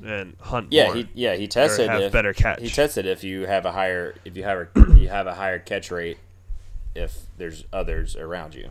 [0.05, 0.94] and hunt Yeah, more.
[0.97, 2.60] he yeah he tested have if, better catch.
[2.60, 5.59] He tested if you have a higher if you have a you have a higher
[5.59, 6.18] catch rate
[6.94, 8.70] if there's others around you.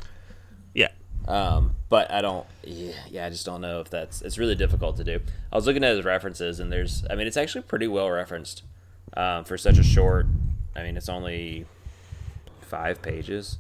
[1.28, 2.46] Um, but I don't.
[2.64, 4.22] Yeah, yeah, I just don't know if that's.
[4.22, 5.20] It's really difficult to do.
[5.52, 7.06] I was looking at his references, and there's.
[7.10, 8.64] I mean, it's actually pretty well referenced
[9.16, 10.28] um, for such a short.
[10.76, 11.66] I mean, it's only
[12.62, 13.60] five pages,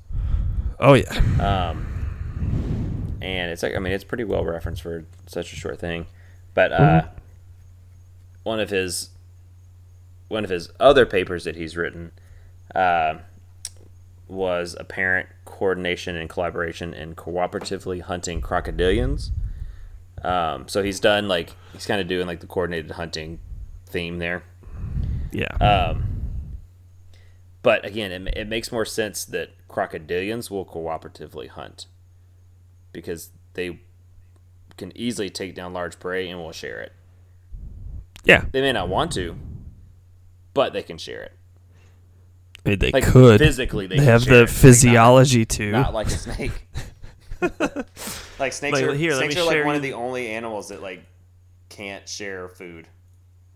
[0.80, 3.76] oh yeah, um, and it's like.
[3.76, 6.07] I mean, it's pretty well referenced for such a short thing.
[6.53, 7.07] But uh,
[8.44, 9.10] one of his
[10.27, 12.11] one of his other papers that he's written
[12.76, 13.19] uh,
[14.27, 15.30] was apparent
[15.64, 19.30] coordination and collaboration and cooperatively hunting crocodilians.
[20.22, 23.40] Um, so he's done like he's kind of doing like the coordinated hunting
[23.85, 24.44] theme there.
[25.31, 25.53] yeah.
[25.56, 26.03] Um,
[27.61, 31.85] but again, it, it makes more sense that crocodilians will cooperatively hunt
[32.91, 33.80] because they
[34.76, 36.91] can easily take down large prey and will share it.
[38.26, 39.38] yeah, They may not want to,
[40.53, 41.31] but they can share it.
[42.65, 43.40] I mean, they Like could.
[43.40, 44.40] physically, they, They have the it.
[44.41, 45.72] Like, physiology to.
[45.72, 46.68] not, not like a snake.
[48.40, 50.30] like snakes Like, are, here, let snakes me are like one you- of the only
[50.30, 51.03] animals that like
[51.69, 52.88] can't share food.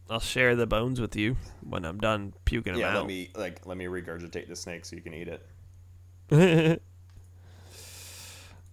[0.09, 2.95] I'll share the bones with you when I'm done puking them Yeah, out.
[2.99, 5.45] let me like let me regurgitate the snake so you can eat it.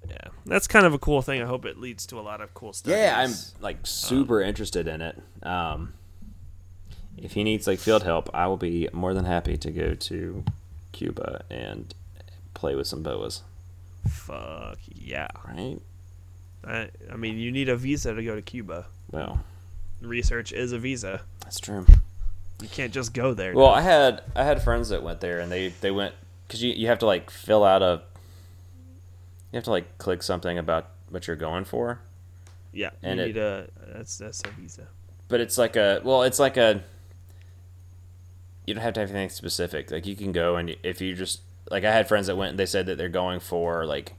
[0.09, 0.17] yeah,
[0.47, 1.41] that's kind of a cool thing.
[1.43, 2.93] I hope it leads to a lot of cool stuff.
[2.93, 5.21] Yeah, I'm like super Um, interested in it.
[5.43, 5.95] Um,
[7.19, 10.45] if he needs like field help, I will be more than happy to go to
[10.93, 11.95] Cuba and
[12.55, 13.43] play with some boas.
[14.09, 15.29] Fuck yeah.
[15.47, 15.79] Right?
[16.67, 18.87] I, I mean, you need a visa to go to Cuba.
[19.11, 19.41] Well,
[20.01, 21.23] Research is a visa.
[21.43, 21.87] that's true.
[22.63, 23.55] You can't just go there.
[23.55, 26.15] Well, I had I had friends that went there, and they they went
[26.47, 28.03] because you you have to like fill out a
[29.53, 32.01] you have to like click something about what you're going for,
[32.73, 34.87] yeah, you and it- need a that's that's a visa.
[35.29, 36.83] but it's like a well, it's like a
[38.67, 39.91] you don't have to have anything specific.
[39.91, 42.59] Like you can go and if you just like I had friends that went and
[42.59, 44.13] they said that they're going for like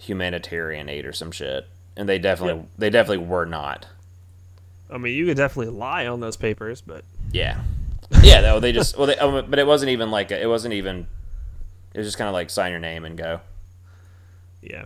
[0.00, 1.66] humanitarian aid or some shit,
[1.96, 3.86] and they definitely they definitely were not.
[4.90, 7.60] I mean, you could definitely lie on those papers, but Yeah,
[8.22, 8.40] yeah.
[8.40, 11.06] Though they just well, they, oh, but it wasn't even like a, it wasn't even.
[11.94, 13.40] It was just kind of like sign your name and go.
[14.62, 14.84] yeah.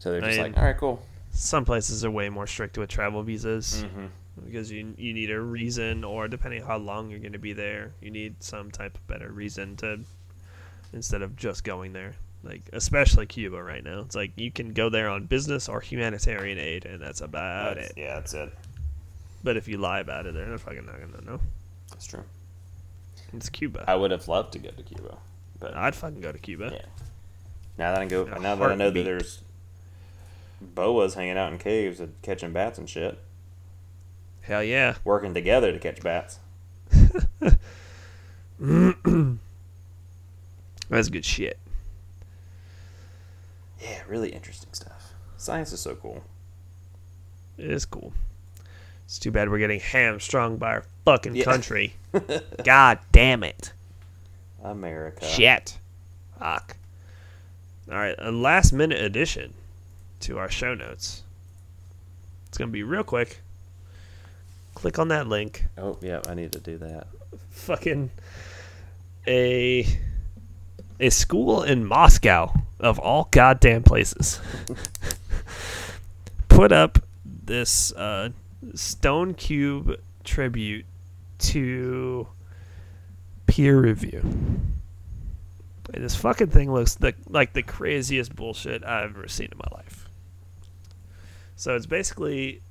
[0.00, 1.02] So they're I just mean- like, all right, cool.
[1.30, 4.06] Some places are way more strict with travel visas Mm-hmm.
[4.44, 7.92] Because you you need a reason, or depending how long you're going to be there,
[8.00, 10.00] you need some type of better reason to
[10.92, 12.14] instead of just going there.
[12.44, 16.58] Like especially Cuba right now, it's like you can go there on business or humanitarian
[16.58, 17.98] aid, and that's about That's- it.
[17.98, 18.52] Yeah, that's it.
[19.42, 21.40] But if you lie about it, they're not fucking not gonna know.
[21.90, 22.24] That's true.
[23.32, 23.84] It's Cuba.
[23.86, 25.18] I would have loved to go to Cuba,
[25.60, 26.70] but I'd fucking go to Cuba.
[26.72, 26.86] Yeah.
[27.76, 29.42] Now that I go, now that I know that there's
[30.60, 33.18] boas hanging out in caves and catching bats and shit,
[34.48, 34.94] Hell yeah.
[35.04, 36.38] working together to catch bats.
[40.88, 41.58] That's good shit.
[43.80, 45.12] Yeah, really interesting stuff.
[45.36, 46.24] Science is so cool.
[47.58, 48.12] It is cool.
[49.04, 51.44] It's too bad we're getting hamstrung by our fucking Yeah.
[51.44, 51.94] country.
[52.64, 53.72] God damn it.
[54.64, 55.24] America.
[55.26, 55.78] Shit.
[56.38, 56.76] Fuck.
[57.90, 59.54] All right, a last minute addition
[60.20, 61.22] to our show notes.
[62.48, 63.40] It's going to be real quick.
[64.78, 65.64] Click on that link.
[65.76, 67.08] Oh, yeah, I need to do that.
[67.50, 68.12] Fucking
[69.26, 69.84] a
[71.00, 74.40] a school in Moscow of all goddamn places
[76.48, 78.28] put up this uh,
[78.74, 80.86] stone cube tribute
[81.38, 82.28] to
[83.48, 84.20] peer review.
[84.20, 89.76] And this fucking thing looks the, like the craziest bullshit I've ever seen in my
[89.76, 90.08] life.
[91.56, 92.62] So it's basically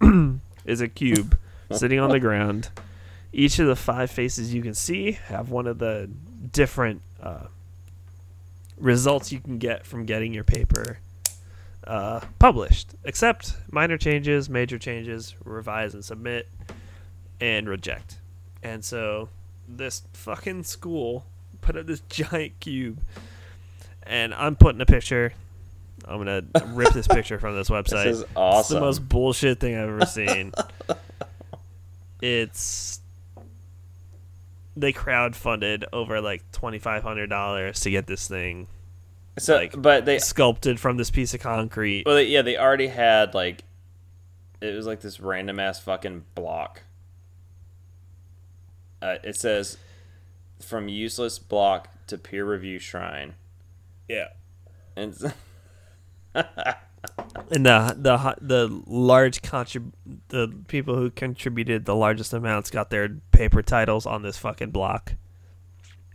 [0.64, 1.38] is a cube
[1.74, 2.70] sitting on the ground.
[3.32, 6.10] Each of the five faces you can see have one of the
[6.52, 7.46] different uh,
[8.76, 10.98] results you can get from getting your paper
[11.86, 16.48] uh, published, except minor changes, major changes, revise and submit,
[17.40, 18.18] and reject.
[18.62, 19.28] And so
[19.68, 21.26] this fucking school
[21.60, 23.00] put up this giant cube,
[24.02, 25.32] and I'm putting a picture.
[26.04, 26.44] I'm gonna
[26.74, 28.04] rip this picture from this website.
[28.04, 28.60] This is awesome.
[28.60, 30.52] It's the most bullshit thing I've ever seen.
[32.22, 33.00] it's
[34.74, 38.68] they crowdfunded over like twenty five hundred dollars to get this thing
[39.38, 42.04] so, like, but they, sculpted from this piece of concrete.
[42.04, 43.64] well, they, yeah, they already had like,
[44.60, 46.82] it was like this random ass fucking block.
[49.00, 49.78] Uh, it says,
[50.60, 53.34] from useless block to peer review shrine,
[54.06, 54.28] Yeah.
[54.96, 55.14] and
[57.50, 59.92] And the the the large contrib-
[60.28, 65.14] the people who contributed the largest amounts got their paper titles on this fucking block.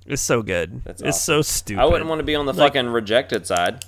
[0.06, 0.84] It's so good.
[0.86, 1.82] That's it's so stupid.
[1.82, 3.84] I wouldn't want to be on the Like- fucking rejected side,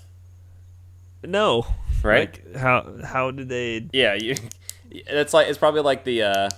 [1.23, 1.65] No.
[2.03, 2.39] right?
[2.45, 4.35] Like how how did they Yeah, you.
[4.91, 6.49] It's like it's probably like the uh,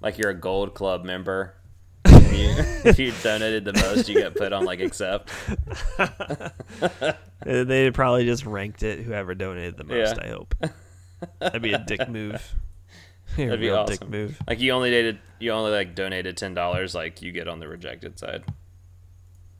[0.00, 1.54] like you're a gold club member.
[2.34, 5.30] If you, if you donated the most, you get put on like accept.
[7.46, 9.00] They probably just ranked it.
[9.00, 10.24] Whoever donated the most, Yeah.
[10.24, 10.54] I hope.
[11.40, 12.54] That'd be a dick move.
[13.36, 13.96] a That'd be real awesome.
[13.98, 14.38] dick move.
[14.48, 16.94] Like you only dated, you only like donated ten dollars.
[16.94, 18.44] Like you get on the rejected side.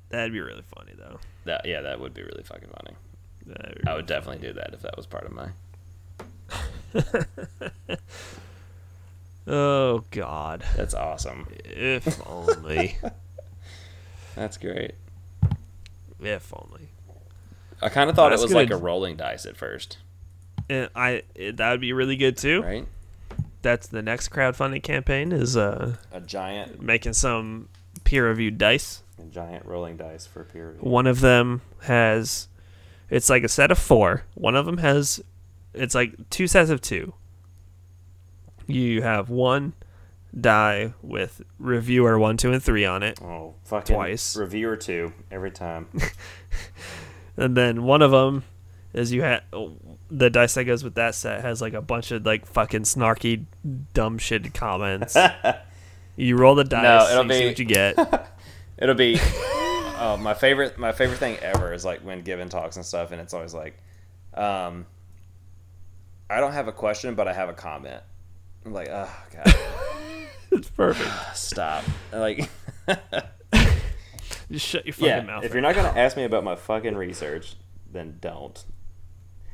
[0.09, 1.19] That'd be really funny though.
[1.45, 2.97] That yeah, that would be really fucking funny.
[3.47, 5.51] That'd I would definitely do that if that was part of my.
[9.47, 10.65] Oh God!
[10.77, 11.49] That's awesome.
[11.65, 12.97] If only.
[14.35, 14.93] That's great.
[16.21, 16.89] if only.
[17.83, 19.99] I kind of thought That's it was like a rolling dice at first,
[20.71, 21.23] And I
[21.55, 22.63] that would be really good too.
[22.63, 22.87] right?
[23.63, 27.69] That's the next crowdfunding campaign is uh A giant, making some
[28.05, 29.03] peer reviewed dice.
[29.21, 30.89] a giant rolling dice for peer review.
[30.91, 32.49] One of them has
[33.11, 34.25] it's like a set of four.
[34.35, 35.23] One of them has
[35.75, 37.13] it's like two sets of two.
[38.67, 39.75] You have one
[40.39, 44.37] die with reviewer one, two, and three on it, Oh, fucking Twice.
[44.37, 45.87] reviewer two every time.
[47.37, 48.45] and then one of them
[48.93, 49.43] is you had
[50.11, 53.45] the dice that goes with that set has like a bunch of like fucking snarky,
[53.93, 55.17] dumb shit comments.
[56.17, 58.31] you roll the dice, No, it'll be- what you get.
[58.77, 60.79] It'll be oh, my favorite.
[60.79, 63.79] My favorite thing ever is like when giving talks and stuff, and it's always like,
[64.35, 64.87] um,
[66.29, 68.03] I don't have a question, but I have a comment.
[68.65, 69.55] I'm like, oh god,
[70.51, 71.11] it's perfect.
[71.37, 71.85] stop!
[72.13, 72.49] Like,
[74.51, 75.45] Just shut your fucking yeah, mouth.
[75.45, 77.57] if you're not gonna ask me about my fucking research,
[77.91, 78.63] then don't.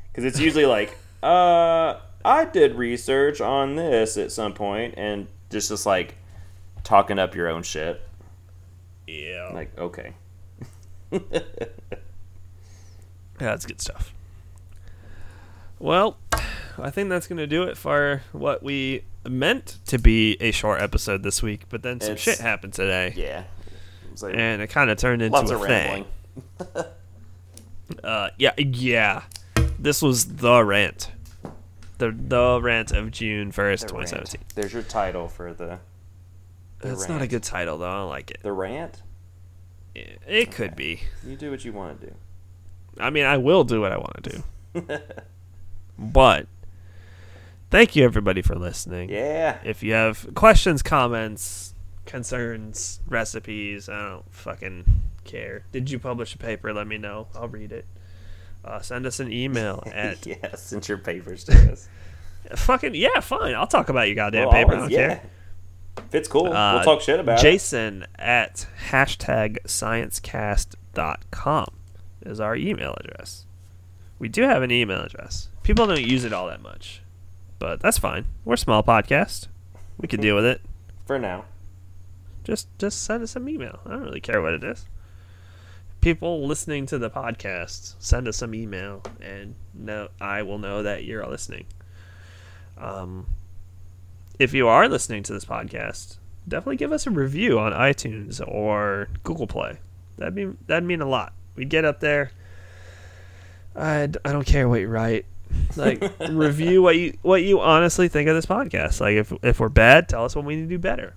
[0.09, 5.69] Because it's usually like, uh, I did research on this at some point, and just
[5.69, 6.15] just like,
[6.83, 8.01] talking up your own shit.
[9.07, 9.49] Yeah.
[9.53, 10.13] Like, okay.
[13.41, 14.13] Yeah, that's good stuff.
[15.79, 16.17] Well,
[16.77, 20.81] I think that's going to do it for what we meant to be a short
[20.81, 23.43] episode this week, but then some It's- shit happened today, Yeah.
[24.21, 26.05] Like and it kind of turned into a thing.
[28.03, 29.23] Uh, yeah, yeah.
[29.79, 31.11] This was the rant,
[31.97, 34.35] the the rant of June first, The twenty rant.
[34.55, 35.79] There's your title for the.
[36.79, 37.89] the That's not a good title though.
[37.89, 38.39] I don't like it.
[38.43, 39.01] The rant.
[39.95, 41.01] It, it could be.
[41.25, 42.15] You do what you want to do.
[42.99, 44.99] I mean, I will do what I want to do,
[45.99, 46.47] but
[47.71, 49.09] thank you everybody for listening.
[49.09, 49.57] Yeah.
[49.63, 51.73] If you have questions, comments,
[52.05, 54.85] concerns, recipes, I don't fucking
[55.23, 55.63] care.
[55.71, 56.71] Did you publish a paper?
[56.73, 57.27] Let me know.
[57.35, 57.85] I'll read it.
[58.63, 60.55] Uh, send us an email at yeah.
[60.55, 61.89] Send your papers to us.
[62.55, 63.55] fucking yeah, fine.
[63.55, 64.75] I'll talk about your goddamn Well, paper.
[64.75, 65.07] I don't yeah.
[65.07, 65.23] care.
[65.97, 67.41] If it's cool, Uh, we'll talk shit about it.
[67.41, 71.67] Jason at hashtag sciencecast.com
[72.25, 73.45] is our email address.
[74.19, 75.49] We do have an email address.
[75.63, 77.01] People don't use it all that much,
[77.61, 78.25] but that's fine.
[78.43, 79.47] We're a small podcast.
[79.99, 80.61] We can deal with it.
[81.05, 81.45] For now.
[82.43, 83.79] Just just send us some email.
[83.85, 84.87] I don't really care what it is.
[86.01, 91.03] People listening to the podcast, send us some email, and no, I will know that
[91.03, 91.67] you're listening.
[92.79, 93.27] Um,
[94.39, 96.17] if you are listening to this podcast,
[96.47, 99.77] definitely give us a review on iTunes or Google Play.
[100.17, 101.33] That'd be that'd mean a lot.
[101.55, 102.31] We'd get up there.
[103.75, 105.25] I, I don't care what you write.
[105.75, 108.99] Like review what you what you honestly think of this podcast.
[108.99, 111.15] Like if if we're bad, tell us what we need to do better.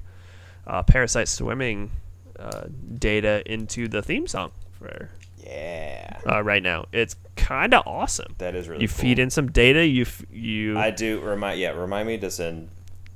[0.65, 1.91] uh, Parasite Swimming
[2.39, 2.63] uh,
[2.97, 6.19] data into the theme song for Yeah.
[6.29, 6.85] uh, right now.
[6.93, 8.35] It's kind of awesome.
[8.37, 8.97] That is really you cool.
[8.97, 9.85] feed in some data.
[9.85, 12.69] You f- you I do remind yeah, remind me to send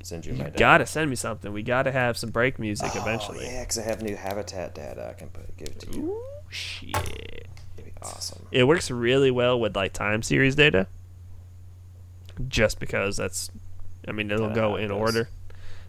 [0.04, 0.58] send you, my data.
[0.58, 1.52] gotta send me something.
[1.54, 3.46] We gotta have some break music Oh, eventually.
[3.46, 6.04] yeah, because I have new habitat data I can put give to you.
[6.04, 7.48] Ooh, shit.
[8.02, 8.46] Awesome.
[8.52, 10.86] it works really well with like time series data
[12.48, 13.50] just because that's
[14.08, 15.30] i mean it'll Kinda go in order.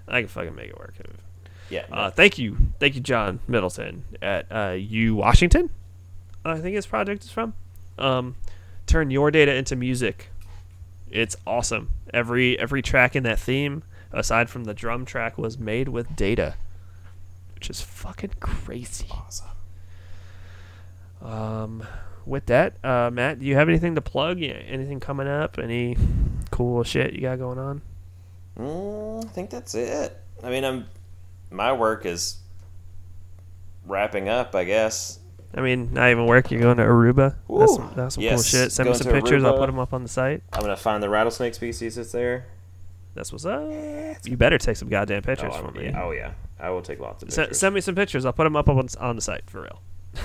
[0.07, 0.95] I can fucking make it work.
[1.69, 1.85] Yeah.
[1.93, 2.57] uh, thank you.
[2.81, 5.71] Thank you john middleton at uh, u washington
[6.45, 7.55] i think his project is from.
[7.99, 8.37] Um,
[8.87, 10.31] turn your data into music.
[11.11, 11.91] It's awesome.
[12.15, 16.55] Every every track in that theme aside from the drum track was made with data
[17.55, 19.07] which is fucking crazy.
[19.11, 19.49] Awesome.
[21.23, 21.83] um,
[22.29, 24.43] with that, uh, Matt, do you have anything to plug?
[24.43, 25.59] Anything coming up?
[25.59, 25.97] Any
[26.51, 27.83] cool shit you got going on?
[28.59, 30.17] Mm, I think that's it.
[30.43, 30.87] I mean, I'm
[31.51, 32.39] my work is
[33.87, 35.19] wrapping up, I guess.
[35.55, 36.51] I mean, not even work.
[36.51, 37.37] You're going to Aruba.
[37.49, 38.71] That's some, that's some cool shit.
[38.71, 39.45] Send me some pictures.
[39.45, 40.43] I'll put them up on the site.
[40.53, 42.47] I'm gonna find the rattlesnake species that's there.
[43.15, 43.63] That's what's up.
[44.25, 45.87] You better take some goddamn pictures oh, for me.
[45.87, 47.59] yeah, oh yeah, I will take lots of pictures.
[47.59, 48.27] send me some pictures.
[48.27, 49.81] I'll put them up on, on the site for real.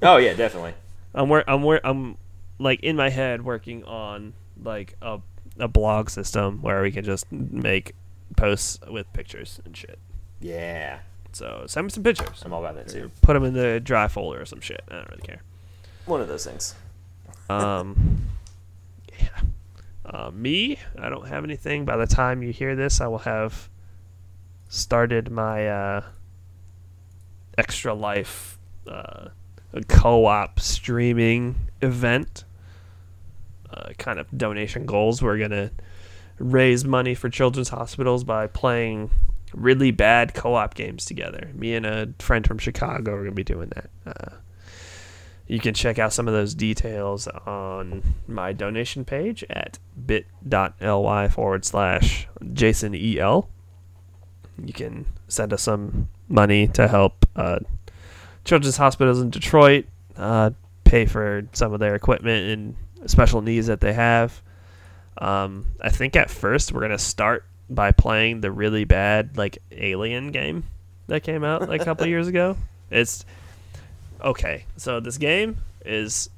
[0.00, 0.74] Oh yeah, definitely.
[1.14, 2.16] I'm wor- I'm wor- I'm
[2.58, 4.32] like in my head working on
[4.62, 5.20] like a
[5.58, 7.94] a blog system where we can just make
[8.36, 9.98] posts with pictures and shit.
[10.40, 11.00] Yeah,
[11.32, 12.42] So send me some pictures.
[12.44, 13.10] I'm all about that too.
[13.20, 14.82] Put them in the dry folder or some shit.
[14.90, 15.42] I don't really care.
[16.06, 16.74] One of those things.
[17.48, 18.26] Um,
[19.20, 19.28] yeah.
[20.04, 21.84] Uh, me, I don't have anything.
[21.84, 23.68] By the time you hear this, I will have
[24.68, 26.04] started my uh,
[27.58, 28.58] extra life
[28.88, 29.28] uh,
[29.80, 32.44] co-op streaming event.
[33.72, 35.22] Uh, kind of donation goals.
[35.22, 35.70] We're gonna
[36.38, 39.10] raise money for children's hospitals by playing
[39.54, 41.50] really bad co-op games together.
[41.54, 43.90] Me and a friend from Chicago are gonna be doing that.
[44.06, 44.36] Uh,
[45.46, 51.64] you can check out some of those details on my donation page at bit.ly forward
[51.64, 53.48] slash Jason EL.
[54.64, 57.58] You can send us some money to help uh,
[58.44, 59.86] children's hospitals in Detroit
[60.16, 60.50] uh,
[60.84, 64.40] pay for some of their equipment and special needs that they have.
[65.18, 69.58] Um, I think at first we're going to start by playing the really bad like
[69.70, 70.64] Alien game
[71.06, 72.56] that came out like a couple years ago.
[72.90, 73.24] It's
[74.20, 76.28] okay, so this game is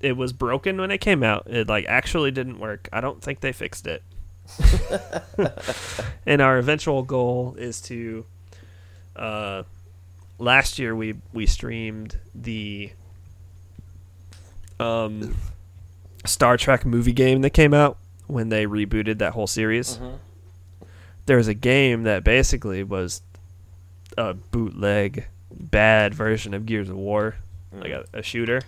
[0.00, 1.46] it was broken when it came out.
[1.48, 2.88] It like actually didn't work.
[2.92, 4.02] I don't think they fixed it.
[6.26, 8.24] and our eventual goal is to
[9.16, 9.64] uh
[10.38, 12.92] last year we we streamed the
[14.80, 15.34] um
[16.24, 19.98] Star Trek movie game that came out when they rebooted that whole series.
[21.26, 23.22] There was a game that basically was
[24.16, 27.36] a bootleg bad version of Gears of War,
[27.72, 28.62] like a, a shooter.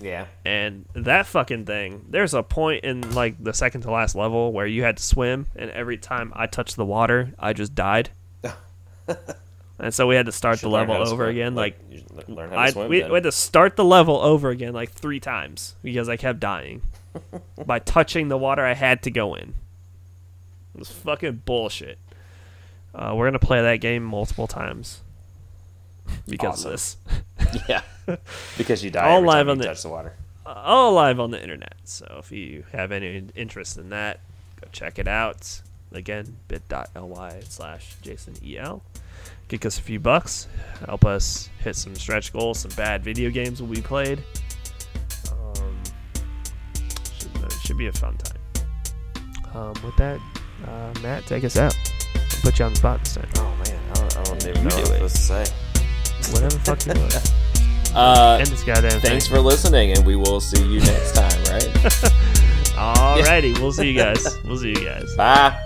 [0.00, 0.26] Yeah.
[0.44, 4.66] And that fucking thing, there's a point in like the second to last level where
[4.66, 8.10] you had to swim, and every time I touched the water, I just died.
[9.78, 11.54] and so we had to start the level over again.
[11.54, 12.88] Like, should learn how to I swim.
[12.88, 16.40] we, we had to start the level over again like three times because I kept
[16.40, 16.82] dying
[17.66, 19.54] by touching the water I had to go in.
[20.74, 21.98] It was fucking bullshit.
[22.94, 25.00] Uh, we're gonna play that game multiple times
[26.28, 26.96] because Awesome.
[27.38, 27.62] of this.
[27.68, 27.82] yeah.
[28.56, 30.14] because you die All live on you the- touch the water.
[30.46, 31.74] all live on the internet.
[31.84, 34.20] So if you have any interest in that,
[34.60, 35.60] go check it out.
[35.92, 38.82] Again, bit.ly slash Jason EL.
[39.48, 40.46] Kick us a few bucks.
[40.86, 42.58] Help us hit some stretch goals.
[42.60, 44.22] Some bad video games will be played.
[45.32, 45.82] Um,
[47.18, 48.36] should, should be a fun time.
[49.54, 50.20] Um, with that,
[50.66, 51.74] uh, Matt, take us out.
[52.14, 53.28] I'll put you on the spot this time.
[53.36, 54.98] Oh man, I don't, I don't even You know do what it.
[55.00, 55.44] to say.
[56.32, 57.32] Whatever the fuck you want.
[57.94, 59.34] Uh, End this goddamn thanks thing.
[59.34, 61.62] for listening, and we will see you next time, right?
[62.76, 64.36] Alrighty, we'll see you guys.
[64.44, 65.16] We'll see you guys.
[65.16, 65.58] Bye.